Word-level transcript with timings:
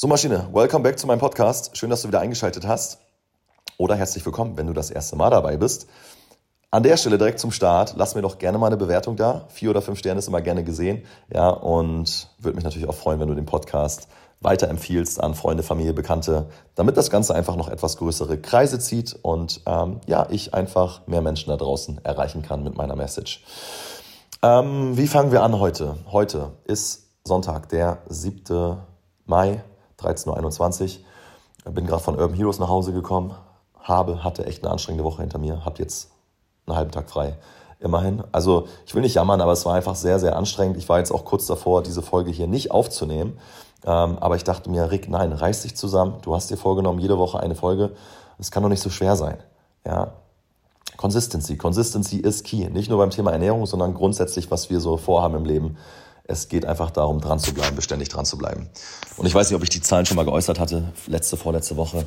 So 0.00 0.06
Maschine, 0.06 0.48
welcome 0.52 0.84
back 0.84 0.96
zu 0.96 1.08
meinem 1.08 1.18
Podcast. 1.18 1.76
Schön, 1.76 1.90
dass 1.90 2.02
du 2.02 2.06
wieder 2.06 2.20
eingeschaltet 2.20 2.64
hast. 2.64 3.00
Oder 3.78 3.96
herzlich 3.96 4.24
willkommen, 4.24 4.56
wenn 4.56 4.68
du 4.68 4.72
das 4.72 4.92
erste 4.92 5.16
Mal 5.16 5.30
dabei 5.30 5.56
bist. 5.56 5.88
An 6.70 6.84
der 6.84 6.96
Stelle 6.96 7.18
direkt 7.18 7.40
zum 7.40 7.50
Start, 7.50 7.94
lass 7.96 8.14
mir 8.14 8.22
doch 8.22 8.38
gerne 8.38 8.58
mal 8.58 8.68
eine 8.68 8.76
Bewertung 8.76 9.16
da. 9.16 9.46
Vier 9.48 9.70
oder 9.70 9.82
fünf 9.82 9.98
Sterne 9.98 10.20
ist 10.20 10.28
immer 10.28 10.40
gerne 10.40 10.62
gesehen. 10.62 11.02
Ja, 11.34 11.48
und 11.48 12.30
würde 12.38 12.54
mich 12.54 12.62
natürlich 12.62 12.88
auch 12.88 12.94
freuen, 12.94 13.18
wenn 13.18 13.26
du 13.26 13.34
den 13.34 13.44
Podcast 13.44 14.06
weiterempfiehlst 14.40 15.20
an 15.20 15.34
Freunde, 15.34 15.64
Familie, 15.64 15.94
Bekannte, 15.94 16.48
damit 16.76 16.96
das 16.96 17.10
Ganze 17.10 17.34
einfach 17.34 17.56
noch 17.56 17.68
etwas 17.68 17.96
größere 17.96 18.38
Kreise 18.38 18.78
zieht 18.78 19.18
und 19.22 19.62
ähm, 19.66 20.00
ja, 20.06 20.28
ich 20.30 20.54
einfach 20.54 21.08
mehr 21.08 21.22
Menschen 21.22 21.50
da 21.50 21.56
draußen 21.56 22.04
erreichen 22.04 22.42
kann 22.42 22.62
mit 22.62 22.76
meiner 22.76 22.94
Message. 22.94 23.42
Ähm, 24.44 24.96
wie 24.96 25.08
fangen 25.08 25.32
wir 25.32 25.42
an 25.42 25.58
heute? 25.58 25.96
Heute 26.12 26.52
ist 26.66 27.08
Sonntag, 27.24 27.68
der 27.70 27.98
7. 28.08 28.76
Mai 29.26 29.64
13.21 30.00 30.98
Uhr. 31.66 31.72
Bin 31.72 31.86
gerade 31.86 32.02
von 32.02 32.18
Urban 32.18 32.36
Heroes 32.36 32.58
nach 32.58 32.68
Hause 32.68 32.92
gekommen, 32.92 33.34
habe, 33.80 34.24
hatte 34.24 34.46
echt 34.46 34.62
eine 34.62 34.72
anstrengende 34.72 35.04
Woche 35.04 35.22
hinter 35.22 35.38
mir, 35.38 35.64
habe 35.64 35.78
jetzt 35.78 36.10
einen 36.66 36.76
halben 36.76 36.90
Tag 36.90 37.10
frei. 37.10 37.36
Immerhin. 37.80 38.24
Also 38.32 38.66
ich 38.86 38.94
will 38.96 39.02
nicht 39.02 39.14
jammern, 39.14 39.40
aber 39.40 39.52
es 39.52 39.64
war 39.64 39.74
einfach 39.74 39.94
sehr, 39.94 40.18
sehr 40.18 40.34
anstrengend. 40.36 40.76
Ich 40.76 40.88
war 40.88 40.98
jetzt 40.98 41.12
auch 41.12 41.24
kurz 41.24 41.46
davor, 41.46 41.82
diese 41.82 42.02
Folge 42.02 42.32
hier 42.32 42.48
nicht 42.48 42.72
aufzunehmen. 42.72 43.38
Ähm, 43.84 44.18
aber 44.18 44.34
ich 44.34 44.42
dachte 44.42 44.68
mir, 44.68 44.90
Rick, 44.90 45.08
nein, 45.08 45.32
reiß 45.32 45.62
dich 45.62 45.76
zusammen. 45.76 46.16
Du 46.22 46.34
hast 46.34 46.50
dir 46.50 46.56
vorgenommen, 46.56 46.98
jede 46.98 47.18
Woche 47.18 47.38
eine 47.38 47.54
Folge. 47.54 47.92
Es 48.38 48.50
kann 48.50 48.64
doch 48.64 48.68
nicht 48.68 48.82
so 48.82 48.90
schwer 48.90 49.14
sein. 49.14 49.38
Ja. 49.86 50.12
Consistency. 50.96 51.56
Consistency 51.56 52.16
ist 52.16 52.44
key. 52.44 52.68
Nicht 52.68 52.90
nur 52.90 52.98
beim 52.98 53.10
Thema 53.10 53.30
Ernährung, 53.30 53.66
sondern 53.66 53.94
grundsätzlich, 53.94 54.50
was 54.50 54.70
wir 54.70 54.80
so 54.80 54.96
vorhaben 54.96 55.36
im 55.36 55.44
Leben. 55.44 55.76
Es 56.30 56.48
geht 56.48 56.66
einfach 56.66 56.90
darum, 56.90 57.22
dran 57.22 57.38
zu 57.38 57.54
bleiben, 57.54 57.74
beständig 57.74 58.10
dran 58.10 58.26
zu 58.26 58.36
bleiben. 58.36 58.68
Und 59.16 59.24
ich 59.24 59.34
weiß 59.34 59.48
nicht, 59.48 59.56
ob 59.56 59.62
ich 59.62 59.70
die 59.70 59.80
Zahlen 59.80 60.04
schon 60.04 60.16
mal 60.16 60.26
geäußert 60.26 60.60
hatte, 60.60 60.92
letzte, 61.06 61.38
vorletzte 61.38 61.78
Woche. 61.78 62.06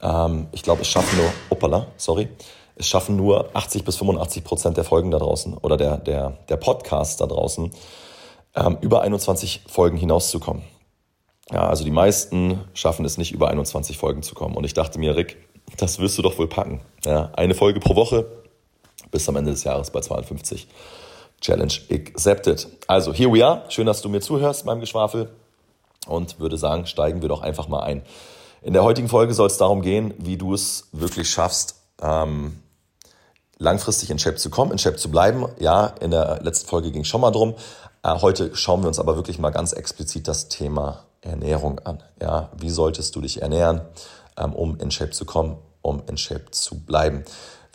Ähm, 0.00 0.46
ich 0.52 0.62
glaube, 0.62 0.80
es 0.80 0.88
schaffen 0.88 1.18
nur, 1.18 1.30
opala, 1.50 1.86
sorry, 1.98 2.28
es 2.76 2.88
schaffen 2.88 3.16
nur 3.16 3.50
80 3.52 3.84
bis 3.84 3.96
85 3.96 4.44
Prozent 4.44 4.76
der 4.78 4.84
Folgen 4.84 5.10
da 5.10 5.18
draußen 5.18 5.58
oder 5.58 5.76
der, 5.76 5.98
der, 5.98 6.38
der 6.48 6.56
Podcasts 6.56 7.18
da 7.18 7.26
draußen, 7.26 7.70
ähm, 8.56 8.78
über 8.80 9.02
21 9.02 9.64
Folgen 9.68 9.98
hinauszukommen. 9.98 10.62
Ja, 11.52 11.68
also 11.68 11.84
die 11.84 11.90
meisten 11.90 12.64
schaffen 12.72 13.04
es 13.04 13.18
nicht, 13.18 13.32
über 13.32 13.48
21 13.48 13.98
Folgen 13.98 14.22
zu 14.22 14.34
kommen. 14.34 14.56
Und 14.56 14.64
ich 14.64 14.72
dachte 14.72 14.98
mir, 14.98 15.16
Rick, 15.16 15.36
das 15.76 15.98
wirst 15.98 16.16
du 16.16 16.22
doch 16.22 16.38
wohl 16.38 16.48
packen. 16.48 16.80
Ja, 17.04 17.30
eine 17.34 17.54
Folge 17.54 17.78
pro 17.78 17.94
Woche 17.94 18.24
bis 19.10 19.28
am 19.28 19.36
Ende 19.36 19.50
des 19.50 19.64
Jahres 19.64 19.90
bei 19.90 20.00
52. 20.00 20.66
Challenge 21.40 21.72
accepted. 21.90 22.66
Also, 22.86 23.12
here 23.12 23.32
we 23.32 23.44
are. 23.44 23.62
Schön, 23.68 23.86
dass 23.86 24.02
du 24.02 24.08
mir 24.08 24.20
zuhörst 24.20 24.64
beim 24.66 24.80
Geschwafel 24.80 25.30
und 26.06 26.38
würde 26.38 26.56
sagen, 26.56 26.86
steigen 26.86 27.22
wir 27.22 27.28
doch 27.28 27.42
einfach 27.42 27.68
mal 27.68 27.80
ein. 27.80 28.02
In 28.62 28.74
der 28.74 28.84
heutigen 28.84 29.08
Folge 29.08 29.32
soll 29.32 29.46
es 29.46 29.56
darum 29.56 29.80
gehen, 29.80 30.12
wie 30.18 30.36
du 30.36 30.52
es 30.52 30.88
wirklich 30.92 31.30
schaffst, 31.30 31.76
ähm, 32.02 32.60
langfristig 33.58 34.10
in 34.10 34.18
Shape 34.18 34.36
zu 34.36 34.50
kommen, 34.50 34.72
in 34.72 34.78
Shape 34.78 34.96
zu 34.96 35.10
bleiben. 35.10 35.46
Ja, 35.58 35.86
in 36.00 36.10
der 36.10 36.40
letzten 36.42 36.68
Folge 36.68 36.90
ging 36.90 37.02
es 37.02 37.08
schon 37.08 37.22
mal 37.22 37.30
drum. 37.30 37.54
Äh, 38.02 38.20
heute 38.20 38.54
schauen 38.54 38.82
wir 38.82 38.88
uns 38.88 38.98
aber 38.98 39.16
wirklich 39.16 39.38
mal 39.38 39.50
ganz 39.50 39.72
explizit 39.72 40.28
das 40.28 40.48
Thema 40.48 41.04
Ernährung 41.22 41.78
an. 41.80 42.02
Ja, 42.20 42.50
wie 42.58 42.70
solltest 42.70 43.16
du 43.16 43.20
dich 43.20 43.40
ernähren, 43.40 43.82
ähm, 44.36 44.54
um 44.54 44.78
in 44.78 44.90
Shape 44.90 45.10
zu 45.10 45.24
kommen, 45.24 45.56
um 45.80 46.02
in 46.06 46.18
Shape 46.18 46.50
zu 46.50 46.80
bleiben? 46.80 47.24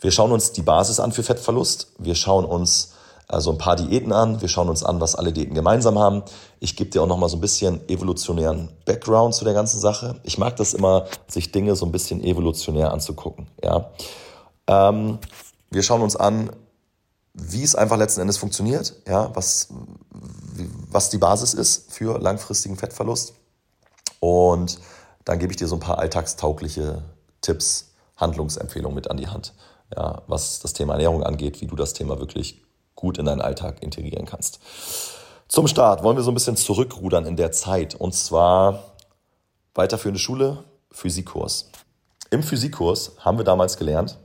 Wir 0.00 0.12
schauen 0.12 0.30
uns 0.30 0.52
die 0.52 0.62
Basis 0.62 1.00
an 1.00 1.10
für 1.10 1.22
Fettverlust. 1.22 1.92
Wir 1.98 2.14
schauen 2.14 2.44
uns 2.44 2.92
also 3.28 3.50
ein 3.50 3.58
paar 3.58 3.76
Diäten 3.76 4.12
an. 4.12 4.40
Wir 4.40 4.48
schauen 4.48 4.68
uns 4.68 4.84
an, 4.84 5.00
was 5.00 5.14
alle 5.16 5.32
Diäten 5.32 5.54
gemeinsam 5.54 5.98
haben. 5.98 6.22
Ich 6.60 6.76
gebe 6.76 6.90
dir 6.90 7.02
auch 7.02 7.06
noch 7.06 7.18
mal 7.18 7.28
so 7.28 7.36
ein 7.36 7.40
bisschen 7.40 7.86
evolutionären 7.88 8.68
Background 8.84 9.34
zu 9.34 9.44
der 9.44 9.54
ganzen 9.54 9.80
Sache. 9.80 10.20
Ich 10.22 10.38
mag 10.38 10.56
das 10.56 10.74
immer, 10.74 11.06
sich 11.26 11.50
Dinge 11.50 11.74
so 11.74 11.86
ein 11.86 11.92
bisschen 11.92 12.22
evolutionär 12.22 12.92
anzugucken. 12.92 13.48
Ja. 13.62 13.90
Ähm, 14.68 15.18
wir 15.70 15.82
schauen 15.82 16.02
uns 16.02 16.14
an, 16.14 16.50
wie 17.34 17.62
es 17.62 17.74
einfach 17.74 17.98
letzten 17.98 18.20
Endes 18.22 18.38
funktioniert, 18.38 18.94
ja, 19.06 19.34
was, 19.34 19.68
was 20.90 21.10
die 21.10 21.18
Basis 21.18 21.52
ist 21.52 21.92
für 21.92 22.18
langfristigen 22.18 22.76
Fettverlust. 22.76 23.34
Und 24.20 24.78
dann 25.24 25.38
gebe 25.38 25.52
ich 25.52 25.56
dir 25.56 25.68
so 25.68 25.76
ein 25.76 25.80
paar 25.80 25.98
alltagstaugliche 25.98 27.02
Tipps, 27.42 27.92
Handlungsempfehlungen 28.16 28.94
mit 28.94 29.10
an 29.10 29.18
die 29.18 29.28
Hand, 29.28 29.52
ja, 29.94 30.22
was 30.26 30.60
das 30.60 30.72
Thema 30.72 30.94
Ernährung 30.94 31.22
angeht, 31.22 31.60
wie 31.60 31.66
du 31.66 31.76
das 31.76 31.92
Thema 31.92 32.18
wirklich 32.18 32.62
gut 32.96 33.18
in 33.18 33.26
deinen 33.26 33.40
Alltag 33.40 33.82
integrieren 33.82 34.26
kannst. 34.26 34.58
Zum 35.48 35.68
Start 35.68 36.02
wollen 36.02 36.16
wir 36.16 36.24
so 36.24 36.32
ein 36.32 36.34
bisschen 36.34 36.56
zurückrudern 36.56 37.24
in 37.24 37.36
der 37.36 37.52
Zeit 37.52 37.94
und 37.94 38.14
zwar 38.14 38.96
weiterführende 39.74 40.18
Schule, 40.18 40.64
Physikkurs. 40.90 41.70
Im 42.30 42.42
Physikkurs 42.42 43.12
haben 43.20 43.38
wir 43.38 43.44
damals 43.44 43.76
gelernt, 43.76 44.18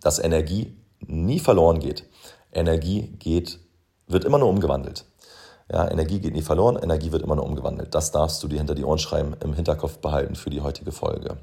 dass 0.00 0.20
Energie 0.20 0.76
nie 1.00 1.40
verloren 1.40 1.80
geht. 1.80 2.04
Energie 2.52 3.08
geht, 3.18 3.58
wird 4.06 4.24
immer 4.24 4.38
nur 4.38 4.48
umgewandelt. 4.48 5.06
Ja, 5.72 5.90
Energie 5.90 6.20
geht 6.20 6.34
nie 6.34 6.42
verloren, 6.42 6.76
Energie 6.76 7.10
wird 7.10 7.22
immer 7.22 7.36
nur 7.36 7.46
umgewandelt. 7.46 7.94
Das 7.94 8.12
darfst 8.12 8.42
du 8.42 8.48
dir 8.48 8.58
hinter 8.58 8.74
die 8.74 8.84
Ohren 8.84 8.98
schreiben, 8.98 9.34
im 9.42 9.54
Hinterkopf 9.54 9.98
behalten 9.98 10.36
für 10.36 10.50
die 10.50 10.60
heutige 10.60 10.92
Folge. 10.92 11.38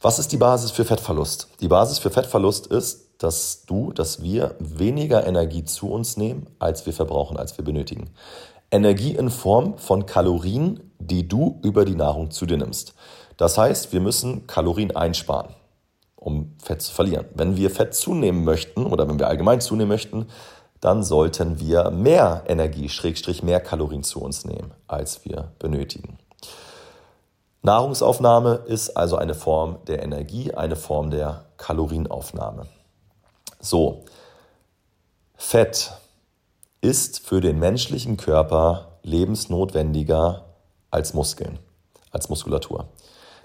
Was 0.00 0.18
ist 0.18 0.32
die 0.32 0.36
Basis 0.38 0.70
für 0.70 0.84
Fettverlust? 0.84 1.48
Die 1.60 1.68
Basis 1.68 1.98
für 1.98 2.10
Fettverlust 2.10 2.68
ist, 2.68 3.09
dass 3.20 3.66
du, 3.66 3.92
dass 3.92 4.22
wir 4.22 4.56
weniger 4.58 5.26
Energie 5.26 5.62
zu 5.62 5.90
uns 5.90 6.16
nehmen, 6.16 6.46
als 6.58 6.86
wir 6.86 6.94
verbrauchen, 6.94 7.36
als 7.36 7.56
wir 7.58 7.64
benötigen. 7.64 8.10
Energie 8.70 9.14
in 9.14 9.28
Form 9.28 9.76
von 9.76 10.06
Kalorien, 10.06 10.90
die 10.98 11.28
du 11.28 11.60
über 11.62 11.84
die 11.84 11.94
Nahrung 11.94 12.30
zu 12.30 12.46
dir 12.46 12.56
nimmst. 12.56 12.94
Das 13.36 13.58
heißt, 13.58 13.92
wir 13.92 14.00
müssen 14.00 14.46
Kalorien 14.46 14.96
einsparen, 14.96 15.54
um 16.16 16.54
Fett 16.62 16.80
zu 16.80 16.94
verlieren. 16.94 17.26
Wenn 17.34 17.58
wir 17.58 17.70
Fett 17.70 17.94
zunehmen 17.94 18.44
möchten 18.44 18.86
oder 18.86 19.06
wenn 19.06 19.18
wir 19.18 19.28
allgemein 19.28 19.60
zunehmen 19.60 19.88
möchten, 19.88 20.26
dann 20.80 21.02
sollten 21.02 21.60
wir 21.60 21.90
mehr 21.90 22.44
Energie, 22.46 22.88
Schrägstrich 22.88 23.42
mehr 23.42 23.60
Kalorien 23.60 24.02
zu 24.02 24.22
uns 24.22 24.46
nehmen, 24.46 24.72
als 24.86 25.26
wir 25.26 25.52
benötigen. 25.58 26.16
Nahrungsaufnahme 27.60 28.62
ist 28.66 28.96
also 28.96 29.16
eine 29.16 29.34
Form 29.34 29.76
der 29.88 30.02
Energie, 30.02 30.54
eine 30.54 30.76
Form 30.76 31.10
der 31.10 31.44
Kalorienaufnahme. 31.58 32.66
So, 33.60 34.04
Fett 35.36 35.92
ist 36.80 37.20
für 37.20 37.42
den 37.42 37.58
menschlichen 37.58 38.16
Körper 38.16 38.98
lebensnotwendiger 39.02 40.46
als 40.90 41.12
Muskeln, 41.12 41.58
als 42.10 42.30
Muskulatur. 42.30 42.88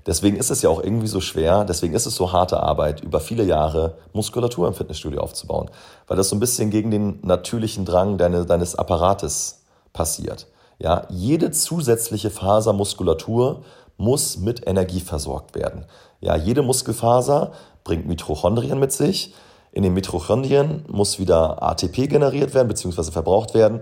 Deswegen 0.05 0.37
ist 0.37 0.51
es 0.51 0.61
ja 0.61 0.69
auch 0.69 0.81
irgendwie 0.81 1.07
so 1.07 1.19
schwer, 1.19 1.65
deswegen 1.65 1.95
ist 1.95 2.05
es 2.05 2.15
so 2.15 2.31
harte 2.31 2.61
Arbeit, 2.61 3.01
über 3.01 3.19
viele 3.19 3.43
Jahre 3.43 3.97
Muskulatur 4.13 4.67
im 4.67 4.73
Fitnessstudio 4.73 5.19
aufzubauen, 5.19 5.69
weil 6.07 6.15
das 6.15 6.29
so 6.29 6.35
ein 6.35 6.39
bisschen 6.39 6.69
gegen 6.69 6.91
den 6.91 7.19
natürlichen 7.23 7.85
Drang 7.85 8.17
deine, 8.17 8.45
deines 8.45 8.75
Apparates 8.75 9.63
passiert. 9.93 10.47
Ja, 10.77 11.07
jede 11.09 11.51
zusätzliche 11.51 12.29
Faser 12.29 12.71
Muskulatur 12.71 13.63
muss 13.97 14.37
mit 14.37 14.67
Energie 14.67 14.99
versorgt 14.99 15.55
werden. 15.55 15.85
Ja, 16.21 16.35
jede 16.35 16.61
Muskelfaser 16.61 17.53
bringt 17.83 18.07
Mitochondrien 18.07 18.79
mit 18.79 18.91
sich. 18.91 19.33
In 19.75 19.83
den 19.83 19.93
Mitochondrien 19.93 20.85
muss 20.87 21.19
wieder 21.19 21.61
ATP 21.61 22.07
generiert 22.07 22.53
werden 22.53 22.69
bzw. 22.69 23.11
verbraucht 23.11 23.53
werden, 23.53 23.81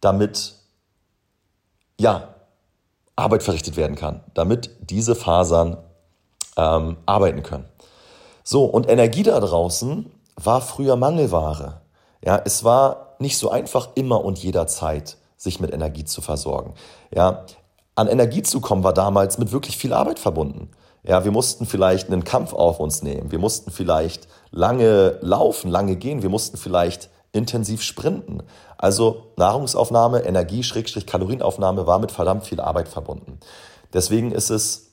damit 0.00 0.54
ja, 1.98 2.28
Arbeit 3.16 3.42
verrichtet 3.42 3.76
werden 3.76 3.96
kann, 3.96 4.22
damit 4.34 4.70
diese 4.78 5.16
Fasern 5.16 5.76
ähm, 6.56 6.98
arbeiten 7.04 7.42
können. 7.42 7.64
So, 8.44 8.64
und 8.64 8.88
Energie 8.88 9.24
da 9.24 9.40
draußen 9.40 10.08
war 10.36 10.60
früher 10.60 10.94
Mangelware. 10.94 11.80
Ja, 12.24 12.40
es 12.44 12.62
war 12.62 13.16
nicht 13.18 13.36
so 13.36 13.50
einfach 13.50 13.88
immer 13.96 14.24
und 14.24 14.38
jederzeit 14.38 15.16
sich 15.36 15.58
mit 15.58 15.72
Energie 15.72 16.04
zu 16.04 16.20
versorgen. 16.20 16.74
Ja, 17.12 17.44
an 17.96 18.06
Energie 18.06 18.44
zu 18.44 18.60
kommen 18.60 18.84
war 18.84 18.94
damals 18.94 19.38
mit 19.38 19.50
wirklich 19.50 19.78
viel 19.78 19.94
Arbeit 19.94 20.20
verbunden. 20.20 20.70
Ja, 21.06 21.24
wir 21.24 21.30
mussten 21.32 21.66
vielleicht 21.66 22.08
einen 22.08 22.24
Kampf 22.24 22.54
auf 22.54 22.80
uns 22.80 23.02
nehmen. 23.02 23.30
Wir 23.30 23.38
mussten 23.38 23.70
vielleicht 23.70 24.26
lange 24.50 25.18
laufen, 25.20 25.70
lange 25.70 25.96
gehen. 25.96 26.22
Wir 26.22 26.30
mussten 26.30 26.56
vielleicht 26.56 27.10
intensiv 27.32 27.82
sprinten. 27.82 28.42
Also 28.78 29.32
Nahrungsaufnahme, 29.36 30.24
Energie, 30.24 30.62
Schrägstrich, 30.62 31.06
Kalorienaufnahme 31.06 31.86
war 31.86 31.98
mit 31.98 32.10
verdammt 32.10 32.44
viel 32.44 32.60
Arbeit 32.60 32.88
verbunden. 32.88 33.38
Deswegen 33.92 34.32
ist 34.32 34.50
es 34.50 34.92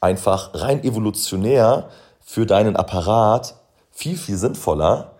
einfach 0.00 0.50
rein 0.54 0.84
evolutionär 0.84 1.88
für 2.20 2.46
deinen 2.46 2.76
Apparat 2.76 3.56
viel, 3.90 4.16
viel 4.16 4.36
sinnvoller, 4.36 5.12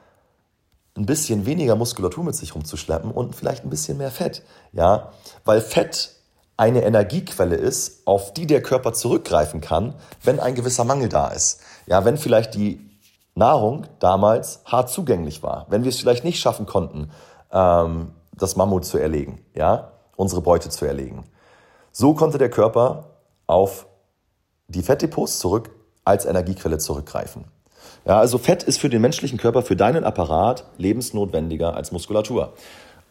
ein 0.96 1.06
bisschen 1.06 1.46
weniger 1.46 1.74
Muskulatur 1.74 2.22
mit 2.24 2.34
sich 2.34 2.54
rumzuschleppen 2.54 3.10
und 3.10 3.34
vielleicht 3.34 3.64
ein 3.64 3.70
bisschen 3.70 3.98
mehr 3.98 4.10
Fett. 4.10 4.42
Ja, 4.72 5.12
weil 5.44 5.60
Fett 5.60 6.10
eine 6.56 6.84
Energiequelle 6.84 7.56
ist, 7.56 8.06
auf 8.06 8.32
die 8.32 8.46
der 8.46 8.62
Körper 8.62 8.93
zurückgreifen 8.93 9.60
kann, 9.60 9.94
wenn 10.22 10.38
ein 10.38 10.54
gewisser 10.54 10.84
Mangel 10.84 11.08
da 11.08 11.28
ist. 11.28 11.60
Ja, 11.87 12.04
wenn 12.04 12.16
vielleicht 12.16 12.54
die 12.54 12.90
Nahrung 13.34 13.87
damals 13.99 14.60
hart 14.64 14.90
zugänglich 14.90 15.43
war, 15.43 15.66
wenn 15.70 15.84
wir 15.84 15.88
es 15.88 15.99
vielleicht 15.99 16.25
nicht 16.25 16.40
schaffen 16.40 16.66
konnten, 16.66 17.10
ähm, 17.50 18.12
das 18.37 18.56
Mammut 18.56 18.84
zu 18.84 18.99
erlegen, 18.99 19.44
ja, 19.54 19.93
unsere 20.16 20.43
Beute 20.43 20.69
zu 20.69 20.84
erlegen. 20.84 21.25
So 21.90 22.14
konnte 22.14 22.38
der 22.38 22.50
Körper 22.50 23.10
auf 23.46 23.87
die 24.69 24.82
Fettdepots 24.82 25.38
zurück 25.38 25.70
als 26.05 26.25
Energiequelle 26.25 26.78
zurückgreifen. 26.78 27.44
Ja, 28.05 28.19
also 28.19 28.38
Fett 28.38 28.62
ist 28.62 28.81
für 28.81 28.88
den 28.88 29.00
menschlichen 29.00 29.38
Körper, 29.38 29.62
für 29.62 29.76
deinen 29.76 30.05
Apparat 30.05 30.64
lebensnotwendiger 30.76 31.75
als 31.75 31.93
Muskulatur. 31.93 32.52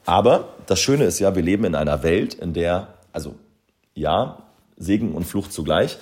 Aber 0.06 0.50
das 0.66 0.80
Schöne 0.80 1.06
ist 1.06 1.20
ja, 1.20 1.36
wir 1.36 1.44
leben 1.44 1.64
in 1.64 1.76
einer 1.76 2.04
Welt, 2.04 2.34
in 2.34 2.54
der, 2.54 2.88
also 3.14 3.36
ja, 3.94 4.44
Segen 4.78 5.14
und 5.14 5.26
Fluch 5.26 5.48
zugleich. 5.48 5.98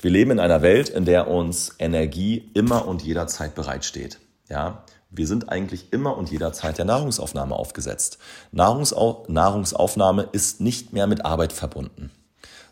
Wir 0.00 0.10
leben 0.10 0.30
in 0.32 0.40
einer 0.40 0.62
Welt, 0.62 0.88
in 0.88 1.04
der 1.04 1.28
uns 1.28 1.74
Energie 1.78 2.50
immer 2.54 2.86
und 2.86 3.02
jederzeit 3.02 3.54
bereitsteht. 3.54 4.18
Ja, 4.48 4.84
wir 5.10 5.26
sind 5.26 5.48
eigentlich 5.48 5.92
immer 5.92 6.16
und 6.16 6.30
jederzeit 6.30 6.78
der 6.78 6.84
Nahrungsaufnahme 6.84 7.54
aufgesetzt. 7.54 8.18
Nahrungsau 8.52 9.24
Nahrungsaufnahme 9.28 10.28
ist 10.32 10.60
nicht 10.60 10.92
mehr 10.92 11.06
mit 11.06 11.24
Arbeit 11.24 11.52
verbunden. 11.52 12.10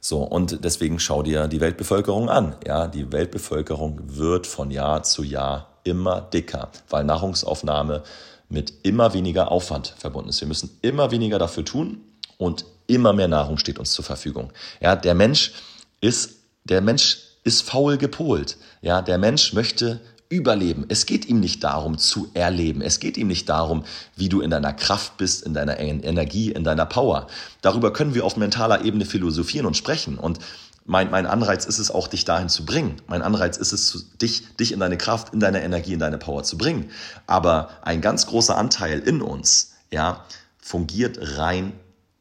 So, 0.00 0.22
und 0.22 0.64
deswegen 0.64 1.00
schau 1.00 1.22
dir 1.22 1.48
die 1.48 1.60
Weltbevölkerung 1.60 2.28
an. 2.28 2.54
Ja, 2.64 2.86
die 2.86 3.10
Weltbevölkerung 3.10 4.00
wird 4.04 4.46
von 4.46 4.70
Jahr 4.70 5.02
zu 5.02 5.24
Jahr 5.24 5.80
immer 5.82 6.20
dicker, 6.20 6.70
weil 6.88 7.04
Nahrungsaufnahme 7.04 8.04
mit 8.48 8.72
immer 8.84 9.12
weniger 9.14 9.50
Aufwand 9.50 9.94
verbunden 9.98 10.30
ist. 10.30 10.40
Wir 10.40 10.48
müssen 10.48 10.78
immer 10.82 11.10
weniger 11.10 11.38
dafür 11.38 11.64
tun 11.64 12.00
und 12.38 12.64
immer 12.88 13.12
mehr 13.12 13.28
Nahrung 13.28 13.58
steht 13.58 13.78
uns 13.78 13.92
zur 13.92 14.04
Verfügung. 14.04 14.52
Ja, 14.80 14.96
der 14.96 15.14
Mensch 15.14 15.52
ist, 16.00 16.36
der 16.64 16.80
Mensch 16.80 17.18
ist 17.44 17.62
faul 17.62 17.96
gepolt. 17.96 18.56
Ja, 18.82 19.00
der 19.02 19.18
Mensch 19.18 19.52
möchte 19.52 20.00
überleben. 20.30 20.84
Es 20.88 21.06
geht 21.06 21.26
ihm 21.26 21.40
nicht 21.40 21.64
darum 21.64 21.96
zu 21.96 22.30
erleben. 22.34 22.82
Es 22.82 23.00
geht 23.00 23.16
ihm 23.16 23.28
nicht 23.28 23.48
darum, 23.48 23.84
wie 24.16 24.28
du 24.28 24.40
in 24.40 24.50
deiner 24.50 24.72
Kraft 24.72 25.16
bist, 25.16 25.42
in 25.42 25.54
deiner 25.54 25.78
Energie, 25.78 26.50
in 26.50 26.64
deiner 26.64 26.84
Power. 26.84 27.28
Darüber 27.62 27.92
können 27.92 28.14
wir 28.14 28.24
auf 28.24 28.36
mentaler 28.36 28.84
Ebene 28.84 29.06
philosophieren 29.06 29.66
und 29.66 29.76
sprechen. 29.76 30.18
Und 30.18 30.38
mein, 30.84 31.10
mein 31.10 31.26
Anreiz 31.26 31.64
ist 31.64 31.78
es 31.78 31.90
auch, 31.90 32.08
dich 32.08 32.24
dahin 32.24 32.48
zu 32.48 32.66
bringen. 32.66 32.96
Mein 33.06 33.22
Anreiz 33.22 33.56
ist 33.56 33.72
es, 33.72 34.06
dich, 34.20 34.54
dich 34.56 34.72
in 34.72 34.80
deine 34.80 34.98
Kraft, 34.98 35.32
in 35.32 35.40
deine 35.40 35.62
Energie, 35.62 35.94
in 35.94 35.98
deine 35.98 36.18
Power 36.18 36.42
zu 36.42 36.58
bringen. 36.58 36.90
Aber 37.26 37.70
ein 37.82 38.00
ganz 38.00 38.26
großer 38.26 38.56
Anteil 38.56 39.00
in 39.00 39.22
uns, 39.22 39.72
ja, 39.90 40.24
fungiert 40.58 41.18
rein 41.38 41.72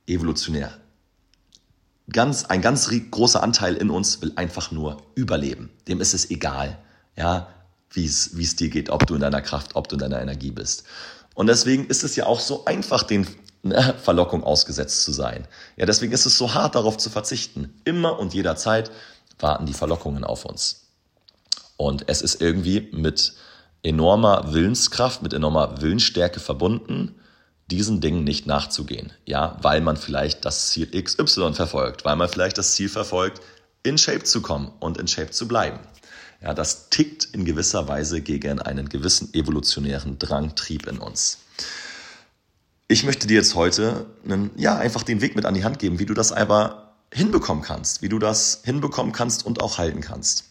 evolutionär. 0.07 0.71
Ganz, 2.09 2.45
ein 2.45 2.62
ganz 2.62 2.89
großer 3.12 3.44
Anteil 3.44 3.75
in 3.75 3.89
uns 3.89 4.21
will 4.21 4.31
einfach 4.36 4.71
nur 4.71 5.04
überleben. 5.15 5.69
Dem 5.88 6.00
ist 6.00 6.13
es 6.13 6.31
egal, 6.31 6.77
ja, 7.18 7.48
wie 7.92 8.06
es, 8.06 8.56
dir 8.56 8.69
geht, 8.69 8.89
ob 8.89 9.06
du 9.06 9.15
in 9.15 9.21
deiner 9.21 9.42
Kraft, 9.42 9.75
ob 9.75 9.88
du 9.88 9.95
in 9.95 10.00
deiner 10.00 10.21
Energie 10.21 10.51
bist. 10.51 10.86
Und 11.36 11.48
deswegen 11.48 11.88
ist 11.88 12.04
es 12.04 12.15
ja 12.15 12.25
auch 12.25 12.39
so 12.39 12.65
einfach, 12.65 13.04
den 13.04 13.27
ne, 13.63 13.94
Verlockung 14.01 14.44
ausgesetzt 14.44 15.04
zu 15.04 15.12
sein. 15.12 15.48
Ja, 15.75 15.86
deswegen 15.86 16.13
ist 16.13 16.25
es 16.25 16.38
so 16.38 16.54
hart, 16.54 16.75
darauf 16.75 16.98
zu 16.98 17.09
verzichten. 17.09 17.74
Immer 17.83 18.19
und 18.19 18.33
jederzeit 18.33 18.89
warten 19.39 19.65
die 19.65 19.74
Verlockungen 19.74 20.24
auf 20.24 20.45
uns. 20.45 20.88
Und 21.75 22.06
es 22.07 22.21
ist 22.21 22.42
irgendwie 22.42 22.89
mit 22.92 23.33
enormer 23.83 24.54
Willenskraft, 24.54 25.21
mit 25.21 25.33
enormer 25.33 25.81
Willensstärke 25.81 26.39
verbunden, 26.39 27.15
diesen 27.69 28.02
Dingen 28.02 28.24
nicht 28.24 28.48
nachzugehen. 28.48 29.12
Ja, 29.25 29.58
weil 29.62 29.81
man 29.81 29.98
vielleicht 29.98 30.46
das 30.46 30.69
Ziel 30.69 30.90
XY 30.90 31.54
verfolgt, 31.54 32.06
weil 32.06 32.16
man 32.16 32.30
vielleicht 32.30 32.58
das 32.58 32.74
Ziel 32.74 32.90
verfolgt, 32.90 33.42
in 33.84 33.98
Shape 33.98 34.24
zu 34.24 34.42
kommen 34.42 34.72
und 34.80 34.98
in 34.98 35.08
Shape 35.08 35.31
zu 35.31 35.48
bleiben. 35.48 35.80
Ja, 36.42 36.54
das 36.54 36.90
tickt 36.90 37.25
in 37.25 37.46
gewisser 37.46 37.88
Weise 37.88 38.22
gegen 38.22 38.60
einen 38.60 38.90
gewissen 38.90 39.34
evolutionären 39.34 40.19
Drangtrieb 40.19 40.88
in 40.88 41.00
uns. 41.00 41.40
Ich 42.88 43.04
möchte 43.04 43.28
dir 43.28 43.36
jetzt 43.36 43.56
heute 43.56 44.06
einen, 44.24 44.52
ja, 44.56 44.78
einfach 44.78 45.04
den 45.04 45.19
Weg 45.22 45.36
mit 45.36 45.46
an 45.46 45.54
die 45.54 45.64
Hand 45.64 45.80
geben, 45.80 46.00
wie 46.00 46.06
du 46.06 46.14
das 46.14 46.31
aber 46.31 46.94
hinbekommen 47.14 47.64
kannst, 47.64 48.02
wie 48.02 48.10
du 48.10 48.19
das 48.19 48.62
hinbekommen 48.64 49.14
kannst 49.14 49.46
und 49.46 49.62
auch 49.62 49.78
halten 49.78 50.02
kannst. 50.02 50.46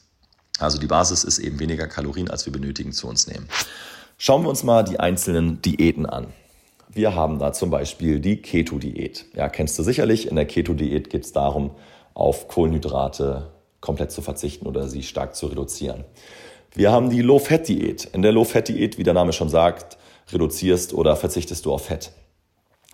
Also 0.59 0.79
die 0.79 0.87
Basis 0.87 1.25
ist 1.25 1.39
eben 1.39 1.59
weniger 1.59 1.87
Kalorien, 1.87 2.31
als 2.31 2.47
wir 2.47 2.53
benötigen, 2.53 2.93
zu 2.93 3.09
uns 3.09 3.27
nehmen. 3.27 3.49
Schauen 4.19 4.43
wir 4.43 4.49
uns 4.49 4.63
mal 4.63 4.83
die 4.83 4.99
einzelnen 4.99 5.61
Diäten 5.61 6.07
an. 6.07 6.33
Wir 6.97 7.15
haben 7.15 7.39
da 7.39 7.53
zum 7.53 7.69
Beispiel 7.69 8.21
die 8.21 8.41
Keto-Diät. 8.41 9.27
Ja, 9.35 9.51
kennst 9.51 9.79
du 9.79 9.83
sicherlich. 9.83 10.29
In 10.29 10.35
der 10.35 10.47
Keto-Diät 10.47 11.11
geht 11.11 11.25
es 11.27 11.33
darum, 11.33 11.73
auf 12.15 12.49
Kohlenhydrate, 12.49 13.51
komplett 13.83 14.11
zu 14.13 14.23
verzichten 14.23 14.67
oder 14.67 14.89
sie 14.89 15.03
stark 15.03 15.37
zu 15.37 15.49
reduzieren. 15.49 16.05
Wir 16.75 16.93
haben 16.93 17.11
die 17.11 17.21
Low-Fat-Diät. 17.21 18.07
In 18.15 18.23
der 18.23 18.33
Low-Fat-Diät, 18.33 18.97
wie 18.97 19.03
der 19.03 19.13
Name 19.13 19.35
schon 19.35 19.51
sagt, 19.51 19.99
reduzierst 20.33 20.95
oder 20.95 21.17
verzichtest 21.17 21.67
du 21.67 21.75
auf 21.75 21.85
Fett. 21.85 22.13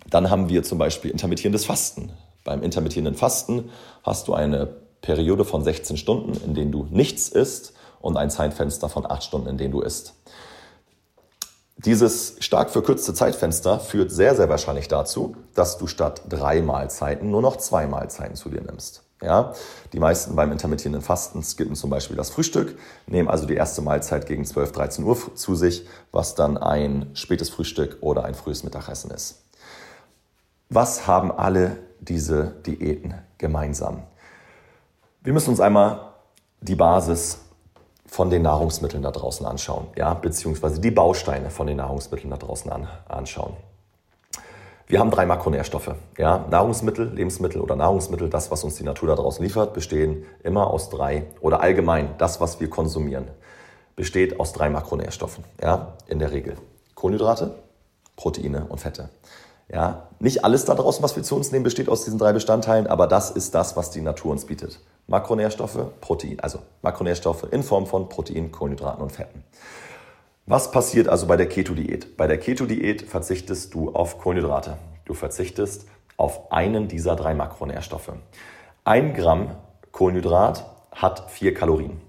Dann 0.09 0.29
haben 0.29 0.49
wir 0.49 0.63
zum 0.63 0.79
Beispiel 0.79 1.09
intermittierendes 1.09 1.63
Fasten. 1.63 2.11
Beim 2.43 2.61
intermittierenden 2.61 3.15
Fasten 3.15 3.69
hast 4.03 4.27
du 4.27 4.33
eine 4.33 4.67
Periode 5.01 5.45
von 5.45 5.63
16 5.63 5.95
Stunden, 5.95 6.33
in 6.43 6.53
denen 6.53 6.73
du 6.73 6.87
nichts 6.91 7.29
isst 7.29 7.71
und 8.01 8.17
ein 8.17 8.29
Zeitfenster 8.29 8.89
von 8.89 9.09
8 9.09 9.23
Stunden, 9.23 9.47
in 9.47 9.57
denen 9.57 9.71
du 9.71 9.79
isst. 9.79 10.15
Dieses 11.85 12.37
stark 12.39 12.69
verkürzte 12.69 13.13
Zeitfenster 13.13 13.77
führt 13.79 14.09
sehr, 14.09 14.35
sehr 14.35 14.47
wahrscheinlich 14.47 14.87
dazu, 14.87 15.35
dass 15.53 15.77
du 15.77 15.87
statt 15.87 16.21
drei 16.29 16.61
Mahlzeiten 16.61 17.29
nur 17.29 17.41
noch 17.41 17.57
zwei 17.57 17.87
Mahlzeiten 17.87 18.35
zu 18.35 18.47
dir 18.49 18.61
nimmst. 18.61 19.03
Ja, 19.21 19.53
die 19.91 19.99
meisten 19.99 20.35
beim 20.35 20.51
intermittierenden 20.51 21.01
Fasten 21.01 21.43
skippen 21.43 21.75
zum 21.75 21.89
Beispiel 21.89 22.15
das 22.15 22.29
Frühstück, 22.29 22.77
nehmen 23.07 23.29
also 23.29 23.45
die 23.45 23.55
erste 23.55 23.81
Mahlzeit 23.81 24.27
gegen 24.27 24.45
12, 24.45 24.71
13 24.71 25.05
Uhr 25.05 25.17
zu 25.35 25.55
sich, 25.55 25.85
was 26.11 26.35
dann 26.35 26.57
ein 26.57 27.09
spätes 27.13 27.49
Frühstück 27.49 27.97
oder 28.01 28.25
ein 28.25 28.35
frühes 28.35 28.63
Mittagessen 28.63 29.11
ist. 29.11 29.43
Was 30.69 31.07
haben 31.07 31.31
alle 31.31 31.77
diese 31.99 32.55
Diäten 32.65 33.13
gemeinsam? 33.37 34.03
Wir 35.21 35.31
müssen 35.31 35.51
uns 35.51 35.59
einmal 35.59 36.13
die 36.59 36.75
Basis 36.75 37.39
von 38.13 38.29
den 38.29 38.43
Nahrungsmitteln 38.43 39.01
da 39.01 39.09
draußen 39.09 39.43
anschauen, 39.43 39.87
ja, 39.95 40.13
beziehungsweise 40.13 40.79
die 40.79 40.91
Bausteine 40.91 41.49
von 41.49 41.65
den 41.65 41.77
Nahrungsmitteln 41.77 42.29
da 42.29 42.37
draußen 42.37 42.71
an, 42.71 42.87
anschauen. 43.07 43.57
Wir 44.85 44.99
haben 44.99 45.09
drei 45.09 45.25
Makronährstoffe. 45.25 45.95
Ja? 46.19 46.45
Nahrungsmittel, 46.51 47.11
Lebensmittel 47.11 47.59
oder 47.59 47.75
Nahrungsmittel, 47.75 48.29
das, 48.29 48.51
was 48.51 48.63
uns 48.63 48.75
die 48.75 48.83
Natur 48.83 49.07
da 49.07 49.15
draußen 49.15 49.43
liefert, 49.43 49.73
bestehen 49.73 50.27
immer 50.43 50.69
aus 50.69 50.91
drei 50.91 51.25
oder 51.41 51.61
allgemein 51.61 52.09
das, 52.19 52.39
was 52.39 52.59
wir 52.59 52.69
konsumieren, 52.69 53.29
besteht 53.95 54.39
aus 54.39 54.53
drei 54.53 54.69
Makronährstoffen. 54.69 55.43
Ja? 55.59 55.93
In 56.05 56.19
der 56.19 56.31
Regel 56.31 56.57
Kohlenhydrate, 56.93 57.55
Proteine 58.15 58.67
und 58.69 58.79
Fette. 58.79 59.09
Ja? 59.73 60.07
Nicht 60.19 60.45
alles 60.45 60.65
da 60.65 60.75
draußen, 60.75 61.03
was 61.03 61.15
wir 61.15 61.23
zu 61.23 61.35
uns 61.35 61.51
nehmen, 61.51 61.63
besteht 61.63 61.89
aus 61.89 62.05
diesen 62.05 62.19
drei 62.19 62.31
Bestandteilen, 62.31 62.87
aber 62.87 63.07
das 63.07 63.31
ist 63.31 63.55
das, 63.55 63.75
was 63.75 63.89
die 63.89 64.01
Natur 64.01 64.31
uns 64.31 64.45
bietet. 64.45 64.79
Makronährstoffe, 65.07 65.79
Protein, 65.99 66.39
also 66.39 66.59
Makronährstoffe 66.81 67.47
in 67.51 67.63
Form 67.63 67.87
von 67.87 68.07
Protein, 68.07 68.51
Kohlenhydraten 68.51 69.01
und 69.01 69.11
Fetten. 69.11 69.43
Was 70.45 70.71
passiert 70.71 71.09
also 71.09 71.25
bei 71.25 71.35
der 71.35 71.47
Keto-Diät? 71.47 72.15
Bei 72.15 72.27
der 72.27 72.37
Keto-Diät 72.37 73.01
verzichtest 73.01 73.73
du 73.73 73.91
auf 73.93 74.19
Kohlenhydrate. 74.19 74.77
Du 75.05 75.13
verzichtest 75.13 75.87
auf 76.15 76.51
einen 76.51 76.87
dieser 76.87 77.15
drei 77.15 77.33
Makronährstoffe. 77.33 78.11
Ein 78.85 79.13
Gramm 79.13 79.55
Kohlenhydrat 79.91 80.65
hat 80.91 81.29
vier 81.31 81.53
Kalorien. 81.53 81.99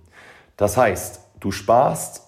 Das 0.57 0.77
heißt, 0.77 1.21
du 1.41 1.51
sparst 1.51 2.23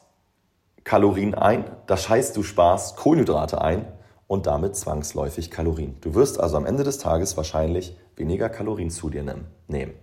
Kalorien 0.84 1.34
ein, 1.34 1.64
das 1.86 2.08
heißt, 2.08 2.36
du 2.36 2.42
sparst 2.42 2.96
Kohlenhydrate 2.96 3.60
ein 3.60 3.86
und 4.26 4.46
damit 4.46 4.76
zwangsläufig 4.76 5.50
Kalorien. 5.50 5.96
Du 6.00 6.14
wirst 6.14 6.40
also 6.40 6.56
am 6.56 6.66
Ende 6.66 6.84
des 6.84 6.98
Tages 6.98 7.36
wahrscheinlich 7.36 7.96
weniger 8.16 8.48
Kalorien 8.48 8.90
zu 8.90 9.10
dir 9.10 9.24
nehmen. 9.68 9.94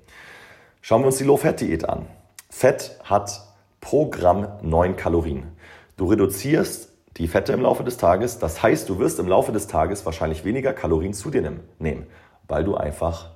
Schauen 0.82 1.02
wir 1.02 1.08
uns 1.08 1.18
die 1.18 1.24
Low-Fat-Diät 1.24 1.88
an. 1.88 2.08
Fett 2.50 3.00
hat 3.04 3.42
pro 3.82 4.10
Gramm 4.10 4.48
9 4.62 4.96
Kalorien. 4.96 5.52
Du 5.98 6.06
reduzierst 6.06 6.90
die 7.18 7.28
Fette 7.28 7.54
im 7.54 7.62
Laufe 7.62 7.84
des 7.84 7.98
Tages. 7.98 8.40
Das 8.40 8.64
heißt, 8.64 8.90
du 8.90 9.00
wirst 9.00 9.20
im 9.20 9.28
Laufe 9.28 9.52
des 9.52 9.68
Tages 9.68 10.06
wahrscheinlich 10.06 10.46
weniger 10.46 10.74
Kalorien 10.74 11.14
zu 11.14 11.30
dir 11.30 11.42
nehmen, 11.80 12.08
weil 12.48 12.64
du 12.64 12.76
einfach 12.76 13.32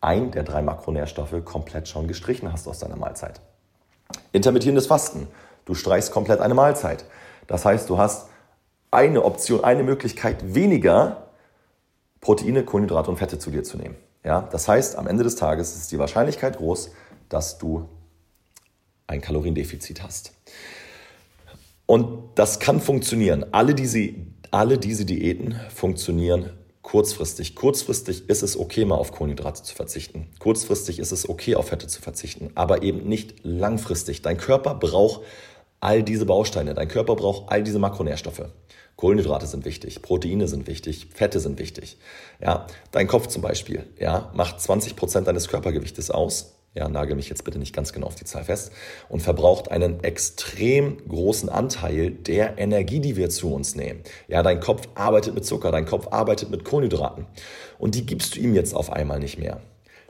ein 0.00 0.32
der 0.32 0.42
drei 0.42 0.62
Makronährstoffe 0.62 1.44
komplett 1.44 1.88
schon 1.88 2.08
gestrichen 2.08 2.52
hast 2.52 2.66
aus 2.66 2.80
deiner 2.80 2.96
Mahlzeit. 2.96 3.40
Intermittierendes 4.32 4.86
Fasten. 4.86 5.28
Du 5.64 5.74
streichst 5.74 6.10
komplett 6.10 6.40
eine 6.40 6.54
Mahlzeit. 6.54 7.04
Das 7.46 7.64
heißt, 7.64 7.88
du 7.88 7.98
hast 7.98 8.28
eine 8.92 9.24
Option, 9.24 9.64
eine 9.64 9.82
Möglichkeit 9.82 10.54
weniger 10.54 11.28
Proteine, 12.20 12.64
Kohlenhydrate 12.64 13.10
und 13.10 13.16
Fette 13.16 13.38
zu 13.38 13.50
dir 13.50 13.64
zu 13.64 13.76
nehmen. 13.76 13.96
Ja, 14.24 14.42
das 14.52 14.68
heißt, 14.68 14.96
am 14.96 15.08
Ende 15.08 15.24
des 15.24 15.34
Tages 15.34 15.74
ist 15.74 15.90
die 15.90 15.98
Wahrscheinlichkeit 15.98 16.58
groß, 16.58 16.92
dass 17.28 17.58
du 17.58 17.88
ein 19.08 19.20
Kaloriendefizit 19.20 20.02
hast. 20.02 20.32
Und 21.86 22.30
das 22.36 22.60
kann 22.60 22.80
funktionieren. 22.80 23.46
Alle 23.50 23.74
diese, 23.74 24.10
alle 24.52 24.78
diese 24.78 25.04
Diäten 25.04 25.58
funktionieren 25.74 26.50
kurzfristig. 26.82 27.56
Kurzfristig 27.56 28.28
ist 28.28 28.42
es 28.42 28.56
okay, 28.56 28.84
mal 28.84 28.96
auf 28.96 29.12
Kohlenhydrate 29.12 29.62
zu 29.62 29.74
verzichten. 29.74 30.28
Kurzfristig 30.38 30.98
ist 30.98 31.12
es 31.12 31.28
okay, 31.28 31.56
auf 31.56 31.68
Fette 31.68 31.88
zu 31.88 32.00
verzichten, 32.02 32.50
aber 32.54 32.82
eben 32.82 33.08
nicht 33.08 33.44
langfristig. 33.44 34.22
Dein 34.22 34.36
Körper 34.36 34.74
braucht 34.74 35.22
all 35.80 36.02
diese 36.02 36.26
Bausteine. 36.26 36.74
Dein 36.74 36.88
Körper 36.88 37.16
braucht 37.16 37.50
all 37.50 37.62
diese 37.62 37.78
Makronährstoffe. 37.78 38.44
Kohlenhydrate 38.96 39.46
sind 39.46 39.64
wichtig, 39.64 40.02
Proteine 40.02 40.48
sind 40.48 40.66
wichtig, 40.66 41.08
Fette 41.14 41.40
sind 41.40 41.58
wichtig. 41.58 41.96
Ja, 42.40 42.66
dein 42.92 43.08
Kopf 43.08 43.26
zum 43.26 43.42
Beispiel, 43.42 43.84
ja, 43.98 44.30
macht 44.34 44.60
20 44.60 44.96
Prozent 44.96 45.26
deines 45.26 45.48
Körpergewichtes 45.48 46.10
aus. 46.10 46.58
ja, 46.74 46.88
nagel 46.88 47.16
mich 47.16 47.28
jetzt 47.28 47.44
bitte 47.44 47.58
nicht 47.58 47.74
ganz 47.74 47.92
genau 47.92 48.06
auf 48.06 48.14
die 48.14 48.24
Zahl 48.24 48.44
fest, 48.44 48.72
und 49.08 49.20
verbraucht 49.20 49.70
einen 49.70 50.02
extrem 50.04 51.06
großen 51.06 51.48
Anteil 51.48 52.10
der 52.10 52.58
Energie, 52.58 53.00
die 53.00 53.16
wir 53.16 53.28
zu 53.28 53.52
uns 53.52 53.74
nehmen. 53.74 54.00
Ja, 54.28 54.42
dein 54.42 54.60
Kopf 54.60 54.88
arbeitet 54.94 55.34
mit 55.34 55.44
Zucker, 55.44 55.70
dein 55.70 55.84
Kopf 55.84 56.08
arbeitet 56.10 56.50
mit 56.50 56.64
Kohlenhydraten. 56.64 57.26
Und 57.78 57.94
die 57.94 58.06
gibst 58.06 58.36
du 58.36 58.40
ihm 58.40 58.54
jetzt 58.54 58.74
auf 58.74 58.90
einmal 58.90 59.18
nicht 59.18 59.38
mehr. 59.38 59.60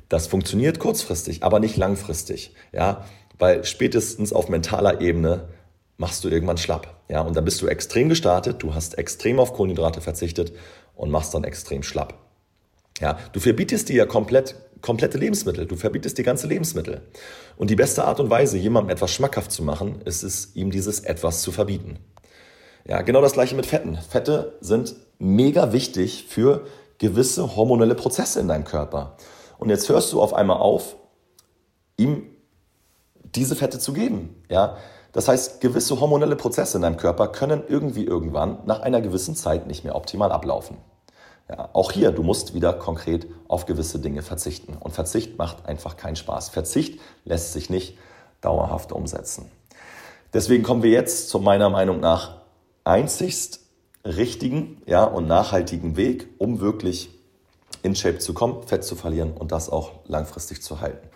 Das 0.08 0.26
funktioniert 0.26 0.78
kurzfristig, 0.78 1.42
aber 1.42 1.58
nicht 1.58 1.76
langfristig. 1.76 2.54
Ja, 2.72 3.06
weil 3.38 3.64
spätestens 3.64 4.32
auf 4.32 4.48
mentaler 4.48 5.00
Ebene 5.00 5.48
machst 5.96 6.24
du 6.24 6.28
irgendwann 6.28 6.58
schlapp. 6.58 7.02
Ja, 7.08 7.20
und 7.20 7.36
dann 7.36 7.44
bist 7.44 7.62
du 7.62 7.66
extrem 7.66 8.08
gestartet, 8.08 8.62
du 8.62 8.74
hast 8.74 8.98
extrem 8.98 9.38
auf 9.38 9.52
Kohlenhydrate 9.52 10.00
verzichtet 10.00 10.52
und 10.94 11.10
machst 11.10 11.34
dann 11.34 11.44
extrem 11.44 11.82
schlapp. 11.82 12.14
Ja, 13.00 13.18
du 13.32 13.40
verbietest 13.40 13.88
dir 13.88 13.96
ja 13.96 14.06
komplett 14.06 14.56
komplette 14.82 15.16
Lebensmittel. 15.16 15.66
Du 15.66 15.76
verbietest 15.76 16.18
die 16.18 16.22
ganze 16.22 16.46
Lebensmittel. 16.46 17.00
Und 17.56 17.70
die 17.70 17.76
beste 17.76 18.04
Art 18.04 18.20
und 18.20 18.28
Weise, 18.28 18.58
jemandem 18.58 18.90
etwas 18.90 19.12
schmackhaft 19.12 19.50
zu 19.50 19.62
machen, 19.62 20.02
ist 20.04 20.22
es, 20.22 20.54
ihm 20.54 20.70
dieses 20.70 21.00
etwas 21.00 21.40
zu 21.40 21.52
verbieten. 21.52 21.98
Ja, 22.86 23.00
genau 23.02 23.22
das 23.22 23.32
gleiche 23.32 23.54
mit 23.54 23.64
Fetten. 23.64 23.96
Fette 23.96 24.58
sind 24.60 24.96
mega 25.18 25.72
wichtig 25.72 26.26
für 26.28 26.66
gewisse 26.98 27.56
hormonelle 27.56 27.94
Prozesse 27.94 28.40
in 28.40 28.48
deinem 28.48 28.64
Körper. 28.64 29.16
Und 29.58 29.70
jetzt 29.70 29.88
hörst 29.88 30.12
du 30.12 30.20
auf 30.20 30.34
einmal 30.34 30.58
auf, 30.58 30.96
ihm 31.96 32.26
diese 33.22 33.54
Fette 33.54 33.78
zu 33.78 33.92
geben. 33.92 34.42
Ja? 34.50 34.76
Das 35.12 35.28
heißt, 35.28 35.60
gewisse 35.60 36.00
hormonelle 36.00 36.36
Prozesse 36.36 36.78
in 36.78 36.82
deinem 36.82 36.96
Körper 36.96 37.28
können 37.28 37.62
irgendwie 37.68 38.04
irgendwann 38.04 38.58
nach 38.64 38.80
einer 38.80 39.00
gewissen 39.00 39.36
Zeit 39.36 39.66
nicht 39.66 39.84
mehr 39.84 39.94
optimal 39.94 40.32
ablaufen. 40.32 40.78
Ja, 41.48 41.68
auch 41.74 41.92
hier, 41.92 42.12
du 42.12 42.22
musst 42.22 42.54
wieder 42.54 42.72
konkret 42.72 43.26
auf 43.46 43.66
gewisse 43.66 43.98
Dinge 43.98 44.22
verzichten. 44.22 44.74
Und 44.78 44.92
Verzicht 44.92 45.36
macht 45.36 45.66
einfach 45.66 45.96
keinen 45.96 46.16
Spaß. 46.16 46.48
Verzicht 46.48 47.00
lässt 47.24 47.52
sich 47.52 47.68
nicht 47.68 47.98
dauerhaft 48.40 48.92
umsetzen. 48.92 49.50
Deswegen 50.32 50.62
kommen 50.62 50.82
wir 50.82 50.90
jetzt 50.90 51.28
zu 51.28 51.40
meiner 51.40 51.68
Meinung 51.68 52.00
nach 52.00 52.38
einzigst 52.84 53.60
richtigen 54.04 54.80
ja, 54.86 55.04
und 55.04 55.26
nachhaltigen 55.26 55.96
Weg, 55.96 56.28
um 56.38 56.60
wirklich 56.60 57.10
in 57.82 57.94
Shape 57.94 58.18
zu 58.18 58.32
kommen, 58.32 58.62
Fett 58.62 58.84
zu 58.84 58.96
verlieren 58.96 59.32
und 59.32 59.52
das 59.52 59.68
auch 59.68 59.92
langfristig 60.06 60.62
zu 60.62 60.80
halten. 60.80 61.06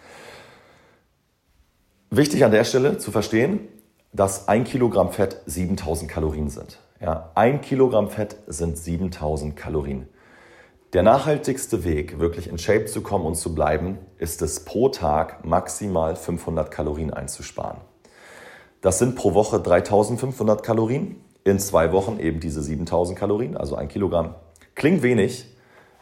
Wichtig 2.11 2.45
an 2.45 2.51
der 2.51 2.65
Stelle 2.65 2.99
zu 2.99 3.11
verstehen, 3.11 3.69
dass 4.17 4.49
ein 4.49 4.65
Kilogramm 4.65 5.13
Fett 5.13 5.43
7000 5.45 6.11
Kalorien 6.11 6.49
sind. 6.49 6.79
Ja, 7.01 7.31
ein 7.35 7.61
Kilogramm 7.61 8.09
Fett 8.09 8.37
sind 8.47 8.79
7000 8.79 9.55
Kalorien. 9.55 10.09
Der 10.95 11.03
nachhaltigste 11.03 11.85
Weg, 11.85 12.19
wirklich 12.19 12.49
in 12.49 12.57
Shape 12.57 12.87
zu 12.87 13.03
kommen 13.03 13.27
und 13.27 13.35
zu 13.35 13.55
bleiben, 13.55 13.99
ist 14.17 14.41
es 14.41 14.65
pro 14.65 14.89
Tag 14.89 15.45
maximal 15.45 16.17
500 16.17 16.71
Kalorien 16.71 17.13
einzusparen. 17.13 17.79
Das 18.81 18.99
sind 18.99 19.17
pro 19.17 19.35
Woche 19.35 19.61
3500 19.61 20.63
Kalorien, 20.63 21.21
in 21.45 21.59
zwei 21.59 21.93
Wochen 21.93 22.19
eben 22.19 22.41
diese 22.41 22.63
7000 22.63 23.19
Kalorien, 23.19 23.57
also 23.57 23.77
ein 23.77 23.89
Kilogramm. 23.89 24.35
Klingt 24.75 25.03
wenig, 25.03 25.45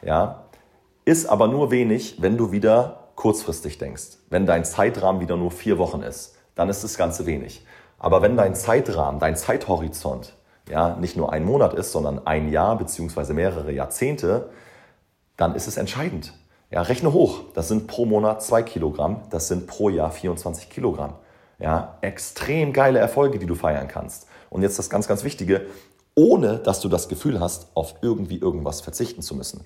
ja, 0.02 0.44
ist 1.04 1.26
aber 1.26 1.48
nur 1.48 1.72
wenig, 1.72 2.22
wenn 2.22 2.36
du 2.36 2.52
wieder 2.52 3.08
kurzfristig 3.16 3.78
denkst. 3.78 4.18
Wenn 4.30 4.46
dein 4.46 4.64
Zeitrahmen 4.64 5.20
wieder 5.20 5.36
nur 5.36 5.50
vier 5.50 5.78
Wochen 5.78 6.02
ist, 6.02 6.36
dann 6.54 6.68
ist 6.68 6.84
das 6.84 6.96
Ganze 6.96 7.26
wenig. 7.26 7.64
Aber 8.04 8.20
wenn 8.20 8.36
dein 8.36 8.54
Zeitrahmen, 8.54 9.18
dein 9.18 9.34
Zeithorizont 9.34 10.34
ja, 10.68 10.94
nicht 10.96 11.16
nur 11.16 11.32
ein 11.32 11.42
Monat 11.42 11.72
ist, 11.72 11.90
sondern 11.90 12.26
ein 12.26 12.50
Jahr 12.50 12.76
bzw. 12.76 13.32
mehrere 13.32 13.72
Jahrzehnte, 13.72 14.50
dann 15.38 15.54
ist 15.54 15.66
es 15.68 15.78
entscheidend. 15.78 16.34
Ja, 16.70 16.82
rechne 16.82 17.14
hoch. 17.14 17.44
Das 17.54 17.68
sind 17.68 17.86
pro 17.86 18.04
Monat 18.04 18.42
zwei 18.42 18.62
Kilogramm, 18.62 19.22
das 19.30 19.48
sind 19.48 19.66
pro 19.66 19.88
Jahr 19.88 20.10
24 20.10 20.68
Kilogramm. 20.68 21.14
Ja, 21.58 21.96
extrem 22.02 22.74
geile 22.74 22.98
Erfolge, 22.98 23.38
die 23.38 23.46
du 23.46 23.54
feiern 23.54 23.88
kannst. 23.88 24.26
Und 24.50 24.60
jetzt 24.60 24.78
das 24.78 24.90
ganz, 24.90 25.08
ganz 25.08 25.24
Wichtige, 25.24 25.62
ohne 26.14 26.58
dass 26.58 26.80
du 26.80 26.90
das 26.90 27.08
Gefühl 27.08 27.40
hast, 27.40 27.68
auf 27.72 27.94
irgendwie 28.02 28.36
irgendwas 28.36 28.82
verzichten 28.82 29.22
zu 29.22 29.34
müssen. 29.34 29.64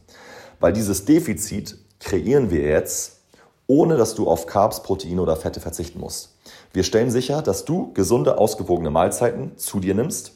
Weil 0.60 0.72
dieses 0.72 1.04
Defizit 1.06 1.76
kreieren 1.98 2.52
wir 2.52 2.62
jetzt, 2.62 3.18
ohne 3.66 3.96
dass 3.96 4.14
du 4.14 4.30
auf 4.30 4.46
Carbs, 4.46 4.84
Proteine 4.84 5.20
oder 5.20 5.34
Fette 5.34 5.58
verzichten 5.58 5.98
musst. 5.98 6.37
Wir 6.72 6.84
stellen 6.84 7.10
sicher, 7.10 7.42
dass 7.42 7.64
du 7.64 7.92
gesunde, 7.94 8.38
ausgewogene 8.38 8.90
Mahlzeiten 8.90 9.56
zu 9.56 9.80
dir 9.80 9.94
nimmst, 9.94 10.32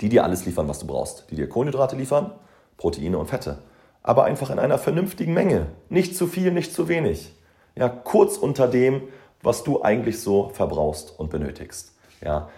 die 0.00 0.08
dir 0.08 0.24
alles 0.24 0.46
liefern, 0.46 0.68
was 0.68 0.78
du 0.78 0.86
brauchst. 0.86 1.26
Die 1.30 1.36
dir 1.36 1.48
Kohlenhydrate 1.48 1.96
liefern, 1.96 2.32
Proteine 2.76 3.18
und 3.18 3.28
Fette 3.28 3.58
aber 4.04 4.24
einfach 4.24 4.50
in 4.50 4.60
einer 4.60 4.78
vernünftigen 4.78 5.32
Menge. 5.32 5.66
Nicht 5.88 6.14
zu 6.14 6.28
viel, 6.28 6.52
nicht 6.52 6.72
zu 6.72 6.88
wenig. 6.88 7.34
Ja, 7.74 7.88
kurz 7.88 8.36
unter 8.36 8.68
dem, 8.68 9.02
was 9.42 9.64
du 9.64 9.82
eigentlich 9.82 10.20
so 10.20 10.50
verbrauchst 10.50 11.18
und 11.18 11.30
benötigst. 11.30 11.96
Ja, 12.22 12.48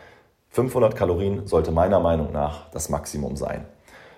500 0.51 0.95
Kalorien 0.95 1.47
sollte 1.47 1.71
meiner 1.71 2.01
Meinung 2.01 2.33
nach 2.33 2.69
das 2.71 2.89
Maximum 2.89 3.37
sein. 3.37 3.65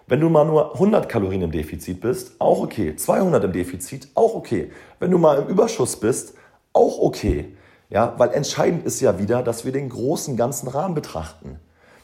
Wenn 0.07 0.21
du 0.21 0.31
mal 0.31 0.47
nur 0.47 0.73
100 0.73 1.07
Kalorien 1.07 1.43
im 1.43 1.53
Defizit 1.53 2.01
bist, 2.01 2.41
auch 2.41 2.63
okay. 2.63 2.97
200 2.97 3.45
im 3.45 3.53
Defizit, 3.53 4.09
auch 4.15 4.35
okay. 4.35 4.73
Wenn 4.99 5.11
du 5.11 5.19
mal 5.19 5.39
im 5.39 5.49
Überschuss 5.49 5.97
bist, 5.97 6.35
auch 6.73 6.99
okay. 6.99 7.55
Ja, 7.89 8.15
weil 8.19 8.31
entscheidend 8.33 8.85
ist 8.85 9.01
ja 9.01 9.19
wieder, 9.19 9.43
dass 9.43 9.65
wir 9.65 9.73
den 9.73 9.89
großen 9.89 10.37
ganzen 10.37 10.69
Rahmen 10.69 10.95
betrachten. 10.95 11.59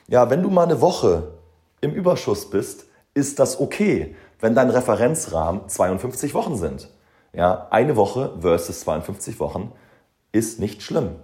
Ja, 0.08 0.30
wenn 0.30 0.42
du 0.42 0.50
mal 0.50 0.64
eine 0.64 0.80
Woche 0.80 1.32
im 1.80 1.92
Überschuss 1.92 2.48
bist, 2.48 2.86
ist 3.14 3.38
das 3.38 3.60
okay 3.60 4.16
wenn 4.44 4.54
dein 4.54 4.68
Referenzrahmen 4.68 5.70
52 5.70 6.34
Wochen 6.34 6.58
sind. 6.58 6.90
Ja, 7.32 7.68
eine 7.70 7.96
Woche 7.96 8.34
versus 8.42 8.80
52 8.80 9.40
Wochen 9.40 9.72
ist 10.32 10.60
nicht 10.60 10.82
schlimm. 10.82 11.16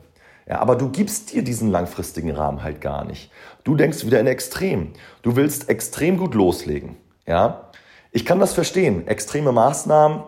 Ja, 0.49 0.61
aber 0.61 0.75
du 0.75 0.89
gibst 0.89 1.35
dir 1.35 1.45
diesen 1.45 1.71
langfristigen 1.71 2.31
Rahmen 2.31 2.63
halt 2.63 2.81
gar 2.81 3.05
nicht. 3.05 3.31
Du 3.63 3.77
denkst 3.77 4.07
wieder 4.07 4.21
in 4.21 4.27
Extrem. 4.27 4.95
Du 5.21 5.37
willst 5.37 5.69
extrem 5.69 6.17
gut 6.17 6.35
loslegen. 6.35 6.97
Ja, 7.27 7.71
ich 8.11 8.25
kann 8.25 8.41
das 8.41 8.55
verstehen. 8.55 9.07
Extreme 9.07 9.53
Maßnahmen 9.53 10.23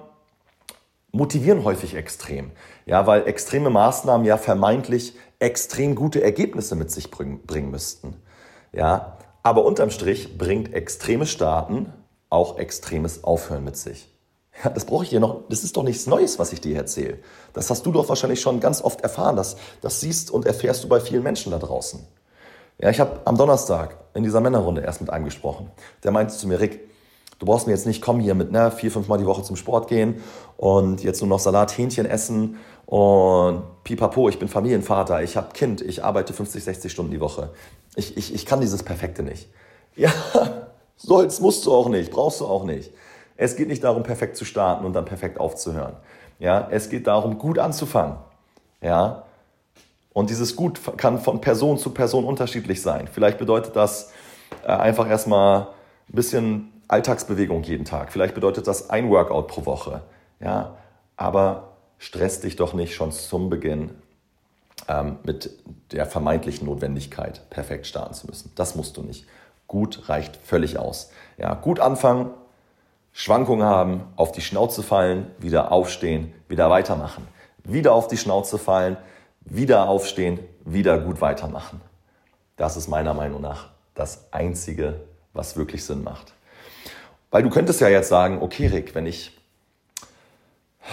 motivieren 1.12 1.64
häufig 1.64 1.94
extrem. 1.94 2.50
Ja, 2.86 3.06
weil 3.06 3.26
extreme 3.26 3.70
Maßnahmen 3.70 4.26
ja 4.26 4.36
vermeintlich 4.36 5.14
extrem 5.38 5.94
gute 5.94 6.22
Ergebnisse 6.22 6.74
mit 6.76 6.90
sich 6.90 7.10
bringen, 7.10 7.40
bringen 7.46 7.70
müssten. 7.70 8.16
Ja, 8.72 9.18
aber 9.42 9.64
unterm 9.64 9.90
Strich 9.90 10.38
bringt 10.38 10.72
extreme 10.72 11.26
Starten 11.26 11.92
auch 12.30 12.58
extremes 12.58 13.24
Aufhören 13.24 13.64
mit 13.64 13.76
sich. 13.76 14.08
Ja, 14.62 14.70
das 14.70 14.84
brauche 14.84 15.04
ich 15.04 15.10
dir 15.10 15.20
noch, 15.20 15.42
das 15.48 15.64
ist 15.64 15.76
doch 15.76 15.82
nichts 15.82 16.06
Neues, 16.06 16.38
was 16.38 16.52
ich 16.52 16.60
dir 16.60 16.76
erzähle. 16.76 17.18
Das 17.52 17.70
hast 17.70 17.84
du 17.84 17.92
doch 17.92 18.08
wahrscheinlich 18.08 18.40
schon 18.40 18.60
ganz 18.60 18.82
oft 18.82 19.00
erfahren. 19.00 19.36
Das, 19.36 19.56
das 19.80 20.00
siehst 20.00 20.30
und 20.30 20.46
erfährst 20.46 20.84
du 20.84 20.88
bei 20.88 21.00
vielen 21.00 21.22
Menschen 21.22 21.52
da 21.52 21.58
draußen. 21.58 22.00
Ja, 22.78 22.90
ich 22.90 23.00
habe 23.00 23.20
am 23.24 23.36
Donnerstag 23.36 23.96
in 24.14 24.22
dieser 24.22 24.40
Männerrunde 24.40 24.82
erst 24.82 25.00
mit 25.00 25.10
einem 25.10 25.24
gesprochen. 25.24 25.70
Der 26.04 26.10
meinte 26.10 26.34
zu 26.34 26.46
mir, 26.48 26.60
Rick, 26.60 26.80
du 27.42 27.46
brauchst 27.46 27.66
mir 27.66 27.72
jetzt 27.72 27.88
nicht 27.88 28.00
kommen 28.00 28.20
hier 28.20 28.36
mit 28.36 28.52
ne, 28.52 28.70
vier, 28.70 28.92
fünf 28.92 29.08
Mal 29.08 29.18
die 29.18 29.26
Woche 29.26 29.42
zum 29.42 29.56
Sport 29.56 29.88
gehen 29.88 30.22
und 30.56 31.02
jetzt 31.02 31.20
nur 31.22 31.28
noch 31.28 31.40
Salat, 31.40 31.76
Hähnchen 31.76 32.06
essen 32.06 32.56
und 32.86 33.64
pipapo, 33.82 34.28
ich 34.28 34.38
bin 34.38 34.46
Familienvater, 34.46 35.24
ich 35.24 35.36
habe 35.36 35.48
Kind, 35.52 35.80
ich 35.80 36.04
arbeite 36.04 36.32
50, 36.32 36.62
60 36.62 36.92
Stunden 36.92 37.10
die 37.10 37.20
Woche. 37.20 37.50
Ich, 37.96 38.16
ich, 38.16 38.32
ich 38.32 38.46
kann 38.46 38.60
dieses 38.60 38.82
Perfekte 38.84 39.22
nicht. 39.24 39.48
Ja, 39.94 40.10
Sollst, 40.96 41.42
musst 41.42 41.66
du 41.66 41.72
auch 41.74 41.90
nicht, 41.90 42.12
brauchst 42.12 42.40
du 42.40 42.46
auch 42.46 42.64
nicht. 42.64 42.92
Es 43.36 43.56
geht 43.56 43.68
nicht 43.68 43.84
darum, 43.84 44.04
perfekt 44.04 44.38
zu 44.38 44.46
starten 44.46 44.86
und 44.86 44.94
dann 44.94 45.04
perfekt 45.04 45.38
aufzuhören. 45.38 45.96
Ja, 46.38 46.68
es 46.70 46.88
geht 46.88 47.06
darum, 47.06 47.36
gut 47.36 47.58
anzufangen. 47.58 48.16
Ja, 48.80 49.24
und 50.14 50.30
dieses 50.30 50.56
Gut 50.56 50.80
kann 50.96 51.18
von 51.18 51.42
Person 51.42 51.76
zu 51.76 51.90
Person 51.90 52.24
unterschiedlich 52.24 52.80
sein. 52.80 53.06
Vielleicht 53.12 53.36
bedeutet 53.36 53.76
das 53.76 54.12
äh, 54.64 54.68
einfach 54.68 55.10
erstmal 55.10 55.66
ein 56.08 56.14
bisschen 56.14 56.71
Alltagsbewegung 56.92 57.62
jeden 57.62 57.84
Tag. 57.84 58.12
Vielleicht 58.12 58.34
bedeutet 58.34 58.66
das 58.66 58.90
ein 58.90 59.10
Workout 59.10 59.48
pro 59.48 59.64
Woche. 59.64 60.02
Ja, 60.40 60.76
aber 61.16 61.72
stress 61.98 62.40
dich 62.40 62.56
doch 62.56 62.74
nicht 62.74 62.94
schon 62.94 63.12
zum 63.12 63.48
Beginn 63.48 63.90
ähm, 64.88 65.18
mit 65.22 65.50
der 65.92 66.06
vermeintlichen 66.06 66.66
Notwendigkeit, 66.66 67.48
perfekt 67.50 67.86
starten 67.86 68.14
zu 68.14 68.26
müssen. 68.26 68.52
Das 68.56 68.74
musst 68.74 68.96
du 68.96 69.02
nicht. 69.02 69.26
Gut 69.68 70.08
reicht 70.08 70.36
völlig 70.36 70.78
aus. 70.78 71.10
Ja, 71.38 71.54
gut 71.54 71.80
anfangen, 71.80 72.30
Schwankungen 73.12 73.66
haben, 73.66 74.04
auf 74.16 74.32
die 74.32 74.40
Schnauze 74.40 74.82
fallen, 74.82 75.30
wieder 75.38 75.72
aufstehen, 75.72 76.32
wieder 76.48 76.70
weitermachen. 76.70 77.26
Wieder 77.64 77.94
auf 77.94 78.08
die 78.08 78.16
Schnauze 78.16 78.58
fallen, 78.58 78.96
wieder 79.44 79.88
aufstehen, 79.88 80.40
wieder 80.64 80.98
gut 80.98 81.20
weitermachen. 81.20 81.80
Das 82.56 82.76
ist 82.76 82.88
meiner 82.88 83.14
Meinung 83.14 83.40
nach 83.40 83.68
das 83.94 84.32
Einzige, 84.32 85.00
was 85.32 85.56
wirklich 85.56 85.84
Sinn 85.84 86.02
macht. 86.02 86.34
Weil 87.32 87.42
du 87.42 87.48
könntest 87.50 87.80
ja 87.80 87.88
jetzt 87.88 88.10
sagen, 88.10 88.42
okay 88.42 88.66
Rick, 88.66 88.94
wenn 88.94 89.06
ich 89.06 89.36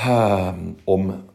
ähm, 0.08 0.78
um, 0.86 1.26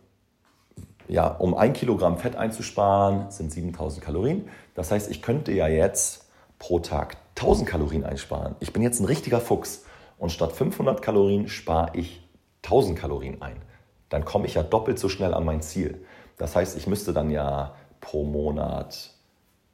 ja, 1.09 1.27
um 1.27 1.55
ein 1.55 1.75
Kilogramm 1.75 2.17
Fett 2.17 2.37
einzusparen, 2.37 3.31
sind 3.31 3.53
7000 3.53 4.03
Kalorien. 4.03 4.49
Das 4.75 4.91
heißt, 4.91 5.11
ich 5.11 5.21
könnte 5.21 5.53
ja 5.53 5.69
jetzt 5.69 6.27
pro 6.59 6.79
Tag 6.79 7.19
1000 7.37 7.69
Kalorien 7.69 8.05
einsparen. 8.05 8.57
Ich 8.61 8.73
bin 8.73 8.83
jetzt 8.83 8.99
ein 9.01 9.05
richtiger 9.05 9.41
Fuchs 9.41 9.85
und 10.17 10.33
statt 10.33 10.53
500 10.53 11.03
Kalorien 11.03 11.49
spare 11.49 11.91
ich 11.93 12.27
1000 12.63 12.99
Kalorien 12.99 13.43
ein. 13.43 13.61
dann 14.09 14.25
komme 14.25 14.47
ich 14.47 14.55
ja 14.55 14.63
doppelt 14.63 14.99
so 14.99 15.09
schnell 15.09 15.35
an 15.35 15.45
mein 15.45 15.61
Ziel. 15.61 16.03
Das 16.39 16.57
heißt, 16.57 16.79
ich 16.79 16.87
müsste 16.87 17.13
dann 17.13 17.31
ja 17.31 17.75
pro 18.01 18.25
Monat 18.25 19.11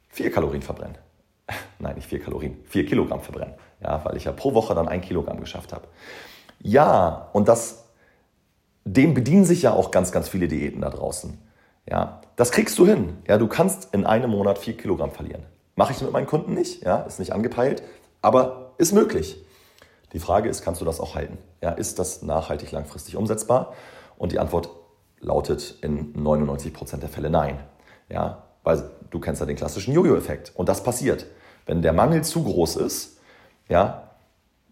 vier 0.09 0.31
Kalorien 0.31 0.61
verbrennen. 0.61 0.97
Nein, 1.79 1.95
nicht 1.95 2.07
vier 2.07 2.19
Kalorien, 2.19 2.57
vier 2.65 2.85
Kilogramm 2.85 3.21
verbrennen. 3.21 3.55
Ja, 3.81 4.03
weil 4.05 4.17
ich 4.17 4.25
ja 4.25 4.31
pro 4.31 4.53
Woche 4.53 4.75
dann 4.75 4.87
ein 4.87 5.01
Kilogramm 5.01 5.39
geschafft 5.39 5.73
habe. 5.73 5.87
Ja, 6.61 7.29
und 7.33 7.47
das, 7.47 7.85
dem 8.85 9.13
bedienen 9.13 9.45
sich 9.45 9.63
ja 9.63 9.73
auch 9.73 9.91
ganz, 9.91 10.11
ganz 10.11 10.29
viele 10.29 10.47
Diäten 10.47 10.81
da 10.81 10.89
draußen. 10.89 11.37
Ja, 11.89 12.21
das 12.35 12.51
kriegst 12.51 12.77
du 12.77 12.85
hin. 12.85 13.17
Ja, 13.27 13.37
du 13.37 13.47
kannst 13.47 13.93
in 13.93 14.05
einem 14.05 14.29
Monat 14.29 14.59
vier 14.59 14.77
Kilogramm 14.77 15.11
verlieren. 15.11 15.43
Mache 15.75 15.93
ich 15.93 16.01
mit 16.01 16.11
meinen 16.11 16.27
Kunden 16.27 16.53
nicht, 16.53 16.83
ja, 16.83 17.01
ist 17.01 17.19
nicht 17.19 17.33
angepeilt, 17.33 17.81
aber 18.21 18.73
ist 18.77 18.93
möglich. 18.93 19.43
Die 20.13 20.19
Frage 20.19 20.49
ist, 20.49 20.61
kannst 20.61 20.81
du 20.81 20.85
das 20.85 20.99
auch 20.99 21.15
halten? 21.15 21.37
Ja, 21.61 21.71
ist 21.71 21.97
das 21.97 22.21
nachhaltig 22.21 22.71
langfristig 22.71 23.15
umsetzbar? 23.15 23.73
Und 24.17 24.31
die 24.31 24.39
Antwort 24.39 24.69
lautet 25.19 25.77
in 25.81 26.11
99 26.13 26.73
Prozent 26.73 27.01
der 27.01 27.09
Fälle 27.09 27.29
nein. 27.29 27.59
Ja, 28.09 28.43
weil 28.63 28.89
du 29.09 29.19
kennst 29.19 29.39
ja 29.39 29.45
den 29.45 29.55
klassischen 29.55 29.93
Jojo-Effekt. 29.93 30.51
Und 30.55 30.67
das 30.67 30.83
passiert. 30.83 31.25
Wenn 31.65 31.81
der 31.81 31.93
Mangel 31.93 32.23
zu 32.23 32.43
groß 32.43 32.77
ist, 32.77 33.17
ja, 33.69 34.11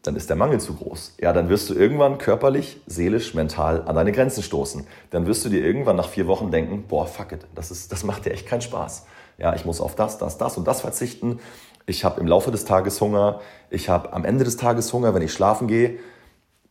dann 0.04 0.16
ist 0.16 0.30
der 0.30 0.38
Mangel 0.38 0.60
zu 0.60 0.76
groß. 0.76 1.16
Ja, 1.20 1.34
dann 1.34 1.50
wirst 1.50 1.70
du 1.70 1.74
irgendwann 1.74 2.18
körperlich, 2.18 2.82
seelisch, 2.88 3.34
mental 3.34 3.84
an 3.86 3.96
deine 3.96 4.12
Grenzen 4.12 4.44
stoßen. 4.44 4.88
Dann 5.10 5.28
wirst 5.28 5.44
du 5.44 5.50
dir 5.50 5.64
irgendwann 5.64 5.98
nach 5.98 6.08
vier 6.08 6.28
Wochen 6.28 6.52
denken, 6.52 6.86
boah, 6.88 7.06
fuck 7.06 7.34
it, 7.34 7.46
das, 7.56 7.72
ist, 7.72 7.92
das 7.92 8.04
macht 8.04 8.26
dir 8.26 8.32
echt 8.32 8.48
keinen 8.48 8.62
Spaß. 8.62 9.06
Ja, 9.38 9.54
ich 9.56 9.66
muss 9.66 9.82
auf 9.82 9.96
das, 9.96 10.18
das, 10.18 10.38
das 10.38 10.58
und 10.58 10.68
das 10.68 10.82
verzichten. 10.82 11.40
Ich 11.86 12.06
habe 12.06 12.20
im 12.22 12.28
Laufe 12.28 12.52
des 12.52 12.66
Tages 12.66 13.02
Hunger. 13.02 13.42
Ich 13.70 13.90
habe 13.90 14.14
am 14.14 14.24
Ende 14.24 14.44
des 14.44 14.58
Tages 14.58 14.92
Hunger, 14.94 15.14
wenn 15.14 15.22
ich 15.22 15.34
schlafen 15.34 15.68
gehe. 15.68 15.98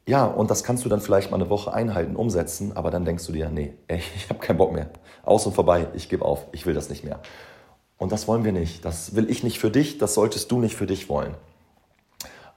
Ja, 0.07 0.25
und 0.25 0.51
das 0.51 0.65
kannst 0.65 0.85
du 0.85 0.89
dann 0.89 1.01
vielleicht 1.01 1.31
mal 1.31 1.37
eine 1.37 1.51
Woche 1.51 1.73
einhalten, 1.73 2.17
umsetzen, 2.17 2.75
aber 2.75 2.91
dann 2.91 3.05
denkst 3.05 3.27
du 3.27 3.33
dir, 3.33 3.51
nee, 3.51 3.75
ey, 3.89 4.03
ich 4.17 4.31
habe 4.31 4.39
keinen 4.39 4.57
Bock 4.57 4.73
mehr. 4.73 4.89
Aus 5.23 5.45
und 5.45 5.55
vorbei, 5.55 5.89
ich 5.95 6.09
gebe 6.09 6.25
auf, 6.25 6.47
ich 6.53 6.65
will 6.65 6.73
das 6.73 6.89
nicht 6.89 7.05
mehr. 7.05 7.21
Und 7.99 8.13
das 8.13 8.29
wollen 8.29 8.45
wir 8.45 8.53
nicht. 8.53 8.85
Das 8.85 9.15
will 9.15 9.29
ich 9.29 9.43
nicht 9.43 9.59
für 9.59 9.71
dich, 9.71 9.99
das 9.99 10.15
solltest 10.15 10.51
du 10.51 10.61
nicht 10.61 10.77
für 10.77 10.87
dich 10.87 11.09
wollen. 11.09 11.35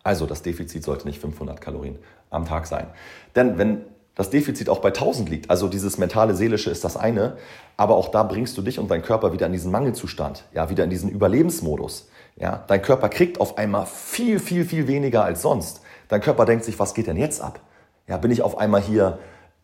Also 0.03 0.25
das 0.25 0.41
Defizit 0.41 0.83
sollte 0.83 1.07
nicht 1.07 1.19
500 1.19 1.59
Kalorien 1.59 1.97
am 2.29 2.45
Tag 2.45 2.67
sein. 2.67 2.87
Denn 3.35 3.57
wenn 3.57 3.81
das 4.15 4.29
Defizit 4.29 4.69
auch 4.69 4.79
bei 4.79 4.89
1000 4.89 5.29
liegt, 5.29 5.49
also 5.49 5.67
dieses 5.67 5.97
mentale, 5.97 6.35
seelische 6.35 6.69
ist 6.69 6.83
das 6.83 6.97
eine, 6.97 7.37
aber 7.77 7.95
auch 7.95 8.09
da 8.09 8.23
bringst 8.23 8.57
du 8.57 8.61
dich 8.61 8.77
und 8.77 8.89
dein 8.91 9.01
Körper 9.01 9.33
wieder 9.33 9.45
in 9.45 9.51
diesen 9.51 9.71
Mangelzustand, 9.71 10.43
ja, 10.53 10.69
wieder 10.69 10.83
in 10.83 10.89
diesen 10.89 11.09
Überlebensmodus. 11.09 12.09
Ja, 12.35 12.63
dein 12.67 12.81
Körper 12.81 13.09
kriegt 13.09 13.39
auf 13.39 13.57
einmal 13.57 13.85
viel, 13.85 14.39
viel, 14.39 14.65
viel 14.65 14.87
weniger 14.87 15.23
als 15.23 15.41
sonst. 15.41 15.81
Dein 16.07 16.21
Körper 16.21 16.45
denkt 16.45 16.65
sich, 16.65 16.77
was 16.77 16.93
geht 16.93 17.07
denn 17.07 17.17
jetzt 17.17 17.41
ab? 17.41 17.61
Ja, 18.07 18.17
bin 18.17 18.31
ich 18.31 18.41
auf 18.41 18.57
einmal 18.57 18.81
hier, 18.81 19.19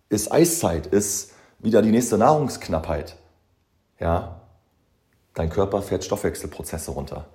ist 0.10 0.32
Eiszeit, 0.32 0.88
ist 0.88 1.34
wieder 1.60 1.82
die 1.82 1.92
nächste 1.92 2.18
Nahrungsknappheit. 2.18 3.18
Ja, 4.00 4.42
dein 5.38 5.50
Körper 5.50 5.82
fährt 5.82 6.04
Stoffwechselprozesse 6.04 6.92
runter. 6.92 7.26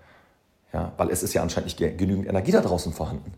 Ja, 0.73 0.93
weil 0.97 1.11
es 1.11 1.23
ist 1.23 1.35
ja 1.35 1.43
anscheinend 1.43 1.67
nicht 1.67 1.99
genügend 1.99 2.27
Energie 2.27 2.51
da 2.51 2.61
draußen 2.61 2.93
vorhanden. 2.93 3.35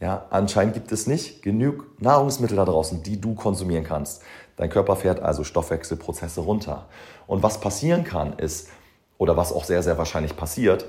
Ja, 0.00 0.26
anscheinend 0.30 0.74
gibt 0.74 0.92
es 0.92 1.06
nicht 1.06 1.42
genug 1.42 1.86
Nahrungsmittel 2.00 2.56
da 2.56 2.64
draußen, 2.64 3.02
die 3.02 3.20
du 3.20 3.34
konsumieren 3.34 3.84
kannst. 3.84 4.22
Dein 4.56 4.70
Körper 4.70 4.96
fährt 4.96 5.20
also 5.20 5.42
Stoffwechselprozesse 5.42 6.40
runter. 6.40 6.86
Und 7.26 7.42
was 7.42 7.60
passieren 7.60 8.04
kann, 8.04 8.38
ist, 8.38 8.68
oder 9.18 9.36
was 9.36 9.52
auch 9.52 9.64
sehr, 9.64 9.82
sehr 9.82 9.98
wahrscheinlich 9.98 10.36
passiert, 10.36 10.86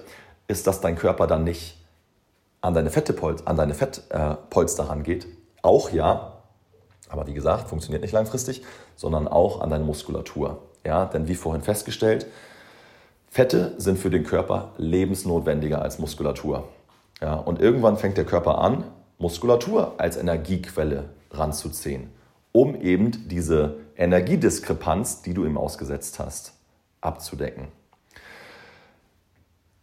ist, 0.48 0.68
dass 0.68 0.82
dein 0.82 0.98
Körper 0.98 1.26
dann 1.26 1.44
nicht 1.44 1.84
an 2.62 2.74
deine, 2.74 2.90
Fette, 2.90 3.16
an 3.46 3.74
Fettpolster 3.74 4.84
äh, 4.84 4.88
rangeht. 4.88 5.28
Auch 5.62 5.92
ja, 5.92 6.34
aber 7.10 7.28
wie 7.28 7.34
gesagt, 7.34 7.70
funktioniert 7.70 8.02
nicht 8.04 8.12
langfristig, 8.12 8.64
sondern 8.96 9.28
auch 9.28 9.62
an 9.62 9.70
deine 9.70 9.84
Muskulatur. 9.84 10.62
Ja, 10.86 11.06
denn 11.06 11.28
wie 11.28 11.36
vorhin 11.36 11.62
festgestellt, 11.62 12.28
Fette 13.38 13.76
sind 13.78 14.00
für 14.00 14.10
den 14.10 14.24
Körper 14.24 14.72
lebensnotwendiger 14.78 15.84
als 15.84 16.00
Muskulatur. 16.00 16.70
Ja, 17.22 17.36
und 17.36 17.62
irgendwann 17.62 17.96
fängt 17.96 18.18
der 18.18 18.26
Körper 18.26 18.58
an, 18.58 18.84
Muskulatur 19.20 19.94
als 20.00 20.18
Energiequelle 20.18 21.10
ranzuziehen, 21.30 22.10
um 22.52 22.74
eben 22.74 23.28
diese 23.28 23.76
Energiediskrepanz, 23.96 25.22
die 25.22 25.36
du 25.36 25.46
ihm 25.46 25.56
ausgesetzt 25.56 26.18
hast, 26.18 26.54
abzudecken. 27.00 27.68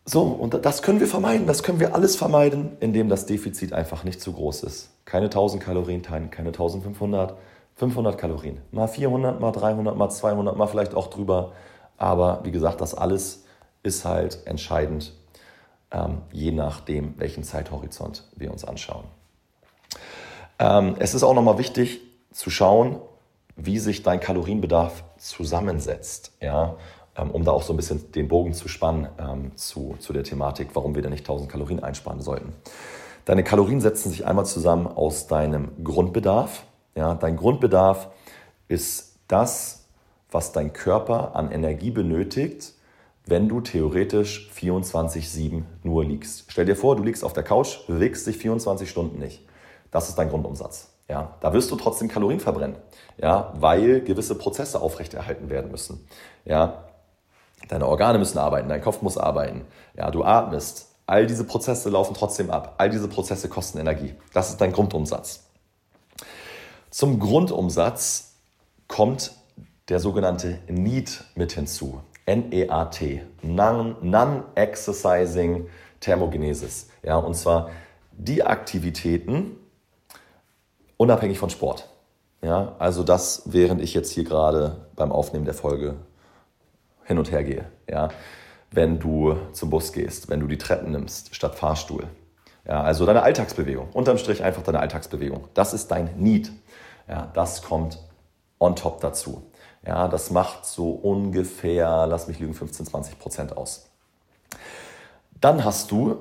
So, 0.05 0.23
und 0.23 0.65
das 0.67 0.83
können 0.83 0.99
wir 0.99 1.07
vermeiden, 1.07 1.47
das 1.47 1.63
können 1.63 1.79
wir 1.79 1.95
alles 1.95 2.17
vermeiden, 2.17 2.77
indem 2.81 3.09
das 3.09 3.25
Defizit 3.25 3.73
einfach 3.73 4.03
nicht 4.03 4.21
zu 4.21 4.33
groß 4.33 4.65
ist. 4.65 4.91
Keine 5.05 5.27
1000 5.27 5.63
Kalorien 5.63 6.03
teilen, 6.03 6.33
keine 6.33 6.49
1500, 6.49 7.37
500 7.77 8.19
Kalorien. 8.19 8.61
Mal 8.73 8.89
400, 8.89 9.41
mal 9.41 9.53
300, 9.53 9.97
mal 9.97 10.11
200, 10.11 10.57
mal 10.57 10.67
vielleicht 10.67 10.97
auch 10.97 11.07
drüber. 11.07 11.53
Aber 11.97 12.41
wie 12.43 12.51
gesagt, 12.51 12.81
das 12.81 12.97
alles 12.97 13.44
ist 13.85 14.05
halt 14.05 14.47
entscheidend, 14.47 15.13
ähm, 15.93 16.23
je 16.33 16.51
nachdem, 16.51 17.15
welchen 17.19 17.45
Zeithorizont 17.45 18.25
wir 18.35 18.51
uns 18.51 18.65
anschauen. 18.65 19.05
Ähm, 20.59 20.97
es 20.99 21.15
ist 21.15 21.23
auch 21.23 21.35
nochmal 21.35 21.59
wichtig 21.59 22.01
zu 22.33 22.51
schauen, 22.51 22.99
wie 23.57 23.79
sich 23.79 24.03
dein 24.03 24.19
Kalorienbedarf 24.19 25.05
zusammensetzt, 25.19 26.33
ja, 26.41 26.77
ähm, 27.17 27.31
um 27.31 27.45
da 27.45 27.53
auch 27.53 27.63
so 27.63 27.73
ein 27.73 27.77
bisschen 27.77 28.11
den 28.13 28.27
Bogen 28.27 28.55
zu 28.55 28.67
spannen 28.67 29.09
ähm, 29.19 29.57
zu, 29.57 29.95
zu 30.01 30.13
der 30.13 30.25
Thematik, 30.25 30.71
warum 30.75 30.97
wir 30.97 31.03
denn 31.03 31.13
nicht 31.13 31.23
1000 31.23 31.49
Kalorien 31.49 31.83
einsparen 31.83 32.21
sollten. 32.21 32.53
Deine 33.25 33.45
Kalorien 33.45 33.81
setzen 33.81 34.11
sich 34.11 34.27
einmal 34.27 34.47
zusammen 34.47 34.87
aus 34.87 35.29
deinem 35.29 35.85
Grundbedarf. 35.85 36.65
Ja, 36.97 37.15
dein 37.15 37.37
Grundbedarf 37.37 38.09
ist 38.69 39.17
das, 39.29 39.87
was 40.31 40.53
dein 40.53 40.73
Körper 40.73 41.37
an 41.37 41.51
Energie 41.51 41.91
benötigt, 41.91 42.75
wenn 43.27 43.49
du 43.49 43.61
theoretisch 43.61 44.51
24-7 44.55 45.63
nur 45.83 46.05
liegst. 46.05 46.45
Stell 46.49 46.67
dir 46.67 46.77
vor, 46.77 46.97
du 46.97 47.03
liegst 47.03 47.25
auf 47.25 47.33
der 47.33 47.43
Couch, 47.43 47.87
bewegst 47.87 48.27
dich 48.27 48.37
24 48.37 48.89
Stunden 48.89 49.19
nicht. 49.19 49.43
Das 49.91 50.09
ist 50.09 50.17
dein 50.17 50.29
Grundumsatz. 50.29 50.91
Ja, 51.09 51.37
da 51.41 51.53
wirst 51.53 51.71
du 51.71 51.77
trotzdem 51.77 52.09
Kalorien 52.09 52.41
verbrennen, 52.41 52.77
ja, 53.19 53.53
weil 53.57 54.01
gewisse 54.01 54.37
Prozesse 54.37 54.81
aufrechterhalten 54.81 55.51
werden 55.51 55.71
müssen. 55.71 56.07
Ja, 56.47 56.85
deine 57.69 57.87
Organe 57.87 58.19
müssen 58.19 58.39
arbeiten, 58.39 58.71
dein 58.71 58.81
Kopf 58.81 59.03
muss 59.03 59.19
arbeiten. 59.19 59.67
Ja, 59.97 60.11
du 60.11 60.25
atmest. 60.25 60.89
All 61.07 61.27
diese 61.27 61.45
Prozesse 61.45 61.91
laufen 61.91 62.15
trotzdem 62.15 62.51
ab. 62.51 62.77
All 62.79 62.89
diese 62.89 63.09
Prozesse 63.09 63.51
kosten 63.51 63.79
Energie. 63.79 64.15
Das 64.33 64.49
ist 64.49 64.61
dein 64.63 64.73
Grundumsatz. 64.73 65.45
Zum 66.91 67.21
Grundumsatz 67.21 68.37
kommt 68.89 69.33
der 69.91 70.01
sogenannte 70.01 70.61
Need 70.69 71.25
mit 71.35 71.53
hinzu. 71.53 72.01
N-E-A-T, 72.27 73.23
Non-Exercising 73.43 75.69
Thermogenesis. 76.01 76.91
Ja, 77.03 77.17
und 77.17 77.35
zwar 77.35 77.71
die 78.13 78.43
Aktivitäten 78.43 79.57
unabhängig 80.97 81.39
von 81.39 81.51
Sport. 81.51 81.89
Ja, 82.43 82.75
also 82.79 83.03
das, 83.03 83.43
während 83.47 83.81
ich 83.81 83.95
jetzt 83.95 84.11
hier 84.11 84.25
gerade 84.25 84.87
beim 84.97 85.13
Aufnehmen 85.13 85.47
der 85.47 85.55
Folge 85.55 85.97
hin 87.05 87.19
und 87.19 87.31
her 87.31 87.43
gehe. 87.43 87.65
Ja, 87.89 88.09
wenn 88.71 88.99
du 88.99 89.37
zum 89.53 89.71
Bus 89.71 89.93
gehst, 89.93 90.29
wenn 90.29 90.41
du 90.41 90.47
die 90.47 90.59
Treppen 90.59 90.93
nimmst 90.93 91.35
statt 91.35 91.55
Fahrstuhl. 91.55 92.05
Ja, 92.67 92.83
also 92.83 93.07
deine 93.07 93.23
Alltagsbewegung. 93.23 93.89
Unterm 93.93 94.19
Strich 94.19 94.43
einfach 94.43 94.63
deine 94.63 94.81
Alltagsbewegung. 94.81 95.49
Das 95.55 95.75
ist 95.75 95.91
dein 95.91 96.11
Need. 96.17 96.53
Ja, 97.09 97.31
das 97.35 97.63
kommt 97.63 97.99
on 98.59 98.77
top 98.77 99.01
dazu. 99.01 99.43
Ja, 99.87 100.09
das 100.09 100.31
macht 100.31 100.65
so 100.65 100.91
ungefähr, 100.91 102.07
lass 102.07 102.27
mich 102.27 102.39
lügen, 102.39 102.55
15, 102.55 102.87
20 102.87 103.19
Prozent 103.19 103.57
aus. 103.57 103.91
Dann 105.41 105.65
hast 105.65 105.91
du 105.91 106.17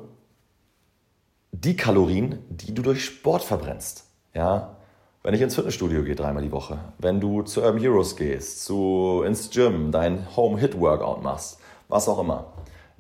die 1.52 1.78
Kalorien, 1.78 2.40
die 2.50 2.74
du 2.74 2.82
durch 2.82 3.06
Sport 3.06 3.44
verbrennst. 3.44 4.06
Ja, 4.34 4.76
wenn 5.22 5.34
ich 5.34 5.42
ins 5.42 5.56
Fitnessstudio 5.56 6.04
gehe 6.04 6.16
dreimal 6.16 6.44
die 6.44 6.52
Woche, 6.52 6.80
wenn 6.98 7.22
du 7.22 7.44
zu 7.44 7.62
Urban 7.62 7.80
Heroes 7.80 8.18
gehst, 8.18 8.66
zu, 8.66 9.24
ins 9.26 9.50
Gym, 9.52 9.92
dein 9.92 10.28
Home-Hit-Workout 10.36 11.24
machst, 11.24 11.60
was 11.88 12.10
auch 12.10 12.20
immer. 12.20 12.48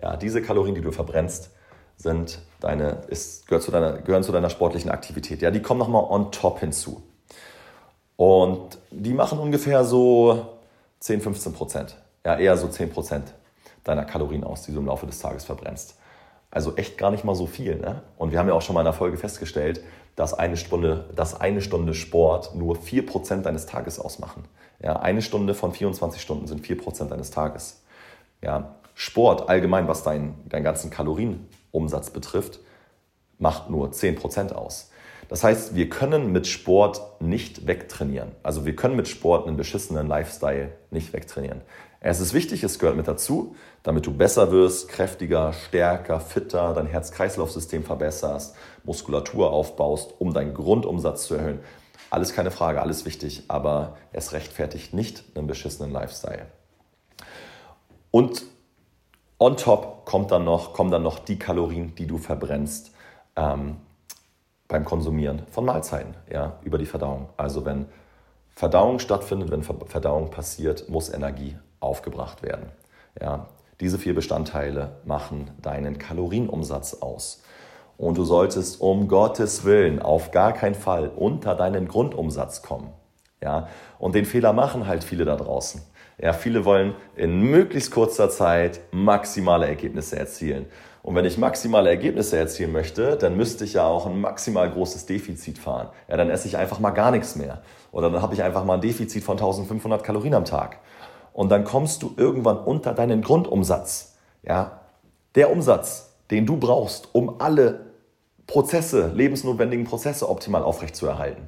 Ja, 0.01 0.15
diese 0.15 0.41
Kalorien, 0.41 0.75
die 0.75 0.81
du 0.81 0.93
verbrennst, 0.93 1.51
sind 1.97 2.39
deine, 2.61 3.01
ist, 3.09 3.47
gehört 3.47 3.63
zu 3.63 3.71
deiner, 3.71 3.93
gehören 3.97 4.23
zu 4.23 4.31
deiner 4.31 4.49
sportlichen 4.49 4.89
Aktivität. 4.89 5.41
Ja, 5.41 5.51
die 5.51 5.61
kommen 5.61 5.79
nochmal 5.79 6.05
on 6.07 6.31
top 6.31 6.61
hinzu. 6.61 7.03
Und 8.15 8.77
die 8.91 9.13
machen 9.13 9.39
ungefähr 9.39 9.83
so 9.83 10.52
10, 11.03 11.19
15 11.19 11.51
Prozent. 11.51 11.97
Ja, 12.25 12.37
eher 12.37 12.55
so 12.55 12.69
10 12.69 12.89
Prozent 12.89 13.33
deiner 13.83 14.05
Kalorien 14.05 14.45
aus, 14.45 14.61
die 14.61 14.71
du 14.71 14.79
im 14.79 14.85
Laufe 14.85 15.05
des 15.05 15.19
Tages 15.19 15.43
verbrennst. 15.43 15.97
Also 16.49 16.77
echt 16.77 16.97
gar 16.97 17.11
nicht 17.11 17.25
mal 17.25 17.35
so 17.35 17.45
viel. 17.45 17.75
Ne? 17.75 18.01
Und 18.17 18.31
wir 18.31 18.39
haben 18.39 18.47
ja 18.47 18.53
auch 18.53 18.61
schon 18.61 18.73
mal 18.73 18.79
in 18.79 18.85
der 18.85 18.93
Folge 18.93 19.17
festgestellt, 19.17 19.83
dass 20.15 20.33
eine 20.33 20.55
Stunde, 20.55 21.09
dass 21.13 21.41
eine 21.41 21.61
Stunde 21.61 21.93
Sport 21.93 22.55
nur 22.55 22.77
4 22.77 23.05
Prozent 23.05 23.45
deines 23.45 23.65
Tages 23.65 23.99
ausmachen. 23.99 24.45
Ja, 24.81 25.01
eine 25.01 25.21
Stunde 25.21 25.55
von 25.55 25.73
24 25.73 26.21
Stunden 26.21 26.47
sind 26.47 26.65
4 26.65 26.77
Prozent 26.77 27.11
deines 27.11 27.31
Tages. 27.31 27.81
Ja, 28.41 28.75
Sport 28.95 29.49
allgemein, 29.49 29.89
was 29.89 30.03
deinen 30.03 30.41
dein 30.47 30.63
ganzen 30.63 30.89
Kalorienumsatz 30.89 32.11
betrifft, 32.11 32.61
macht 33.39 33.69
nur 33.69 33.91
10 33.91 34.15
Prozent 34.15 34.55
aus. 34.55 34.89
Das 35.29 35.43
heißt, 35.43 35.75
wir 35.75 35.89
können 35.89 36.31
mit 36.31 36.47
Sport 36.47 37.01
nicht 37.21 37.67
wegtrainieren. 37.67 38.31
Also 38.43 38.65
wir 38.65 38.75
können 38.75 38.95
mit 38.95 39.07
Sport 39.07 39.47
einen 39.47 39.57
beschissenen 39.57 40.07
Lifestyle 40.07 40.71
nicht 40.91 41.13
wegtrainieren. 41.13 41.61
Es 42.05 42.19
ist 42.19 42.33
wichtig, 42.33 42.63
es 42.63 42.79
gehört 42.79 42.97
mit 42.97 43.07
dazu, 43.07 43.55
damit 43.81 44.05
du 44.05 44.13
besser 44.13 44.51
wirst, 44.51 44.89
kräftiger, 44.89 45.53
stärker, 45.53 46.19
fitter, 46.19 46.73
dein 46.73 46.87
Herz-Kreislauf-System 46.87 47.85
verbesserst, 47.85 48.55
Muskulatur 48.83 49.51
aufbaust, 49.51 50.13
um 50.19 50.33
deinen 50.33 50.53
Grundumsatz 50.53 51.27
zu 51.27 51.35
erhöhen. 51.35 51.59
Alles 52.09 52.33
keine 52.33 52.51
Frage, 52.51 52.81
alles 52.81 53.05
wichtig, 53.05 53.43
aber 53.47 53.97
es 54.11 54.33
rechtfertigt 54.33 54.93
nicht 54.93 55.23
einen 55.35 55.47
beschissenen 55.47 55.91
Lifestyle. 55.91 56.47
Und 58.11 58.43
on 59.39 59.55
top 59.55 60.05
kommt 60.05 60.31
dann 60.31 60.43
noch, 60.43 60.73
kommen 60.73 60.91
dann 60.91 61.03
noch 61.03 61.19
die 61.19 61.39
Kalorien, 61.39 61.95
die 61.95 62.05
du 62.05 62.17
verbrennst 62.17 62.91
ähm, 63.35 63.77
beim 64.73 64.85
Konsumieren 64.85 65.43
von 65.51 65.65
Mahlzeiten, 65.65 66.15
ja, 66.31 66.57
über 66.63 66.79
die 66.79 66.87
Verdauung. 66.87 67.29
Also 67.37 67.63
wenn 67.63 67.85
Verdauung 68.55 68.97
stattfindet, 68.97 69.51
wenn 69.51 69.61
Verdauung 69.61 70.31
passiert, 70.31 70.89
muss 70.89 71.13
Energie 71.13 71.55
aufgebracht 71.79 72.41
werden. 72.41 72.71
Ja, 73.21 73.45
diese 73.79 73.99
vier 73.99 74.15
Bestandteile 74.15 74.97
machen 75.05 75.51
deinen 75.61 75.99
Kalorienumsatz 75.99 76.95
aus. 76.95 77.43
Und 77.97 78.17
du 78.17 78.25
solltest 78.25 78.81
um 78.81 79.07
Gottes 79.07 79.63
Willen 79.63 80.01
auf 80.01 80.31
gar 80.31 80.53
keinen 80.53 80.75
Fall 80.75 81.07
unter 81.07 81.53
deinen 81.53 81.87
Grundumsatz 81.87 82.63
kommen. 82.63 82.89
Ja, 83.43 83.67
und 83.99 84.15
den 84.15 84.25
Fehler 84.25 84.53
machen 84.53 84.87
halt 84.87 85.03
viele 85.03 85.25
da 85.25 85.35
draußen. 85.35 85.81
Ja, 86.17 86.33
viele 86.33 86.65
wollen 86.65 86.95
in 87.15 87.41
möglichst 87.41 87.91
kurzer 87.91 88.29
Zeit 88.31 88.79
maximale 88.91 89.67
Ergebnisse 89.67 90.17
erzielen. 90.17 90.65
Und 91.03 91.15
wenn 91.15 91.25
ich 91.25 91.37
maximale 91.37 91.89
Ergebnisse 91.89 92.37
erzielen 92.37 92.71
möchte, 92.71 93.17
dann 93.17 93.35
müsste 93.35 93.65
ich 93.65 93.73
ja 93.73 93.85
auch 93.85 94.05
ein 94.05 94.21
maximal 94.21 94.71
großes 94.71 95.05
Defizit 95.05 95.59
fahren. 95.59 95.89
Ja, 96.07 96.15
dann 96.15 96.29
esse 96.29 96.47
ich 96.47 96.57
einfach 96.57 96.79
mal 96.79 96.91
gar 96.91 97.11
nichts 97.11 97.35
mehr. 97.35 97.61
Oder 97.91 98.09
dann 98.09 98.21
habe 98.21 98.33
ich 98.33 98.41
einfach 98.41 98.63
mal 98.63 98.75
ein 98.75 98.81
Defizit 98.81 99.21
von 99.21 99.37
1500 99.37 100.01
Kalorien 100.01 100.33
am 100.33 100.45
Tag. 100.45 100.79
Und 101.33 101.49
dann 101.49 101.65
kommst 101.65 102.03
du 102.03 102.13
irgendwann 102.15 102.57
unter 102.57 102.93
deinen 102.93 103.21
Grundumsatz. 103.21 104.15
Ja, 104.43 104.79
der 105.35 105.51
Umsatz, 105.51 106.13
den 106.31 106.45
du 106.45 106.55
brauchst, 106.55 107.09
um 107.13 107.41
alle 107.41 107.81
Prozesse, 108.47 109.11
lebensnotwendigen 109.13 109.85
Prozesse 109.85 110.29
optimal 110.29 110.63
aufrechtzuerhalten. 110.63 111.47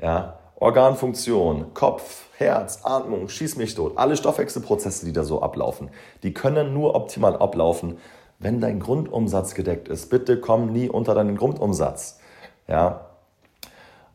Ja, 0.00 0.38
Organfunktion, 0.54 1.74
Kopf, 1.74 2.26
Herz, 2.36 2.80
Atmung, 2.84 3.28
schieß 3.28 3.56
mich 3.56 3.74
tot, 3.74 3.94
alle 3.96 4.16
Stoffwechselprozesse, 4.16 5.04
die 5.04 5.12
da 5.12 5.24
so 5.24 5.42
ablaufen, 5.42 5.90
die 6.22 6.32
können 6.32 6.72
nur 6.72 6.94
optimal 6.94 7.36
ablaufen, 7.36 7.98
wenn 8.44 8.60
dein 8.60 8.78
Grundumsatz 8.78 9.54
gedeckt 9.54 9.88
ist. 9.88 10.10
Bitte 10.10 10.38
komm 10.38 10.70
nie 10.70 10.88
unter 10.88 11.14
deinen 11.14 11.36
Grundumsatz. 11.36 12.20
Ja, 12.68 13.06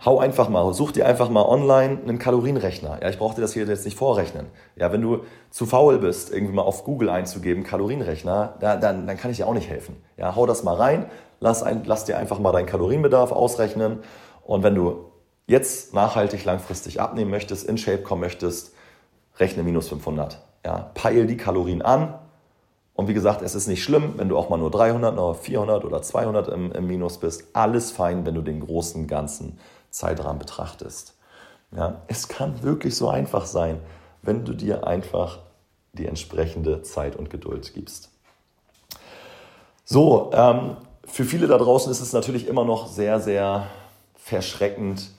hau 0.05 0.19
einfach 0.19 0.49
mal, 0.49 0.71
such 0.73 0.91
dir 0.91 1.05
einfach 1.05 1.29
mal 1.29 1.41
online 1.41 1.99
einen 2.03 2.19
Kalorienrechner. 2.19 2.99
Ja, 3.01 3.09
ich 3.09 3.17
brauche 3.17 3.35
dir 3.35 3.41
das 3.41 3.53
hier 3.53 3.65
jetzt 3.65 3.85
nicht 3.85 3.97
vorrechnen. 3.97 4.45
Ja, 4.75 4.91
wenn 4.93 5.01
du 5.01 5.23
zu 5.49 5.65
faul 5.65 5.97
bist, 5.97 6.31
irgendwie 6.31 6.53
mal 6.53 6.61
auf 6.61 6.83
Google 6.83 7.09
einzugeben, 7.09 7.63
Kalorienrechner, 7.63 8.55
da, 8.59 8.77
dann, 8.77 9.07
dann 9.07 9.17
kann 9.17 9.31
ich 9.31 9.37
dir 9.37 9.47
auch 9.47 9.53
nicht 9.53 9.69
helfen. 9.69 9.97
Ja, 10.15 10.35
hau 10.35 10.45
das 10.45 10.63
mal 10.63 10.75
rein, 10.75 11.05
lass, 11.39 11.63
ein, 11.63 11.81
lass 11.85 12.05
dir 12.05 12.17
einfach 12.17 12.39
mal 12.39 12.51
deinen 12.51 12.67
Kalorienbedarf 12.67 13.31
ausrechnen. 13.31 13.99
Und 14.45 14.63
wenn 14.63 14.75
du 14.75 15.05
jetzt 15.47 15.93
nachhaltig 15.95 16.45
langfristig 16.45 17.01
abnehmen 17.01 17.31
möchtest, 17.31 17.67
in 17.67 17.77
Shape 17.77 18.03
kommen 18.03 18.21
möchtest, 18.21 18.73
rechne 19.37 19.63
minus 19.63 19.89
500. 19.89 20.39
Ja, 20.63 20.91
peil 20.93 21.25
die 21.25 21.37
Kalorien 21.37 21.81
an. 21.81 22.13
Und 22.99 23.07
wie 23.07 23.13
gesagt, 23.13 23.41
es 23.41 23.55
ist 23.55 23.67
nicht 23.67 23.81
schlimm, 23.81 24.15
wenn 24.17 24.27
du 24.27 24.37
auch 24.37 24.49
mal 24.49 24.57
nur 24.57 24.71
300, 24.71 25.15
nur 25.15 25.33
400 25.33 25.85
oder 25.85 26.01
200 26.01 26.49
im, 26.49 26.73
im 26.73 26.85
Minus 26.85 27.17
bist. 27.17 27.45
Alles 27.53 27.91
fein, 27.91 28.25
wenn 28.25 28.35
du 28.35 28.41
den 28.41 28.59
großen 28.59 29.07
Ganzen 29.07 29.57
Zeitrahmen 29.89 30.37
betrachtest. 30.37 31.15
Ja, 31.73 32.01
es 32.07 32.27
kann 32.27 32.61
wirklich 32.61 32.97
so 32.97 33.07
einfach 33.07 33.45
sein, 33.45 33.79
wenn 34.21 34.43
du 34.43 34.51
dir 34.51 34.85
einfach 34.85 35.39
die 35.93 36.07
entsprechende 36.07 36.81
Zeit 36.81 37.15
und 37.15 37.29
Geduld 37.29 37.73
gibst. 37.73 38.09
So, 39.85 40.31
ähm, 40.33 40.75
für 41.05 41.23
viele 41.23 41.47
da 41.47 41.57
draußen 41.57 41.89
ist 41.89 42.01
es 42.01 42.11
natürlich 42.11 42.47
immer 42.47 42.65
noch 42.65 42.87
sehr, 42.87 43.21
sehr 43.21 43.67
verschreckend, 44.15 45.09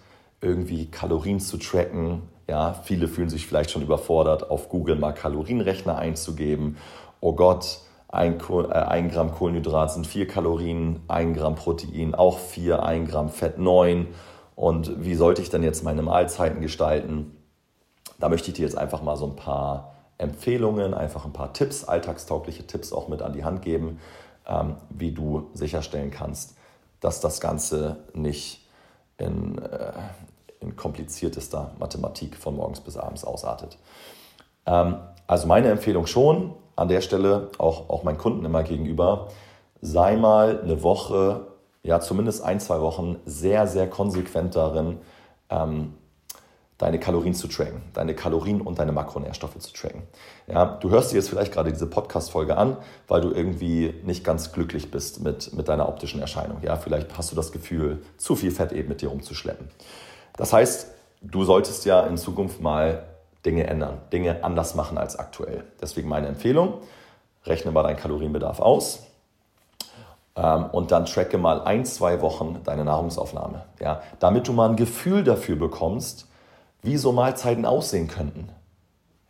irgendwie 0.42 0.84
Kalorien 0.84 1.40
zu 1.40 1.56
tracken. 1.56 2.28
Ja, 2.46 2.74
viele 2.84 3.08
fühlen 3.08 3.30
sich 3.30 3.46
vielleicht 3.46 3.70
schon 3.70 3.80
überfordert, 3.80 4.50
auf 4.50 4.68
Google 4.68 4.96
mal 4.96 5.12
Kalorienrechner 5.12 5.96
einzugeben. 5.96 6.76
Oh 7.20 7.34
Gott, 7.34 7.80
ein, 8.08 8.40
äh, 8.40 8.72
ein 8.72 9.10
Gramm 9.10 9.32
Kohlenhydrat 9.32 9.92
sind 9.92 10.06
vier 10.06 10.26
Kalorien, 10.26 11.00
ein 11.08 11.34
Gramm 11.34 11.54
Protein 11.54 12.14
auch 12.14 12.38
vier, 12.38 12.82
ein 12.82 13.06
Gramm 13.06 13.28
Fett 13.28 13.58
neun 13.58 14.08
und 14.56 15.04
wie 15.04 15.14
sollte 15.14 15.42
ich 15.42 15.50
denn 15.50 15.62
jetzt 15.62 15.84
meine 15.84 16.02
Mahlzeiten 16.02 16.60
gestalten? 16.60 17.36
Da 18.18 18.28
möchte 18.28 18.48
ich 18.48 18.54
dir 18.54 18.62
jetzt 18.62 18.76
einfach 18.76 19.02
mal 19.02 19.16
so 19.16 19.26
ein 19.26 19.36
paar 19.36 19.94
Empfehlungen, 20.18 20.92
einfach 20.92 21.24
ein 21.24 21.32
paar 21.32 21.52
Tipps, 21.52 21.84
alltagstaugliche 21.84 22.66
Tipps 22.66 22.92
auch 22.92 23.08
mit 23.08 23.22
an 23.22 23.32
die 23.32 23.44
Hand 23.44 23.62
geben, 23.62 24.00
ähm, 24.46 24.76
wie 24.90 25.12
du 25.12 25.48
sicherstellen 25.54 26.10
kannst, 26.10 26.56
dass 27.00 27.20
das 27.20 27.40
Ganze 27.40 27.96
nicht 28.12 28.66
in, 29.16 29.58
äh, 29.58 29.92
in 30.60 30.76
kompliziertester 30.76 31.70
Mathematik 31.78 32.36
von 32.36 32.56
morgens 32.56 32.80
bis 32.80 32.96
abends 32.96 33.24
ausartet. 33.24 33.78
Ähm, 34.66 34.96
also 35.26 35.46
meine 35.46 35.68
Empfehlung 35.68 36.06
schon 36.06 36.54
an 36.80 36.88
der 36.88 37.02
Stelle, 37.02 37.50
auch, 37.58 37.90
auch 37.90 38.04
meinen 38.04 38.16
Kunden 38.16 38.42
immer 38.44 38.62
gegenüber, 38.62 39.28
sei 39.82 40.16
mal 40.16 40.60
eine 40.62 40.82
Woche 40.82 41.46
ja 41.82 42.00
zumindest 42.00 42.42
ein, 42.42 42.58
zwei 42.58 42.80
Wochen 42.80 43.16
sehr, 43.26 43.66
sehr 43.66 43.88
konsequent 43.88 44.56
darin, 44.56 44.98
ähm, 45.50 45.94
deine 46.78 46.98
Kalorien 46.98 47.34
zu 47.34 47.48
tracken, 47.48 47.82
deine 47.92 48.14
Kalorien 48.14 48.62
und 48.62 48.78
deine 48.78 48.92
Makronährstoffe 48.92 49.58
zu 49.58 49.74
tracken. 49.74 50.04
Ja, 50.46 50.64
du 50.64 50.88
hörst 50.88 51.12
dir 51.12 51.16
jetzt 51.16 51.28
vielleicht 51.28 51.52
gerade 51.52 51.70
diese 51.70 51.86
Podcast-Folge 51.86 52.56
an, 52.56 52.78
weil 53.08 53.20
du 53.20 53.30
irgendwie 53.30 53.94
nicht 54.04 54.24
ganz 54.24 54.52
glücklich 54.52 54.90
bist 54.90 55.22
mit, 55.22 55.52
mit 55.52 55.68
deiner 55.68 55.86
optischen 55.86 56.22
Erscheinung. 56.22 56.62
Ja, 56.62 56.76
vielleicht 56.76 57.18
hast 57.18 57.30
du 57.30 57.36
das 57.36 57.52
Gefühl, 57.52 58.02
zu 58.16 58.36
viel 58.36 58.50
Fett 58.50 58.72
eben 58.72 58.88
mit 58.88 59.02
dir 59.02 59.10
rumzuschleppen. 59.10 59.68
Das 60.34 60.54
heißt, 60.54 60.90
du 61.20 61.44
solltest 61.44 61.84
ja 61.84 62.06
in 62.06 62.16
Zukunft 62.16 62.62
mal 62.62 63.09
Dinge 63.44 63.66
ändern, 63.66 63.98
Dinge 64.12 64.44
anders 64.44 64.74
machen 64.74 64.98
als 64.98 65.18
aktuell. 65.18 65.64
Deswegen 65.80 66.08
meine 66.08 66.28
Empfehlung, 66.28 66.74
rechne 67.46 67.70
mal 67.70 67.82
deinen 67.82 67.96
Kalorienbedarf 67.96 68.60
aus, 68.60 69.10
ähm, 70.36 70.66
und 70.72 70.92
dann 70.92 71.06
tracke 71.06 71.38
mal 71.38 71.62
ein, 71.62 71.84
zwei 71.84 72.20
Wochen 72.20 72.60
deine 72.64 72.84
Nahrungsaufnahme. 72.84 73.64
Ja, 73.80 74.02
damit 74.20 74.48
du 74.48 74.52
mal 74.52 74.70
ein 74.70 74.76
Gefühl 74.76 75.24
dafür 75.24 75.56
bekommst, 75.56 76.26
wie 76.82 76.96
so 76.96 77.12
Mahlzeiten 77.12 77.66
aussehen 77.66 78.08
könnten. 78.08 78.48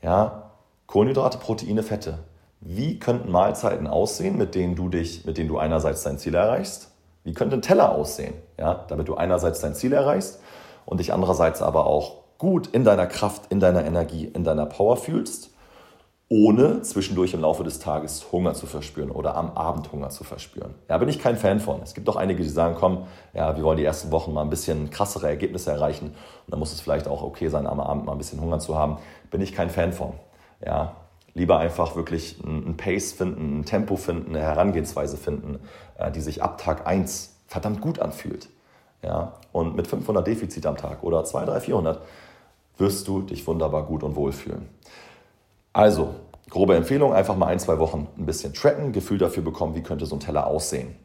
Ja, 0.02 0.50
Kohlenhydrate, 0.86 1.38
Proteine, 1.38 1.82
Fette. 1.82 2.18
Wie 2.60 2.98
könnten 2.98 3.30
Mahlzeiten 3.30 3.86
aussehen, 3.86 4.36
mit 4.36 4.54
denen 4.54 4.76
du 4.76 4.88
dich, 4.88 5.24
mit 5.24 5.38
denen 5.38 5.48
du 5.48 5.58
einerseits 5.58 6.02
dein 6.02 6.18
Ziel 6.18 6.34
erreichst? 6.34 6.90
Wie 7.24 7.32
könnte 7.32 7.56
ein 7.56 7.62
Teller 7.62 7.92
aussehen, 7.92 8.34
ja, 8.58 8.84
damit 8.88 9.08
du 9.08 9.14
einerseits 9.14 9.60
dein 9.60 9.74
Ziel 9.74 9.92
erreichst 9.92 10.40
und 10.86 11.00
dich 11.00 11.12
andererseits 11.12 11.62
aber 11.62 11.86
auch 11.86 12.18
gut 12.40 12.66
in 12.68 12.82
deiner 12.82 13.06
Kraft, 13.06 13.52
in 13.52 13.60
deiner 13.60 13.84
Energie, 13.84 14.24
in 14.24 14.42
deiner 14.42 14.66
Power 14.66 14.96
fühlst 14.96 15.50
ohne 16.32 16.82
zwischendurch 16.82 17.34
im 17.34 17.40
Laufe 17.40 17.64
des 17.64 17.80
Tages 17.80 18.30
Hunger 18.30 18.54
zu 18.54 18.66
verspüren 18.66 19.10
oder 19.10 19.34
am 19.34 19.50
Abend 19.56 19.90
Hunger 19.90 20.10
zu 20.10 20.22
verspüren. 20.22 20.76
Ja, 20.88 20.96
bin 20.96 21.08
ich 21.08 21.18
kein 21.18 21.36
Fan 21.36 21.58
von. 21.58 21.82
Es 21.82 21.92
gibt 21.92 22.08
auch 22.08 22.14
einige, 22.14 22.40
die 22.44 22.48
sagen, 22.48 22.76
komm, 22.78 23.08
ja, 23.34 23.56
wir 23.56 23.64
wollen 23.64 23.76
die 23.76 23.84
ersten 23.84 24.12
Wochen 24.12 24.32
mal 24.32 24.42
ein 24.42 24.48
bisschen 24.48 24.90
krassere 24.90 25.26
Ergebnisse 25.26 25.72
erreichen 25.72 26.06
und 26.06 26.14
dann 26.46 26.60
muss 26.60 26.72
es 26.72 26.80
vielleicht 26.80 27.08
auch 27.08 27.24
okay 27.24 27.48
sein, 27.48 27.66
am 27.66 27.80
Abend 27.80 28.06
mal 28.06 28.12
ein 28.12 28.18
bisschen 28.18 28.40
Hunger 28.40 28.60
zu 28.60 28.76
haben. 28.76 28.98
Bin 29.32 29.40
ich 29.40 29.52
kein 29.52 29.70
Fan 29.70 29.92
von. 29.92 30.12
Ja, 30.64 30.94
lieber 31.34 31.58
einfach 31.58 31.96
wirklich 31.96 32.38
ein 32.44 32.76
Pace 32.76 33.12
finden, 33.12 33.58
ein 33.58 33.64
Tempo 33.64 33.96
finden, 33.96 34.36
eine 34.36 34.44
Herangehensweise 34.44 35.16
finden, 35.16 35.58
äh, 35.98 36.12
die 36.12 36.20
sich 36.20 36.44
ab 36.44 36.58
Tag 36.58 36.86
1 36.86 37.40
verdammt 37.48 37.80
gut 37.80 37.98
anfühlt. 37.98 38.48
Ja, 39.02 39.32
und 39.50 39.74
mit 39.74 39.88
500 39.88 40.24
Defizit 40.24 40.64
am 40.64 40.76
Tag 40.76 41.02
oder 41.02 41.24
2, 41.24 41.44
3, 41.46 41.60
400 41.60 42.02
wirst 42.80 43.06
du 43.06 43.22
dich 43.22 43.46
wunderbar 43.46 43.84
gut 43.84 44.02
und 44.02 44.16
wohl 44.16 44.32
fühlen. 44.32 44.68
Also, 45.72 46.14
grobe 46.48 46.74
Empfehlung, 46.74 47.12
einfach 47.12 47.36
mal 47.36 47.46
ein, 47.46 47.60
zwei 47.60 47.78
Wochen 47.78 48.08
ein 48.18 48.26
bisschen 48.26 48.52
tracken, 48.54 48.92
Gefühl 48.92 49.18
dafür 49.18 49.42
bekommen, 49.42 49.74
wie 49.74 49.82
könnte 49.82 50.06
so 50.06 50.16
ein 50.16 50.20
Teller 50.20 50.46
aussehen. 50.46 50.96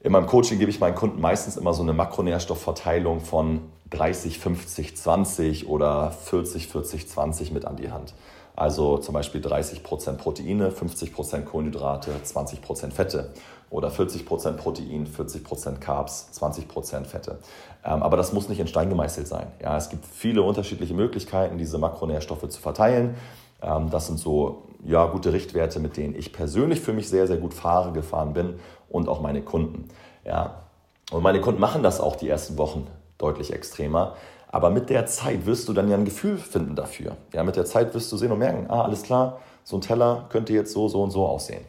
In 0.00 0.12
meinem 0.12 0.26
Coaching 0.26 0.58
gebe 0.58 0.70
ich 0.70 0.78
meinen 0.78 0.94
Kunden 0.94 1.20
meistens 1.20 1.56
immer 1.56 1.74
so 1.74 1.82
eine 1.82 1.92
Makronährstoffverteilung 1.92 3.20
von 3.20 3.62
30, 3.90 4.38
50, 4.38 4.96
20 4.96 5.68
oder 5.68 6.10
40, 6.10 6.68
40, 6.68 7.08
20 7.08 7.52
mit 7.52 7.64
an 7.64 7.76
die 7.76 7.90
Hand. 7.90 8.14
Also 8.54 8.98
zum 8.98 9.14
Beispiel 9.14 9.40
30% 9.40 10.14
Proteine, 10.14 10.70
50% 10.70 11.42
Kohlenhydrate, 11.44 12.10
20% 12.24 12.90
Fette 12.90 13.32
oder 13.70 13.88
40% 13.88 14.52
Protein, 14.52 15.06
40% 15.06 15.78
Carbs, 15.78 16.30
20% 16.34 17.04
Fette. 17.04 17.38
Ähm, 17.84 18.02
aber 18.02 18.16
das 18.16 18.32
muss 18.32 18.48
nicht 18.48 18.60
in 18.60 18.66
Stein 18.66 18.88
gemeißelt 18.88 19.28
sein. 19.28 19.48
Ja, 19.62 19.76
es 19.76 19.88
gibt 19.88 20.06
viele 20.06 20.42
unterschiedliche 20.42 20.94
Möglichkeiten, 20.94 21.58
diese 21.58 21.78
Makronährstoffe 21.78 22.48
zu 22.48 22.60
verteilen. 22.60 23.14
Ähm, 23.62 23.90
das 23.90 24.06
sind 24.06 24.18
so 24.18 24.62
ja, 24.84 25.06
gute 25.06 25.32
Richtwerte, 25.32 25.80
mit 25.80 25.96
denen 25.96 26.14
ich 26.14 26.32
persönlich 26.32 26.80
für 26.80 26.92
mich 26.92 27.08
sehr, 27.08 27.26
sehr 27.26 27.36
gut 27.36 27.54
fahre, 27.54 27.92
gefahren 27.92 28.32
bin 28.32 28.58
und 28.88 29.08
auch 29.08 29.20
meine 29.20 29.42
Kunden. 29.42 29.88
Ja. 30.24 30.62
Und 31.10 31.22
meine 31.22 31.40
Kunden 31.40 31.60
machen 31.60 31.82
das 31.82 32.00
auch 32.00 32.16
die 32.16 32.28
ersten 32.28 32.58
Wochen 32.58 32.86
deutlich 33.16 33.52
extremer. 33.52 34.14
Aber 34.50 34.70
mit 34.70 34.88
der 34.88 35.06
Zeit 35.06 35.44
wirst 35.46 35.68
du 35.68 35.72
dann 35.72 35.88
ja 35.88 35.96
ein 35.96 36.04
Gefühl 36.04 36.38
finden 36.38 36.74
dafür. 36.74 37.16
Ja, 37.34 37.44
mit 37.44 37.56
der 37.56 37.64
Zeit 37.66 37.94
wirst 37.94 38.10
du 38.12 38.16
sehen 38.16 38.32
und 38.32 38.38
merken, 38.38 38.66
ah, 38.68 38.82
alles 38.82 39.02
klar, 39.02 39.40
so 39.62 39.76
ein 39.76 39.82
Teller 39.82 40.26
könnte 40.30 40.54
jetzt 40.54 40.72
so, 40.72 40.88
so 40.88 41.02
und 41.02 41.10
so 41.10 41.26
aussehen. 41.26 41.64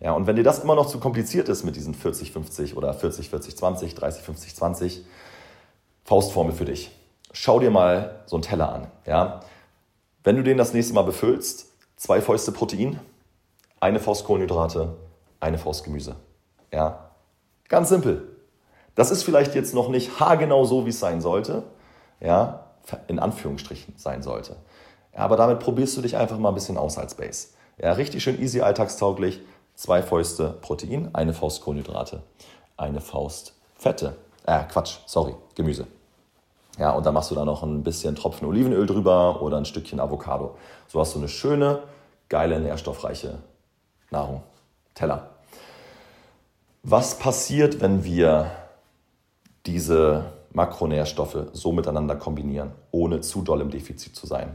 Ja, 0.00 0.12
und 0.12 0.26
wenn 0.26 0.36
dir 0.36 0.42
das 0.42 0.58
immer 0.58 0.74
noch 0.74 0.86
zu 0.86 0.98
kompliziert 0.98 1.48
ist 1.48 1.64
mit 1.64 1.76
diesen 1.76 1.94
40, 1.94 2.32
50 2.32 2.76
oder 2.76 2.92
40, 2.92 3.30
40, 3.30 3.56
20, 3.56 3.94
30, 3.94 4.22
50, 4.22 4.56
20, 4.56 5.04
Faustformel 6.04 6.52
für 6.52 6.66
dich. 6.66 6.90
Schau 7.32 7.58
dir 7.58 7.70
mal 7.70 8.22
so 8.26 8.36
einen 8.36 8.42
Teller 8.42 8.72
an. 8.72 8.86
Ja? 9.06 9.40
Wenn 10.22 10.36
du 10.36 10.42
den 10.42 10.58
das 10.58 10.74
nächste 10.74 10.94
Mal 10.94 11.02
befüllst, 11.02 11.72
zwei 11.96 12.20
Fäuste 12.20 12.52
Protein, 12.52 13.00
eine 13.80 14.00
Faust 14.00 14.24
Kohlenhydrate, 14.24 14.96
eine 15.40 15.58
Faust 15.58 15.84
Gemüse. 15.84 16.16
Ja? 16.72 17.10
Ganz 17.68 17.88
simpel. 17.88 18.34
Das 18.94 19.10
ist 19.10 19.22
vielleicht 19.24 19.54
jetzt 19.54 19.74
noch 19.74 19.88
nicht 19.88 20.20
haargenau 20.20 20.64
so, 20.64 20.86
wie 20.86 20.90
es 20.90 21.00
sein 21.00 21.20
sollte, 21.20 21.64
ja, 22.20 22.66
in 23.08 23.18
Anführungsstrichen 23.18 23.94
sein 23.96 24.22
sollte. 24.22 24.56
Ja, 25.12 25.20
aber 25.20 25.36
damit 25.36 25.58
probierst 25.58 25.96
du 25.96 26.02
dich 26.02 26.16
einfach 26.16 26.38
mal 26.38 26.50
ein 26.50 26.54
bisschen 26.54 26.76
aus 26.76 26.98
als 26.98 27.14
Base. 27.14 27.48
Ja, 27.78 27.92
richtig 27.92 28.22
schön 28.22 28.40
easy, 28.40 28.60
alltagstauglich. 28.60 29.40
Zwei 29.74 30.02
Fäuste 30.02 30.54
Protein, 30.60 31.10
eine 31.14 31.34
Faust 31.34 31.62
Kohlenhydrate, 31.62 32.22
eine 32.76 33.00
Faust 33.00 33.54
Fette. 33.76 34.16
Äh, 34.46 34.64
Quatsch, 34.64 34.98
sorry, 35.06 35.34
Gemüse. 35.54 35.86
Ja, 36.78 36.92
und 36.92 37.06
dann 37.06 37.14
machst 37.14 37.30
du 37.30 37.34
da 37.34 37.44
noch 37.44 37.62
ein 37.62 37.82
bisschen 37.82 38.16
Tropfen 38.16 38.46
Olivenöl 38.48 38.86
drüber 38.86 39.42
oder 39.42 39.56
ein 39.56 39.64
Stückchen 39.64 40.00
Avocado. 40.00 40.56
So 40.88 41.00
hast 41.00 41.14
du 41.14 41.18
eine 41.18 41.28
schöne, 41.28 41.82
geile, 42.28 42.60
nährstoffreiche 42.60 43.38
Nahrung. 44.10 44.42
Teller. 44.94 45.30
Was 46.82 47.18
passiert, 47.18 47.80
wenn 47.80 48.04
wir 48.04 48.50
diese 49.66 50.24
Makronährstoffe 50.52 51.48
so 51.52 51.72
miteinander 51.72 52.16
kombinieren, 52.16 52.72
ohne 52.90 53.20
zu 53.20 53.42
doll 53.42 53.60
im 53.60 53.70
Defizit 53.70 54.14
zu 54.14 54.26
sein? 54.26 54.54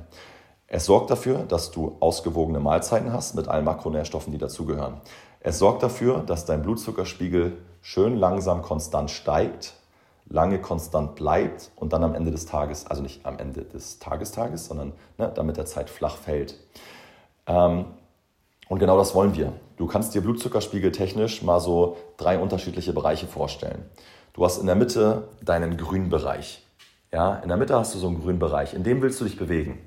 Es 0.72 0.86
sorgt 0.86 1.10
dafür, 1.10 1.40
dass 1.40 1.72
du 1.72 1.98
ausgewogene 2.00 2.60
Mahlzeiten 2.60 3.12
hast 3.12 3.34
mit 3.34 3.48
allen 3.48 3.66
Makronährstoffen, 3.66 4.32
die 4.32 4.38
dazugehören. 4.38 5.02
Es 5.40 5.58
sorgt 5.58 5.82
dafür, 5.82 6.20
dass 6.20 6.46
dein 6.46 6.62
Blutzuckerspiegel 6.62 7.58
schön 7.82 8.16
langsam 8.16 8.62
konstant 8.62 9.10
steigt, 9.10 9.74
lange 10.28 10.62
konstant 10.62 11.16
bleibt 11.16 11.72
und 11.76 11.92
dann 11.92 12.04
am 12.04 12.14
Ende 12.14 12.30
des 12.30 12.46
Tages, 12.46 12.86
also 12.86 13.02
nicht 13.02 13.26
am 13.26 13.40
Ende 13.40 13.64
des 13.64 13.98
Tagestages, 13.98 14.68
sondern 14.68 14.94
ne, 15.18 15.32
damit 15.34 15.58
der 15.58 15.66
Zeit 15.66 15.90
flach 15.90 16.18
fällt. 16.18 16.56
Ähm, 17.48 17.86
und 18.68 18.78
genau 18.78 18.96
das 18.96 19.16
wollen 19.16 19.36
wir. 19.36 19.54
Du 19.78 19.88
kannst 19.88 20.14
dir 20.14 20.22
Blutzuckerspiegel 20.22 20.92
technisch 20.92 21.42
mal 21.42 21.60
so 21.60 21.98
drei 22.18 22.38
unterschiedliche 22.38 22.94
Bereiche 22.94 23.26
vorstellen. 23.26 23.86
Du 24.34 24.46
hast 24.46 24.60
in 24.60 24.68
der 24.68 24.76
Mitte 24.76 25.30
deinen 25.42 25.78
grünen 25.78 26.10
Bereich. 26.10 26.64
Ja, 27.12 27.38
in 27.38 27.48
der 27.48 27.58
Mitte 27.58 27.76
hast 27.76 27.96
du 27.96 27.98
so 27.98 28.06
einen 28.06 28.22
grünen 28.22 28.38
Bereich, 28.38 28.76
in 28.76 28.84
dem 28.84 29.02
willst 29.02 29.20
du 29.20 29.26
dich 29.26 29.36
bewegen. 29.38 29.80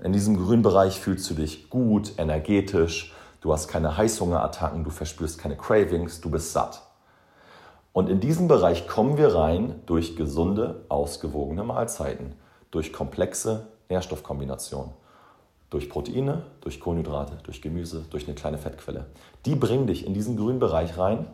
In 0.00 0.12
diesem 0.12 0.36
grünen 0.36 0.62
Bereich 0.62 1.00
fühlst 1.00 1.28
du 1.28 1.34
dich 1.34 1.70
gut, 1.70 2.12
energetisch, 2.18 3.12
du 3.40 3.52
hast 3.52 3.66
keine 3.66 3.96
Heißhungerattacken, 3.96 4.84
du 4.84 4.90
verspürst 4.90 5.40
keine 5.40 5.56
Cravings, 5.56 6.20
du 6.20 6.30
bist 6.30 6.52
satt. 6.52 6.82
Und 7.92 8.08
in 8.08 8.20
diesen 8.20 8.46
Bereich 8.46 8.86
kommen 8.86 9.16
wir 9.16 9.34
rein 9.34 9.82
durch 9.86 10.14
gesunde, 10.14 10.84
ausgewogene 10.88 11.64
Mahlzeiten, 11.64 12.34
durch 12.70 12.92
komplexe 12.92 13.66
Nährstoffkombinationen, 13.88 14.92
durch 15.68 15.90
Proteine, 15.90 16.42
durch 16.60 16.78
Kohlenhydrate, 16.78 17.38
durch 17.42 17.60
Gemüse, 17.60 18.04
durch 18.08 18.26
eine 18.26 18.36
kleine 18.36 18.58
Fettquelle. 18.58 19.06
Die 19.46 19.56
bringen 19.56 19.88
dich 19.88 20.06
in 20.06 20.14
diesen 20.14 20.36
grünen 20.36 20.60
Bereich 20.60 20.96
rein, 20.96 21.26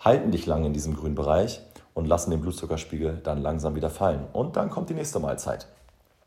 halten 0.00 0.32
dich 0.32 0.44
lange 0.44 0.66
in 0.66 0.72
diesem 0.72 0.96
grünen 0.96 1.14
Bereich 1.14 1.60
und 1.94 2.08
lassen 2.08 2.32
den 2.32 2.40
Blutzuckerspiegel 2.40 3.20
dann 3.22 3.40
langsam 3.40 3.76
wieder 3.76 3.90
fallen. 3.90 4.26
Und 4.32 4.56
dann 4.56 4.70
kommt 4.70 4.90
die 4.90 4.94
nächste 4.94 5.20
Mahlzeit. 5.20 5.68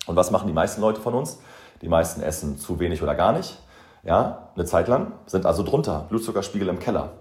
Und 0.08 0.16
was 0.16 0.32
machen 0.32 0.48
die 0.48 0.54
meisten 0.54 0.80
Leute 0.80 1.02
von 1.02 1.14
uns? 1.14 1.40
Die 1.82 1.88
meisten 1.88 2.22
essen 2.22 2.58
zu 2.58 2.80
wenig 2.80 3.02
oder 3.02 3.16
gar 3.16 3.34
nicht. 3.34 3.58
Ja, 4.04 4.50
eine 4.56 4.66
Zeit 4.66 4.88
lang 4.88 5.14
sind 5.26 5.46
also 5.46 5.64
drunter, 5.64 6.06
Blutzuckerspiegel 6.10 6.68
im 6.68 6.80
Keller. 6.80 7.12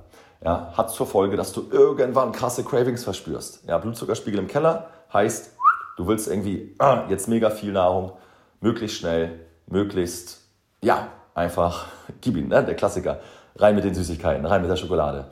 Ja, 0.43 0.73
hat 0.75 0.91
zur 0.91 1.07
Folge, 1.07 1.37
dass 1.37 1.53
du 1.53 1.69
irgendwann 1.71 2.33
krasse 2.33 2.65
Cravings 2.65 3.05
verspürst. 3.05 3.65
Ja, 3.67 3.77
Blutzuckerspiegel 3.79 4.41
im 4.41 4.49
Keller 4.49 4.89
heißt, 5.13 5.53
du 5.97 6.07
willst 6.07 6.29
irgendwie 6.29 6.75
ah, 6.79 7.05
jetzt 7.09 7.29
mega 7.29 7.51
viel 7.51 7.73
Nahrung, 7.73 8.13
möglichst 8.61 8.97
schnell, 8.97 9.41
möglichst, 9.67 10.41
ja, 10.83 11.09
einfach, 11.35 11.87
gib 12.21 12.37
ihn, 12.37 12.49
ne? 12.49 12.65
der 12.65 12.75
Klassiker. 12.75 13.21
Rein 13.57 13.75
mit 13.75 13.85
den 13.85 13.95
Süßigkeiten, 13.95 14.47
rein 14.47 14.63
mit 14.63 14.71
der 14.71 14.77
Schokolade. 14.77 15.31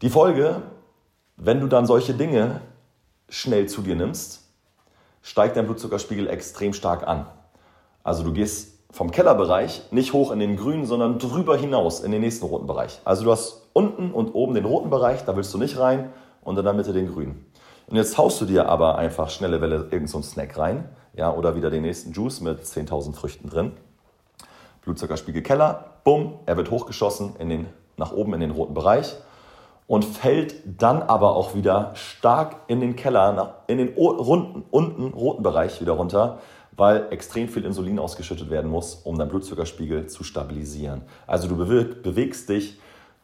Die 0.00 0.08
Folge, 0.08 0.62
wenn 1.36 1.60
du 1.60 1.66
dann 1.66 1.86
solche 1.86 2.14
Dinge 2.14 2.62
schnell 3.28 3.66
zu 3.66 3.82
dir 3.82 3.96
nimmst, 3.96 4.42
steigt 5.22 5.56
dein 5.56 5.66
Blutzuckerspiegel 5.66 6.28
extrem 6.28 6.72
stark 6.72 7.06
an. 7.06 7.26
Also 8.06 8.22
du 8.22 8.32
gehst 8.32 8.78
vom 8.92 9.10
Kellerbereich 9.10 9.82
nicht 9.90 10.12
hoch 10.12 10.30
in 10.30 10.38
den 10.38 10.56
grünen, 10.56 10.86
sondern 10.86 11.18
drüber 11.18 11.56
hinaus 11.56 11.98
in 11.98 12.12
den 12.12 12.20
nächsten 12.20 12.46
roten 12.46 12.68
Bereich. 12.68 13.00
Also 13.04 13.24
du 13.24 13.32
hast 13.32 13.66
unten 13.72 14.12
und 14.12 14.32
oben 14.32 14.54
den 14.54 14.64
roten 14.64 14.90
Bereich, 14.90 15.24
da 15.24 15.34
willst 15.34 15.52
du 15.52 15.58
nicht 15.58 15.76
rein 15.76 16.12
und 16.44 16.56
in 16.56 16.64
der 16.64 16.72
Mitte 16.72 16.92
den 16.92 17.12
grünen. 17.12 17.44
Und 17.88 17.96
jetzt 17.96 18.16
haust 18.16 18.40
du 18.40 18.44
dir 18.44 18.68
aber 18.68 18.96
einfach 18.96 19.28
schnelle 19.28 19.60
Welle 19.60 19.74
irgendeinen 19.76 20.06
so 20.06 20.22
Snack 20.22 20.56
rein, 20.56 20.88
ja, 21.16 21.34
oder 21.34 21.56
wieder 21.56 21.68
den 21.68 21.82
nächsten 21.82 22.12
Juice 22.12 22.42
mit 22.42 22.60
10.000 22.60 23.12
Früchten 23.12 23.50
drin. 23.50 23.72
Blutzuckerspiegel 24.82 25.42
Keller, 25.42 25.96
bumm, 26.04 26.34
er 26.46 26.56
wird 26.56 26.70
hochgeschossen 26.70 27.34
in 27.40 27.48
den, 27.48 27.66
nach 27.96 28.12
oben 28.12 28.34
in 28.34 28.40
den 28.40 28.52
roten 28.52 28.74
Bereich 28.74 29.16
und 29.88 30.04
fällt 30.04 30.54
dann 30.64 31.02
aber 31.02 31.34
auch 31.34 31.56
wieder 31.56 31.90
stark 31.94 32.54
in 32.68 32.80
den 32.80 32.94
Keller, 32.94 33.64
in 33.66 33.78
den 33.78 33.94
runden, 33.96 34.64
unten 34.70 35.12
roten 35.12 35.42
Bereich 35.42 35.80
wieder 35.80 35.94
runter, 35.94 36.38
weil 36.76 37.06
extrem 37.10 37.48
viel 37.48 37.64
Insulin 37.64 37.98
ausgeschüttet 37.98 38.50
werden 38.50 38.70
muss, 38.70 38.94
um 38.94 39.18
deinen 39.18 39.30
Blutzuckerspiegel 39.30 40.06
zu 40.08 40.24
stabilisieren. 40.24 41.02
Also 41.26 41.48
du 41.48 41.56
bewegst 41.56 42.48
dich 42.48 42.78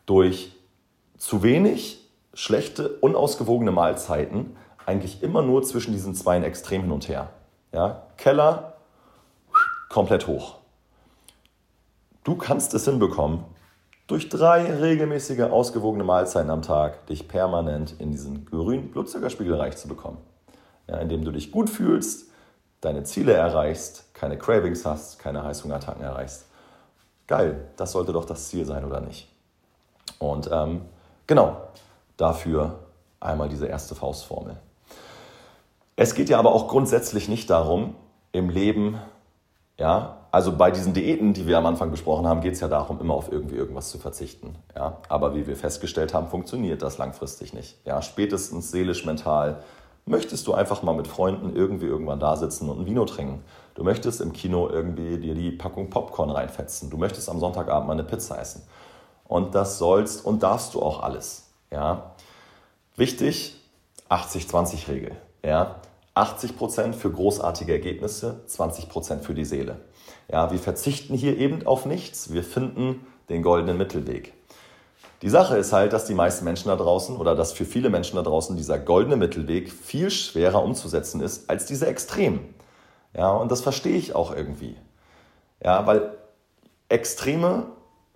durch 0.06 0.56
zu 1.18 1.42
wenig, 1.42 2.08
schlechte, 2.34 2.88
unausgewogene 3.00 3.70
Mahlzeiten 3.70 4.56
eigentlich 4.86 5.22
immer 5.22 5.42
nur 5.42 5.62
zwischen 5.62 5.92
diesen 5.92 6.14
zwei 6.14 6.38
Extremen 6.38 6.84
hin 6.84 6.92
und 6.92 7.08
her. 7.08 7.30
Ja? 7.72 8.02
Keller, 8.16 8.74
komplett 9.88 10.26
hoch. 10.26 10.56
Du 12.24 12.36
kannst 12.36 12.72
es 12.74 12.84
hinbekommen, 12.84 13.44
durch 14.06 14.28
drei 14.28 14.74
regelmäßige, 14.74 15.42
ausgewogene 15.42 16.04
Mahlzeiten 16.04 16.50
am 16.50 16.62
Tag 16.62 17.06
dich 17.06 17.28
permanent 17.28 17.94
in 17.98 18.10
diesen 18.10 18.44
grünen 18.46 18.90
Blutzuckerspiegelbereich 18.90 19.76
zu 19.76 19.88
bekommen. 19.88 20.18
Ja, 20.88 20.98
indem 20.98 21.24
du 21.24 21.30
dich 21.30 21.52
gut 21.52 21.70
fühlst, 21.70 22.31
deine 22.82 23.04
Ziele 23.04 23.32
erreichst, 23.32 24.12
keine 24.12 24.36
Cravings 24.36 24.84
hast, 24.84 25.18
keine 25.18 25.42
Heißhungerattacken 25.42 26.02
erreichst. 26.02 26.46
Geil, 27.26 27.68
das 27.76 27.92
sollte 27.92 28.12
doch 28.12 28.26
das 28.26 28.48
Ziel 28.48 28.66
sein, 28.66 28.84
oder 28.84 29.00
nicht? 29.00 29.28
Und 30.18 30.50
ähm, 30.52 30.82
genau, 31.26 31.56
dafür 32.18 32.80
einmal 33.20 33.48
diese 33.48 33.66
erste 33.66 33.94
Faustformel. 33.94 34.56
Es 35.96 36.14
geht 36.14 36.28
ja 36.28 36.38
aber 36.38 36.52
auch 36.52 36.68
grundsätzlich 36.68 37.28
nicht 37.28 37.48
darum, 37.48 37.94
im 38.32 38.50
Leben, 38.50 38.98
ja, 39.78 40.18
also 40.30 40.56
bei 40.56 40.70
diesen 40.70 40.94
Diäten, 40.94 41.34
die 41.34 41.46
wir 41.46 41.58
am 41.58 41.66
Anfang 41.66 41.90
besprochen 41.90 42.26
haben, 42.26 42.40
geht 42.40 42.54
es 42.54 42.60
ja 42.60 42.68
darum, 42.68 43.00
immer 43.00 43.14
auf 43.14 43.30
irgendwie 43.30 43.56
irgendwas 43.56 43.90
zu 43.90 43.98
verzichten. 43.98 44.56
Ja, 44.74 44.98
aber 45.08 45.34
wie 45.34 45.46
wir 45.46 45.56
festgestellt 45.56 46.14
haben, 46.14 46.28
funktioniert 46.28 46.82
das 46.82 46.98
langfristig 46.98 47.52
nicht. 47.52 47.76
Ja, 47.84 48.00
spätestens 48.00 48.70
seelisch, 48.70 49.04
mental 49.04 49.62
möchtest 50.06 50.46
du 50.46 50.54
einfach 50.54 50.82
mal 50.82 50.94
mit 50.94 51.06
Freunden 51.06 51.54
irgendwie 51.54 51.86
irgendwann 51.86 52.20
da 52.20 52.36
sitzen 52.36 52.68
und 52.68 52.80
ein 52.80 52.86
Vino 52.86 53.04
trinken. 53.04 53.44
Du 53.74 53.84
möchtest 53.84 54.20
im 54.20 54.32
Kino 54.32 54.68
irgendwie 54.68 55.18
dir 55.18 55.34
die 55.34 55.50
Packung 55.50 55.90
Popcorn 55.90 56.30
reinfetzen. 56.30 56.90
Du 56.90 56.96
möchtest 56.96 57.28
am 57.28 57.38
Sonntagabend 57.38 57.86
mal 57.86 57.94
eine 57.94 58.04
Pizza 58.04 58.40
essen. 58.40 58.62
Und 59.26 59.54
das 59.54 59.78
sollst 59.78 60.24
und 60.24 60.42
darfst 60.42 60.74
du 60.74 60.82
auch 60.82 61.02
alles. 61.02 61.50
Ja? 61.70 62.12
Wichtig, 62.96 63.56
80-20-Regel. 64.10 65.16
Ja? 65.44 65.76
80% 66.14 66.92
für 66.92 67.10
großartige 67.10 67.72
Ergebnisse, 67.72 68.42
20% 68.48 69.20
für 69.20 69.34
die 69.34 69.46
Seele. 69.46 69.80
Ja, 70.30 70.50
wir 70.50 70.58
verzichten 70.58 71.14
hier 71.14 71.38
eben 71.38 71.66
auf 71.66 71.86
nichts. 71.86 72.32
Wir 72.32 72.44
finden 72.44 73.06
den 73.30 73.42
goldenen 73.42 73.78
Mittelweg. 73.78 74.34
Die 75.22 75.28
Sache 75.28 75.56
ist 75.56 75.72
halt, 75.72 75.92
dass 75.92 76.04
die 76.04 76.14
meisten 76.14 76.44
Menschen 76.44 76.68
da 76.68 76.74
draußen 76.74 77.16
oder 77.16 77.36
dass 77.36 77.52
für 77.52 77.64
viele 77.64 77.90
Menschen 77.90 78.16
da 78.16 78.22
draußen 78.22 78.56
dieser 78.56 78.80
goldene 78.80 79.16
Mittelweg 79.16 79.70
viel 79.70 80.10
schwerer 80.10 80.64
umzusetzen 80.64 81.20
ist 81.20 81.48
als 81.48 81.64
diese 81.64 81.86
Extremen. 81.86 82.52
Ja, 83.16 83.30
und 83.30 83.52
das 83.52 83.60
verstehe 83.60 83.96
ich 83.96 84.16
auch 84.16 84.34
irgendwie. 84.34 84.76
Ja, 85.62 85.86
weil 85.86 86.16
extreme, 86.88 87.66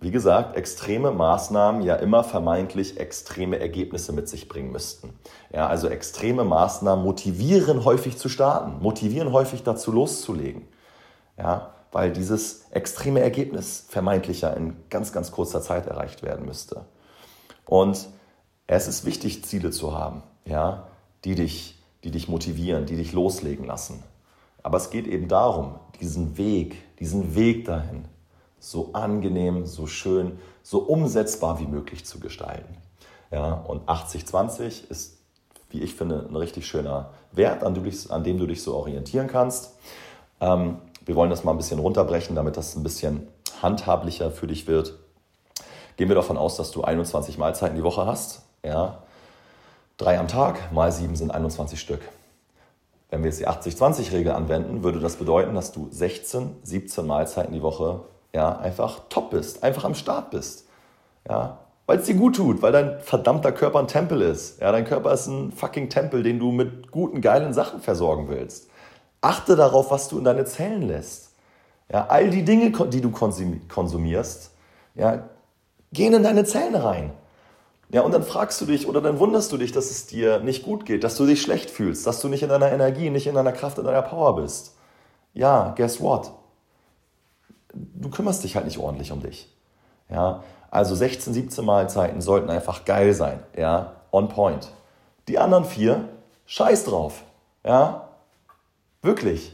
wie 0.01 0.11
gesagt, 0.11 0.57
extreme 0.57 1.11
Maßnahmen 1.11 1.81
ja 1.81 1.95
immer 1.95 2.25
vermeintlich 2.25 2.99
extreme 2.99 3.57
Ergebnisse 3.57 4.11
mit 4.11 4.27
sich 4.27 4.49
bringen 4.49 4.73
müssten. 4.73 5.17
Ja, 5.53 5.67
also 5.67 5.87
extreme 5.87 6.43
Maßnahmen 6.43 7.05
motivieren 7.05 7.85
häufig 7.85 8.17
zu 8.17 8.27
starten, 8.27 8.81
motivieren 8.81 9.31
häufig 9.31 9.63
dazu 9.63 9.93
loszulegen. 9.93 10.67
Ja, 11.37 11.73
weil 11.93 12.11
dieses 12.11 12.65
extreme 12.71 13.21
Ergebnis 13.21 13.85
vermeintlich 13.87 14.41
ja 14.41 14.49
in 14.49 14.75
ganz, 14.89 15.13
ganz 15.13 15.31
kurzer 15.31 15.61
Zeit 15.61 15.87
erreicht 15.87 16.21
werden 16.21 16.45
müsste. 16.45 16.85
Und 17.67 18.07
es 18.65 18.87
ist 18.87 19.05
wichtig, 19.05 19.45
Ziele 19.45 19.71
zu 19.71 19.97
haben. 19.97 20.23
ja, 20.45 20.87
die 21.23 21.35
dich, 21.35 21.75
die 22.03 22.11
dich 22.11 22.29
motivieren, 22.29 22.85
die 22.85 22.95
dich 22.95 23.11
loslegen 23.11 23.65
lassen. 23.65 24.03
Aber 24.63 24.77
es 24.77 24.89
geht 24.89 25.07
eben 25.07 25.27
darum, 25.27 25.75
diesen 25.99 26.37
Weg, 26.37 26.75
diesen 26.99 27.35
Weg 27.35 27.65
dahin 27.65 28.05
so 28.59 28.91
angenehm, 28.93 29.65
so 29.65 29.87
schön, 29.87 30.39
so 30.63 30.79
umsetzbar 30.79 31.59
wie 31.59 31.67
möglich 31.67 32.05
zu 32.05 32.19
gestalten. 32.19 32.75
Ja, 33.31 33.53
und 33.53 33.87
80-20 33.87 34.89
ist, 34.89 35.17
wie 35.69 35.81
ich 35.81 35.95
finde, 35.95 36.25
ein 36.27 36.35
richtig 36.35 36.65
schöner 36.65 37.11
Wert, 37.31 37.63
an, 37.63 37.73
dich, 37.73 38.11
an 38.11 38.23
dem 38.23 38.37
du 38.37 38.47
dich 38.47 38.63
so 38.63 38.75
orientieren 38.75 39.27
kannst. 39.27 39.75
Ähm, 40.39 40.77
wir 41.05 41.15
wollen 41.15 41.29
das 41.29 41.43
mal 41.43 41.51
ein 41.51 41.57
bisschen 41.57 41.79
runterbrechen, 41.79 42.35
damit 42.35 42.57
das 42.57 42.75
ein 42.75 42.83
bisschen 42.83 43.27
handhablicher 43.61 44.31
für 44.31 44.47
dich 44.47 44.67
wird. 44.67 44.97
Gehen 45.97 46.07
wir 46.07 46.15
davon 46.15 46.37
aus, 46.37 46.55
dass 46.55 46.71
du 46.71 46.83
21 46.83 47.37
Mahlzeiten 47.37 47.75
die 47.75 47.83
Woche 47.83 48.05
hast. 48.05 48.43
Ja, 48.63 48.99
drei 49.97 50.19
am 50.19 50.27
Tag 50.27 50.71
mal 50.71 50.91
sieben 50.91 51.15
sind 51.15 51.31
21 51.31 51.79
Stück. 51.79 52.01
Wenn 53.09 53.23
wir 53.23 53.29
jetzt 53.29 53.39
die 53.39 53.47
80-20-Regel 53.47 54.31
anwenden, 54.31 54.83
würde 54.83 54.99
das 54.99 55.15
bedeuten, 55.15 55.55
dass 55.55 55.71
du 55.71 55.87
16, 55.89 56.57
17 56.63 57.07
Mahlzeiten 57.07 57.53
die 57.53 57.61
Woche 57.61 58.01
ja, 58.33 58.57
einfach 58.57 59.01
top 59.09 59.31
bist, 59.31 59.63
einfach 59.63 59.85
am 59.85 59.95
Start 59.95 60.29
bist. 60.29 60.67
Ja, 61.27 61.59
weil 61.87 61.99
es 61.99 62.05
dir 62.05 62.15
gut 62.15 62.35
tut, 62.35 62.61
weil 62.61 62.73
dein 62.73 62.99
verdammter 62.99 63.51
Körper 63.51 63.79
ein 63.79 63.87
Tempel 63.87 64.21
ist. 64.21 64.59
Ja, 64.59 64.71
dein 64.71 64.85
Körper 64.85 65.13
ist 65.13 65.27
ein 65.27 65.51
fucking 65.51 65.89
Tempel, 65.89 66.21
den 66.21 66.37
du 66.37 66.51
mit 66.51 66.91
guten, 66.91 67.21
geilen 67.21 67.53
Sachen 67.53 67.79
versorgen 67.79 68.27
willst. 68.27 68.69
Achte 69.21 69.55
darauf, 69.55 69.89
was 69.89 70.09
du 70.09 70.19
in 70.19 70.25
deine 70.25 70.45
Zellen 70.45 70.83
lässt. 70.83 71.31
Ja, 71.91 72.07
all 72.07 72.29
die 72.29 72.43
Dinge, 72.43 72.71
die 72.89 73.01
du 73.01 73.09
konsumierst, 73.09 74.51
ja, 74.93 75.23
gehen 75.97 76.13
in 76.13 76.23
deine 76.23 76.45
Zellen 76.45 76.75
rein. 76.75 77.11
Ja, 77.89 78.01
und 78.01 78.13
dann 78.13 78.23
fragst 78.23 78.61
du 78.61 78.65
dich 78.65 78.87
oder 78.87 79.01
dann 79.01 79.19
wunderst 79.19 79.51
du 79.51 79.57
dich, 79.57 79.71
dass 79.71 79.89
es 79.89 80.07
dir 80.07 80.39
nicht 80.39 80.63
gut 80.63 80.85
geht, 80.85 81.03
dass 81.03 81.15
du 81.15 81.25
dich 81.25 81.41
schlecht 81.41 81.69
fühlst, 81.69 82.05
dass 82.05 82.21
du 82.21 82.27
nicht 82.27 82.43
in 82.43 82.49
deiner 82.49 82.71
Energie, 82.71 83.09
nicht 83.09 83.27
in 83.27 83.35
deiner 83.35 83.53
Kraft, 83.53 83.77
in 83.77 83.85
deiner 83.85 84.01
Power 84.01 84.35
bist. 84.35 84.75
Ja, 85.33 85.73
guess 85.75 85.99
what? 86.01 86.31
Du 87.73 88.09
kümmerst 88.09 88.43
dich 88.43 88.55
halt 88.55 88.65
nicht 88.65 88.77
ordentlich 88.77 89.11
um 89.11 89.21
dich. 89.21 89.53
Ja, 90.09 90.43
also 90.69 90.95
16, 90.95 91.33
17 91.33 91.65
Mahlzeiten 91.65 92.21
sollten 92.21 92.49
einfach 92.49 92.85
geil 92.85 93.13
sein. 93.13 93.39
Ja, 93.55 93.93
on 94.11 94.29
point. 94.29 94.69
Die 95.27 95.39
anderen 95.39 95.65
vier, 95.65 96.09
scheiß 96.45 96.85
drauf. 96.85 97.23
Ja, 97.65 98.09
wirklich. 99.01 99.53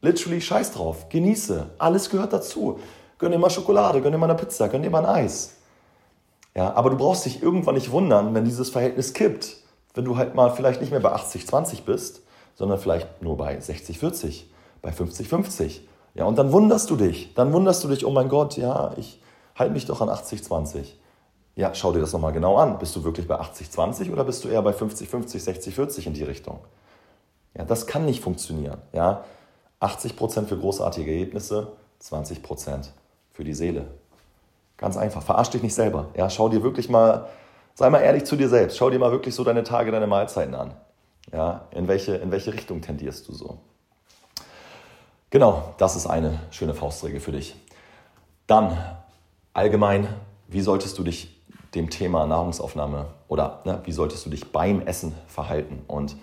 Literally 0.00 0.40
scheiß 0.40 0.72
drauf. 0.72 1.08
Genieße. 1.08 1.70
Alles 1.78 2.10
gehört 2.10 2.32
dazu. 2.32 2.80
Gönn 3.18 3.32
dir 3.32 3.38
mal 3.38 3.50
Schokolade, 3.50 4.00
gönn 4.00 4.12
dir 4.12 4.18
mal 4.18 4.30
eine 4.30 4.38
Pizza, 4.38 4.68
gönn 4.68 4.82
dir 4.82 4.90
mal 4.90 5.04
ein 5.04 5.24
Eis. 5.24 5.56
Ja, 6.54 6.74
aber 6.74 6.90
du 6.90 6.96
brauchst 6.96 7.24
dich 7.24 7.42
irgendwann 7.42 7.74
nicht 7.74 7.90
wundern, 7.90 8.34
wenn 8.34 8.44
dieses 8.44 8.70
Verhältnis 8.70 9.14
kippt. 9.14 9.56
Wenn 9.94 10.04
du 10.04 10.16
halt 10.16 10.34
mal 10.34 10.50
vielleicht 10.50 10.80
nicht 10.80 10.90
mehr 10.90 11.00
bei 11.00 11.14
80-20 11.14 11.84
bist, 11.84 12.22
sondern 12.54 12.78
vielleicht 12.78 13.22
nur 13.22 13.36
bei 13.36 13.58
60-40, 13.58 14.44
bei 14.80 14.90
50-50. 14.90 15.80
Ja, 16.14 16.24
und 16.24 16.36
dann 16.36 16.52
wunderst 16.52 16.90
du 16.90 16.96
dich. 16.96 17.34
Dann 17.34 17.52
wunderst 17.52 17.84
du 17.84 17.88
dich, 17.88 18.04
oh 18.04 18.10
mein 18.10 18.28
Gott, 18.28 18.56
ja, 18.56 18.92
ich 18.96 19.20
halte 19.54 19.72
mich 19.72 19.86
doch 19.86 20.00
an 20.00 20.08
80-20. 20.08 20.84
Ja, 21.54 21.74
schau 21.74 21.92
dir 21.92 22.00
das 22.00 22.12
nochmal 22.12 22.32
genau 22.32 22.56
an. 22.56 22.78
Bist 22.78 22.96
du 22.96 23.04
wirklich 23.04 23.26
bei 23.28 23.38
80-20 23.38 24.12
oder 24.12 24.24
bist 24.24 24.44
du 24.44 24.48
eher 24.48 24.62
bei 24.62 24.72
50-50, 24.72 25.42
60-40 25.42 26.06
in 26.06 26.14
die 26.14 26.24
Richtung? 26.24 26.60
Ja, 27.56 27.64
das 27.64 27.86
kann 27.86 28.06
nicht 28.06 28.22
funktionieren. 28.22 28.78
Ja, 28.92 29.24
80% 29.80 30.46
für 30.46 30.58
großartige 30.58 31.10
Ergebnisse, 31.10 31.72
20% 32.02 32.88
für 33.32 33.44
die 33.44 33.54
Seele. 33.54 33.86
Ganz 34.82 34.96
einfach. 34.96 35.22
Verarsch 35.22 35.50
dich 35.50 35.62
nicht 35.62 35.74
selber. 35.74 36.08
Ja, 36.16 36.28
schau 36.28 36.48
dir 36.48 36.64
wirklich 36.64 36.88
mal, 36.88 37.28
sei 37.74 37.88
mal 37.88 38.00
ehrlich 38.00 38.24
zu 38.24 38.34
dir 38.34 38.48
selbst. 38.48 38.76
Schau 38.76 38.90
dir 38.90 38.98
mal 38.98 39.12
wirklich 39.12 39.32
so 39.32 39.44
deine 39.44 39.62
Tage, 39.62 39.92
deine 39.92 40.08
Mahlzeiten 40.08 40.56
an. 40.56 40.74
Ja, 41.32 41.66
in 41.70 41.86
welche, 41.86 42.16
in 42.16 42.32
welche 42.32 42.52
Richtung 42.52 42.80
tendierst 42.80 43.28
du 43.28 43.32
so? 43.32 43.58
Genau, 45.30 45.72
das 45.78 45.94
ist 45.94 46.08
eine 46.08 46.40
schöne 46.50 46.74
Faustregel 46.74 47.20
für 47.20 47.30
dich. 47.30 47.54
Dann 48.48 48.76
allgemein, 49.54 50.08
wie 50.48 50.60
solltest 50.60 50.98
du 50.98 51.04
dich 51.04 51.40
dem 51.76 51.88
Thema 51.88 52.26
Nahrungsaufnahme 52.26 53.06
oder 53.28 53.60
ne, 53.64 53.82
wie 53.84 53.92
solltest 53.92 54.26
du 54.26 54.30
dich 54.30 54.50
beim 54.50 54.82
Essen 54.82 55.14
verhalten? 55.28 55.84
Und 55.86 56.16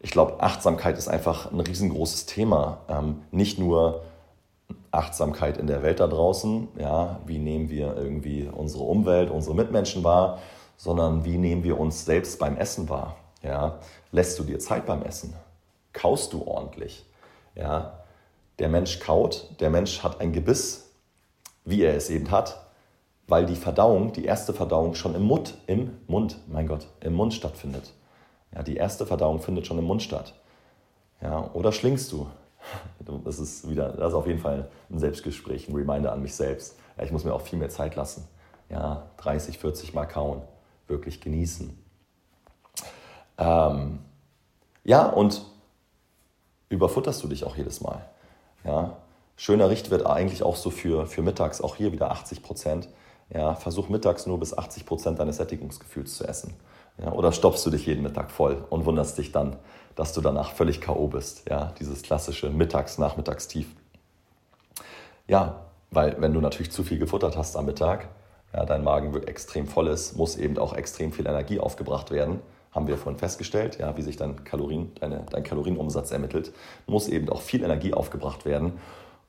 ich 0.00 0.10
glaube, 0.10 0.42
Achtsamkeit 0.42 0.98
ist 0.98 1.08
einfach 1.08 1.50
ein 1.50 1.60
riesengroßes 1.60 2.26
Thema. 2.26 2.80
Ähm, 2.90 3.22
nicht 3.30 3.58
nur 3.58 4.02
Achtsamkeit 4.92 5.56
in 5.56 5.66
der 5.66 5.82
Welt 5.82 6.00
da 6.00 6.06
draußen, 6.06 6.68
ja, 6.78 7.20
wie 7.26 7.38
nehmen 7.38 7.70
wir 7.70 7.96
irgendwie 7.96 8.48
unsere 8.48 8.84
Umwelt, 8.84 9.30
unsere 9.30 9.54
Mitmenschen 9.54 10.04
wahr, 10.04 10.38
sondern 10.76 11.24
wie 11.24 11.38
nehmen 11.38 11.64
wir 11.64 11.80
uns 11.80 12.04
selbst 12.04 12.38
beim 12.38 12.56
Essen 12.56 12.88
wahr, 12.88 13.16
ja. 13.42 13.78
Lässt 14.12 14.38
du 14.38 14.44
dir 14.44 14.58
Zeit 14.58 14.84
beim 14.86 15.02
Essen? 15.02 15.34
Kaust 15.92 16.32
du 16.34 16.46
ordentlich, 16.46 17.04
ja. 17.54 17.98
Der 18.58 18.68
Mensch 18.68 19.00
kaut, 19.00 19.48
der 19.60 19.70
Mensch 19.70 20.02
hat 20.02 20.20
ein 20.20 20.32
Gebiss, 20.32 20.90
wie 21.64 21.82
er 21.82 21.96
es 21.96 22.10
eben 22.10 22.30
hat, 22.30 22.60
weil 23.26 23.46
die 23.46 23.56
Verdauung, 23.56 24.12
die 24.12 24.26
erste 24.26 24.52
Verdauung 24.52 24.94
schon 24.94 25.14
im 25.14 25.22
Mund, 25.22 25.54
im 25.66 25.96
Mund, 26.06 26.36
mein 26.48 26.66
Gott, 26.66 26.86
im 27.00 27.14
Mund 27.14 27.32
stattfindet. 27.32 27.92
Ja, 28.54 28.62
die 28.62 28.76
erste 28.76 29.06
Verdauung 29.06 29.40
findet 29.40 29.66
schon 29.66 29.78
im 29.78 29.84
Mund 29.84 30.02
statt. 30.02 30.34
Ja, 31.22 31.50
oder 31.54 31.72
schlingst 31.72 32.12
du? 32.12 32.26
Das 33.24 33.38
ist 33.38 33.68
wieder, 33.68 33.90
das 33.90 34.08
ist 34.08 34.14
auf 34.14 34.26
jeden 34.26 34.38
Fall 34.38 34.70
ein 34.90 34.98
Selbstgespräch, 34.98 35.68
ein 35.68 35.74
Reminder 35.74 36.12
an 36.12 36.22
mich 36.22 36.34
selbst. 36.34 36.78
Ich 37.02 37.10
muss 37.10 37.24
mir 37.24 37.34
auch 37.34 37.40
viel 37.40 37.58
mehr 37.58 37.68
Zeit 37.68 37.96
lassen. 37.96 38.28
Ja, 38.68 39.10
30, 39.18 39.58
40 39.58 39.92
Mal 39.92 40.06
kauen, 40.06 40.42
wirklich 40.86 41.20
genießen. 41.20 41.76
Ähm, 43.38 43.98
ja, 44.84 45.06
und 45.08 45.44
überfutterst 46.68 47.22
du 47.22 47.28
dich 47.28 47.44
auch 47.44 47.56
jedes 47.56 47.80
Mal. 47.80 48.04
Ja, 48.64 48.96
schöner 49.36 49.68
Richtwert 49.68 50.06
eigentlich 50.06 50.42
auch 50.42 50.56
so 50.56 50.70
für, 50.70 51.06
für 51.06 51.22
mittags, 51.22 51.60
auch 51.60 51.76
hier 51.76 51.92
wieder 51.92 52.10
80 52.10 52.42
Prozent. 52.42 52.88
Ja, 53.30 53.54
versuch 53.54 53.88
mittags 53.88 54.26
nur 54.26 54.38
bis 54.38 54.56
80 54.56 54.86
Prozent 54.86 55.18
deines 55.18 55.36
Sättigungsgefühls 55.36 56.16
zu 56.16 56.24
essen. 56.24 56.54
Ja, 56.98 57.12
oder 57.12 57.32
stopfst 57.32 57.64
du 57.64 57.70
dich 57.70 57.86
jeden 57.86 58.02
Mittag 58.02 58.30
voll 58.30 58.64
und 58.70 58.84
wunderst 58.84 59.18
dich 59.18 59.32
dann, 59.32 59.56
dass 59.94 60.12
du 60.12 60.20
danach 60.20 60.52
völlig 60.52 60.80
K.O. 60.80 61.08
bist. 61.08 61.48
Ja, 61.48 61.72
dieses 61.78 62.02
klassische 62.02 62.50
Mittags-Nachmittagstief. 62.50 63.66
Ja, 65.26 65.66
weil 65.90 66.16
wenn 66.20 66.32
du 66.32 66.40
natürlich 66.40 66.72
zu 66.72 66.82
viel 66.82 66.98
gefuttert 66.98 67.36
hast 67.36 67.56
am 67.56 67.66
Mittag, 67.66 68.08
ja, 68.52 68.64
dein 68.64 68.84
Magen 68.84 69.14
wird 69.14 69.28
extrem 69.28 69.66
voll 69.66 69.88
ist, 69.88 70.16
muss 70.16 70.36
eben 70.36 70.58
auch 70.58 70.74
extrem 70.74 71.12
viel 71.12 71.26
Energie 71.26 71.58
aufgebracht 71.58 72.10
werden. 72.10 72.40
Haben 72.70 72.86
wir 72.86 72.96
vorhin 72.96 73.18
festgestellt, 73.18 73.78
ja, 73.78 73.96
wie 73.96 74.02
sich 74.02 74.16
dein, 74.16 74.44
Kalorien, 74.44 74.92
deine, 75.00 75.24
dein 75.30 75.42
Kalorienumsatz 75.42 76.10
ermittelt, 76.10 76.52
muss 76.86 77.08
eben 77.08 77.28
auch 77.28 77.40
viel 77.40 77.62
Energie 77.62 77.92
aufgebracht 77.94 78.44
werden, 78.44 78.74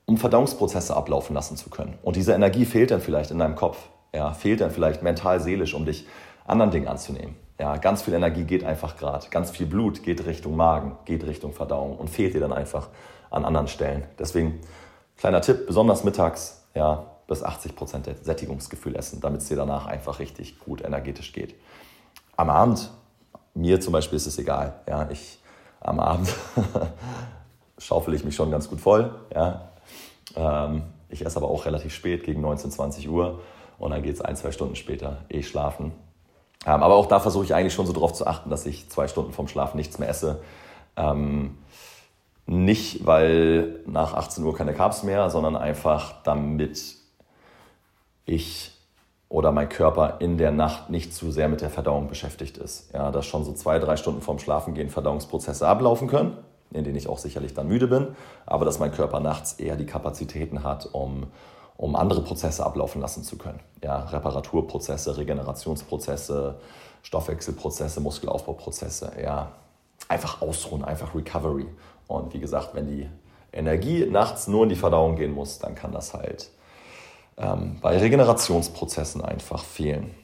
um 0.06 0.16
Verdauungsprozesse 0.16 0.96
ablaufen 0.96 1.34
lassen 1.34 1.56
zu 1.56 1.70
können. 1.70 1.98
Und 2.02 2.16
diese 2.16 2.32
Energie 2.32 2.64
fehlt 2.64 2.90
dann 2.90 3.00
vielleicht 3.00 3.30
in 3.30 3.38
deinem 3.38 3.54
Kopf, 3.54 3.78
ja, 4.14 4.32
fehlt 4.32 4.60
dann 4.60 4.70
vielleicht 4.70 5.02
mental, 5.02 5.40
seelisch, 5.40 5.74
um 5.74 5.84
dich 5.84 6.06
anderen 6.46 6.70
Dingen 6.70 6.88
anzunehmen. 6.88 7.36
Ja, 7.58 7.76
ganz 7.76 8.02
viel 8.02 8.14
Energie 8.14 8.44
geht 8.44 8.64
einfach 8.64 8.96
gerade. 8.96 9.28
Ganz 9.30 9.50
viel 9.50 9.66
Blut 9.66 10.02
geht 10.02 10.26
Richtung 10.26 10.56
Magen, 10.56 10.96
geht 11.04 11.24
Richtung 11.24 11.52
Verdauung 11.52 11.96
und 11.96 12.10
fehlt 12.10 12.34
dir 12.34 12.40
dann 12.40 12.52
einfach 12.52 12.88
an 13.30 13.44
anderen 13.44 13.68
Stellen. 13.68 14.04
Deswegen, 14.18 14.60
kleiner 15.16 15.40
Tipp, 15.40 15.66
besonders 15.66 16.02
mittags, 16.02 16.64
ja, 16.74 17.06
bis 17.28 17.42
80 17.42 17.76
Prozent 17.76 18.08
Sättigungsgefühl 18.22 18.96
essen, 18.96 19.20
damit 19.20 19.40
es 19.40 19.48
dir 19.48 19.56
danach 19.56 19.86
einfach 19.86 20.18
richtig 20.18 20.58
gut 20.58 20.84
energetisch 20.84 21.32
geht. 21.32 21.54
Am 22.36 22.50
Abend, 22.50 22.90
mir 23.54 23.80
zum 23.80 23.92
Beispiel 23.92 24.16
ist 24.16 24.26
es 24.26 24.38
egal. 24.38 24.80
Ja, 24.88 25.08
ich, 25.10 25.38
am 25.80 26.00
Abend 26.00 26.34
schaufel 27.78 28.14
ich 28.14 28.24
mich 28.24 28.34
schon 28.34 28.50
ganz 28.50 28.68
gut 28.68 28.80
voll. 28.80 29.14
Ja. 29.32 29.70
Ähm, 30.34 30.82
ich 31.08 31.24
esse 31.24 31.36
aber 31.36 31.48
auch 31.48 31.64
relativ 31.64 31.94
spät, 31.94 32.24
gegen 32.24 32.40
19, 32.40 32.72
20 32.72 33.08
Uhr. 33.08 33.40
Und 33.78 33.92
dann 33.92 34.02
geht 34.02 34.14
es 34.14 34.20
ein, 34.20 34.36
zwei 34.36 34.50
Stunden 34.50 34.74
später 34.74 35.18
eh 35.28 35.42
schlafen. 35.42 35.92
Ähm, 36.66 36.82
aber 36.82 36.94
auch 36.94 37.06
da 37.06 37.20
versuche 37.20 37.44
ich 37.44 37.54
eigentlich 37.54 37.74
schon 37.74 37.86
so 37.86 37.92
darauf 37.92 38.12
zu 38.12 38.26
achten, 38.26 38.50
dass 38.50 38.66
ich 38.66 38.88
zwei 38.88 39.08
Stunden 39.08 39.32
vorm 39.32 39.48
Schlafen 39.48 39.76
nichts 39.76 39.98
mehr 39.98 40.08
esse. 40.08 40.42
Ähm, 40.96 41.58
nicht, 42.46 43.06
weil 43.06 43.80
nach 43.86 44.14
18 44.14 44.44
Uhr 44.44 44.54
keine 44.54 44.74
Carbs 44.74 45.02
mehr, 45.02 45.30
sondern 45.30 45.56
einfach, 45.56 46.22
damit 46.22 46.96
ich 48.26 48.72
oder 49.28 49.50
mein 49.50 49.68
Körper 49.68 50.18
in 50.20 50.38
der 50.38 50.52
Nacht 50.52 50.90
nicht 50.90 51.14
zu 51.14 51.32
sehr 51.32 51.48
mit 51.48 51.60
der 51.60 51.70
Verdauung 51.70 52.08
beschäftigt 52.08 52.56
ist. 52.58 52.92
Ja, 52.92 53.10
dass 53.10 53.26
schon 53.26 53.44
so 53.44 53.52
zwei, 53.52 53.78
drei 53.78 53.96
Stunden 53.96 54.20
vorm 54.20 54.38
Schlafengehen 54.38 54.90
Verdauungsprozesse 54.90 55.66
ablaufen 55.66 56.06
können, 56.08 56.36
in 56.70 56.84
denen 56.84 56.96
ich 56.96 57.08
auch 57.08 57.18
sicherlich 57.18 57.54
dann 57.54 57.66
müde 57.66 57.88
bin, 57.88 58.08
aber 58.46 58.64
dass 58.64 58.78
mein 58.78 58.92
Körper 58.92 59.20
nachts 59.20 59.54
eher 59.54 59.76
die 59.76 59.86
Kapazitäten 59.86 60.62
hat, 60.62 60.88
um 60.92 61.26
um 61.76 61.96
andere 61.96 62.22
Prozesse 62.22 62.64
ablaufen 62.64 63.00
lassen 63.00 63.24
zu 63.24 63.36
können. 63.36 63.60
Ja, 63.82 64.00
Reparaturprozesse, 64.04 65.16
Regenerationsprozesse, 65.16 66.56
Stoffwechselprozesse, 67.02 68.00
Muskelaufbauprozesse. 68.00 69.12
Ja, 69.22 69.52
einfach 70.08 70.42
ausruhen, 70.42 70.84
einfach 70.84 71.14
Recovery. 71.14 71.66
Und 72.06 72.32
wie 72.34 72.40
gesagt, 72.40 72.74
wenn 72.74 72.86
die 72.86 73.08
Energie 73.52 74.06
nachts 74.06 74.48
nur 74.48 74.64
in 74.64 74.68
die 74.68 74.76
Verdauung 74.76 75.16
gehen 75.16 75.32
muss, 75.32 75.58
dann 75.58 75.74
kann 75.74 75.92
das 75.92 76.14
halt 76.14 76.50
ähm, 77.36 77.78
bei 77.80 77.98
Regenerationsprozessen 77.98 79.22
einfach 79.22 79.64
fehlen. 79.64 80.14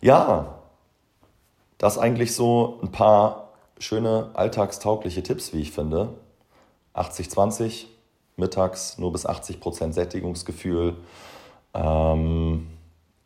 Ja, 0.00 0.54
Das 1.78 1.98
eigentlich 1.98 2.34
so 2.34 2.78
ein 2.82 2.92
paar 2.92 3.48
schöne 3.78 4.30
alltagstaugliche 4.34 5.22
Tipps, 5.22 5.52
wie 5.52 5.60
ich 5.60 5.72
finde. 5.72 6.10
80-20, 6.94 7.86
mittags 8.36 8.98
nur 8.98 9.12
bis 9.12 9.26
80% 9.26 9.92
Sättigungsgefühl. 9.92 10.96
Ähm, 11.72 12.68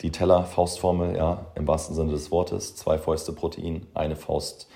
die 0.01 0.13
Teller-Faustformel, 0.13 1.17
ja, 1.17 1.47
im 1.55 1.67
wahrsten 1.67 1.95
Sinne 1.95 2.13
des 2.13 2.31
Wortes. 2.31 2.77
Zwei 2.77 2.99
Fäuste 2.99 3.33
Protein, 3.33 3.87
eine 3.95 4.17
Faust 4.17 4.69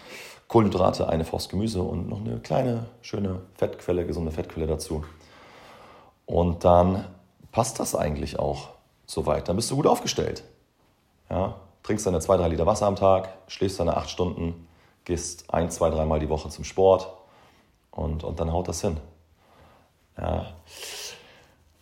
Kohlenhydrate, 0.48 1.08
eine 1.08 1.24
Faust 1.24 1.48
Gemüse 1.48 1.82
und 1.82 2.08
noch 2.08 2.20
eine 2.20 2.38
kleine, 2.40 2.86
schöne 3.00 3.40
Fettquelle, 3.54 4.04
gesunde 4.04 4.32
Fettquelle 4.32 4.66
dazu. 4.66 5.04
Und 6.26 6.64
dann 6.64 7.06
passt 7.52 7.80
das 7.80 7.94
eigentlich 7.94 8.38
auch 8.38 8.70
soweit. 9.06 9.48
Dann 9.48 9.56
bist 9.56 9.70
du 9.70 9.76
gut 9.76 9.86
aufgestellt. 9.86 10.44
Ja, 11.30 11.56
trinkst 11.82 12.06
deine 12.06 12.20
zwei, 12.20 12.36
drei 12.36 12.48
Liter 12.48 12.66
Wasser 12.66 12.86
am 12.86 12.96
Tag, 12.96 13.30
schläfst 13.46 13.80
deine 13.80 13.96
acht 13.96 14.10
Stunden, 14.10 14.66
gehst 15.04 15.52
ein, 15.52 15.70
zwei, 15.70 15.88
dreimal 15.88 16.20
die 16.20 16.28
Woche 16.28 16.50
zum 16.50 16.64
Sport 16.64 17.08
und, 17.90 18.24
und 18.24 18.38
dann 18.38 18.52
haut 18.52 18.68
das 18.68 18.82
hin. 18.82 18.98
Ja. 20.18 20.46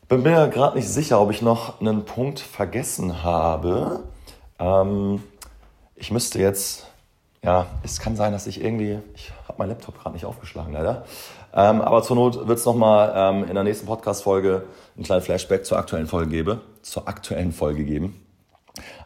Bin 0.09 0.23
mir 0.23 0.49
gerade 0.49 0.77
nicht 0.77 0.89
sicher, 0.89 1.21
ob 1.21 1.31
ich 1.31 1.41
noch 1.41 1.81
einen 1.81 2.05
Punkt 2.05 2.41
vergessen 2.41 3.23
habe. 3.23 4.05
Ähm, 4.59 5.23
ich 5.95 6.11
müsste 6.11 6.41
jetzt, 6.41 6.87
ja, 7.45 7.67
es 7.83 8.01
kann 8.01 8.17
sein, 8.17 8.33
dass 8.33 8.47
ich 8.47 8.63
irgendwie, 8.63 8.99
ich 9.15 9.33
habe 9.47 9.59
meinen 9.59 9.69
Laptop 9.69 10.01
gerade 10.01 10.15
nicht 10.15 10.25
aufgeschlagen, 10.25 10.73
leider. 10.73 11.05
Ähm, 11.53 11.81
aber 11.81 12.03
zur 12.03 12.17
Not 12.17 12.49
wird 12.49 12.59
es 12.59 12.65
nochmal 12.65 13.13
ähm, 13.15 13.49
in 13.49 13.55
der 13.55 13.65
nächsten 13.65 13.87
Podcast-Folge 13.87 14.65
einen 14.97 15.05
kleinen 15.05 15.23
Flashback 15.23 15.65
zur 15.65 15.79
aktuellen 15.79 16.07
Folge 16.07 16.31
geben, 16.31 16.61
zur 16.83 17.09
aktuellen 17.09 17.53
Folge 17.53 17.85
geben. 17.85 18.25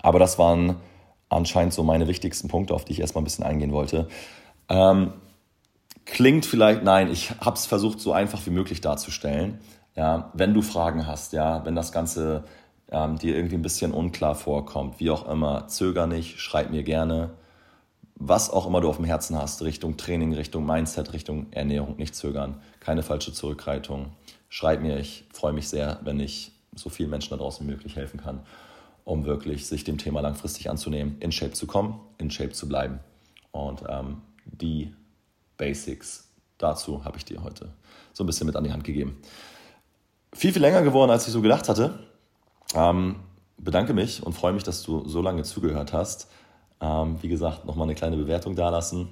Aber 0.02 0.18
das 0.18 0.38
waren 0.38 0.76
anscheinend 1.28 1.72
so 1.72 1.82
meine 1.82 2.06
wichtigsten 2.06 2.48
Punkte, 2.48 2.74
auf 2.74 2.84
die 2.84 2.92
ich 2.92 3.00
erstmal 3.00 3.22
ein 3.22 3.24
bisschen 3.24 3.44
eingehen 3.44 3.72
wollte. 3.72 4.08
Ähm, 4.68 5.12
klingt 6.06 6.46
vielleicht, 6.46 6.82
nein, 6.82 7.10
ich 7.10 7.30
habe 7.40 7.56
es 7.56 7.66
versucht, 7.66 8.00
so 8.00 8.12
einfach 8.12 8.44
wie 8.46 8.50
möglich 8.50 8.80
darzustellen. 8.80 9.58
Ja, 9.96 10.30
wenn 10.34 10.54
du 10.54 10.62
Fragen 10.62 11.06
hast, 11.06 11.32
ja, 11.32 11.64
wenn 11.64 11.74
das 11.74 11.92
Ganze 11.92 12.44
ähm, 12.90 13.18
dir 13.18 13.36
irgendwie 13.36 13.56
ein 13.56 13.62
bisschen 13.62 13.92
unklar 13.92 14.34
vorkommt, 14.34 15.00
wie 15.00 15.10
auch 15.10 15.28
immer, 15.28 15.68
zöger 15.68 16.06
nicht, 16.06 16.40
schreib 16.40 16.70
mir 16.70 16.82
gerne. 16.82 17.30
Was 18.16 18.50
auch 18.50 18.66
immer 18.66 18.80
du 18.80 18.88
auf 18.88 18.96
dem 18.96 19.04
Herzen 19.04 19.36
hast, 19.38 19.62
Richtung 19.62 19.96
Training, 19.96 20.34
Richtung 20.34 20.66
Mindset, 20.66 21.12
Richtung 21.12 21.46
Ernährung, 21.52 21.96
nicht 21.96 22.14
zögern. 22.14 22.60
Keine 22.80 23.02
falsche 23.02 23.32
Zurückhaltung. 23.32 24.12
Schreib 24.48 24.82
mir, 24.82 24.98
ich 24.98 25.24
freue 25.32 25.52
mich 25.52 25.68
sehr, 25.68 25.98
wenn 26.04 26.20
ich 26.20 26.52
so 26.76 26.90
vielen 26.90 27.10
Menschen 27.10 27.30
da 27.30 27.36
draußen 27.36 27.66
wie 27.66 27.70
möglich 27.70 27.96
helfen 27.96 28.20
kann, 28.20 28.40
um 29.04 29.24
wirklich 29.24 29.66
sich 29.66 29.84
dem 29.84 29.98
Thema 29.98 30.20
langfristig 30.20 30.70
anzunehmen, 30.70 31.16
in 31.20 31.32
Shape 31.32 31.52
zu 31.52 31.66
kommen, 31.66 32.00
in 32.18 32.30
Shape 32.30 32.52
zu 32.52 32.68
bleiben. 32.68 33.00
Und 33.50 33.82
ähm, 33.88 34.22
die 34.44 34.92
Basics 35.64 36.28
dazu 36.58 37.04
habe 37.04 37.16
ich 37.16 37.24
dir 37.24 37.42
heute 37.42 37.72
so 38.12 38.24
ein 38.24 38.26
bisschen 38.26 38.46
mit 38.46 38.56
an 38.56 38.64
die 38.64 38.72
Hand 38.72 38.84
gegeben 38.84 39.20
viel, 40.34 40.52
viel 40.52 40.62
länger 40.62 40.82
geworden, 40.82 41.10
als 41.10 41.26
ich 41.26 41.32
so 41.32 41.40
gedacht 41.40 41.68
hatte. 41.68 41.98
Ähm, 42.74 43.16
bedanke 43.56 43.94
mich 43.94 44.22
und 44.22 44.34
freue 44.34 44.52
mich, 44.52 44.64
dass 44.64 44.82
du 44.82 45.06
so 45.06 45.22
lange 45.22 45.44
zugehört 45.44 45.92
hast. 45.92 46.28
Ähm, 46.80 47.22
wie 47.22 47.28
gesagt, 47.28 47.64
nochmal 47.64 47.86
eine 47.86 47.94
kleine 47.94 48.16
Bewertung 48.16 48.56
dalassen. 48.56 49.08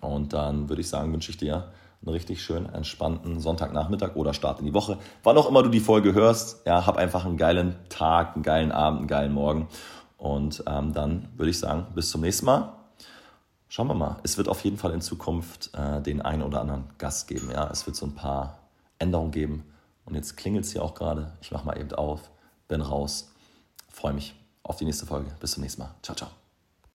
Und 0.00 0.32
dann 0.32 0.68
würde 0.68 0.82
ich 0.82 0.88
sagen, 0.88 1.12
wünsche 1.12 1.30
ich 1.30 1.36
dir 1.36 1.70
einen 2.02 2.12
richtig 2.12 2.42
schönen, 2.42 2.66
entspannten 2.66 3.40
Sonntagnachmittag 3.40 4.16
oder 4.16 4.34
Start 4.34 4.58
in 4.58 4.66
die 4.66 4.74
Woche. 4.74 4.98
Wann 5.22 5.36
auch 5.36 5.48
immer 5.48 5.62
du 5.62 5.68
die 5.68 5.80
Folge 5.80 6.14
hörst, 6.14 6.66
ja, 6.66 6.86
hab 6.86 6.96
einfach 6.96 7.26
einen 7.26 7.36
geilen 7.36 7.76
Tag, 7.90 8.34
einen 8.34 8.42
geilen 8.42 8.72
Abend, 8.72 9.00
einen 9.00 9.08
geilen 9.08 9.32
Morgen. 9.32 9.68
Und 10.16 10.64
ähm, 10.66 10.92
dann 10.92 11.28
würde 11.36 11.50
ich 11.50 11.58
sagen, 11.58 11.86
bis 11.94 12.10
zum 12.10 12.22
nächsten 12.22 12.46
Mal. 12.46 12.79
Schauen 13.72 13.86
wir 13.86 13.94
mal. 13.94 14.16
Es 14.24 14.36
wird 14.36 14.48
auf 14.48 14.64
jeden 14.64 14.76
Fall 14.76 14.92
in 14.92 15.00
Zukunft 15.00 15.70
äh, 15.74 16.02
den 16.02 16.20
einen 16.20 16.42
oder 16.42 16.60
anderen 16.60 16.86
Gast 16.98 17.28
geben. 17.28 17.50
Ja, 17.52 17.70
es 17.70 17.86
wird 17.86 17.94
so 17.94 18.04
ein 18.04 18.16
paar 18.16 18.58
Änderungen 18.98 19.30
geben. 19.30 19.64
Und 20.04 20.16
jetzt 20.16 20.36
klingelt 20.36 20.64
es 20.64 20.72
hier 20.72 20.82
auch 20.82 20.94
gerade. 20.96 21.32
Ich 21.40 21.52
mache 21.52 21.64
mal 21.64 21.78
eben 21.78 21.92
auf, 21.92 22.32
bin 22.66 22.80
raus. 22.80 23.30
Freue 23.88 24.12
mich 24.12 24.34
auf 24.64 24.74
die 24.74 24.84
nächste 24.84 25.06
Folge. 25.06 25.30
Bis 25.38 25.52
zum 25.52 25.62
nächsten 25.62 25.82
Mal. 25.82 25.94
Ciao, 26.02 26.16
ciao. 26.16 26.39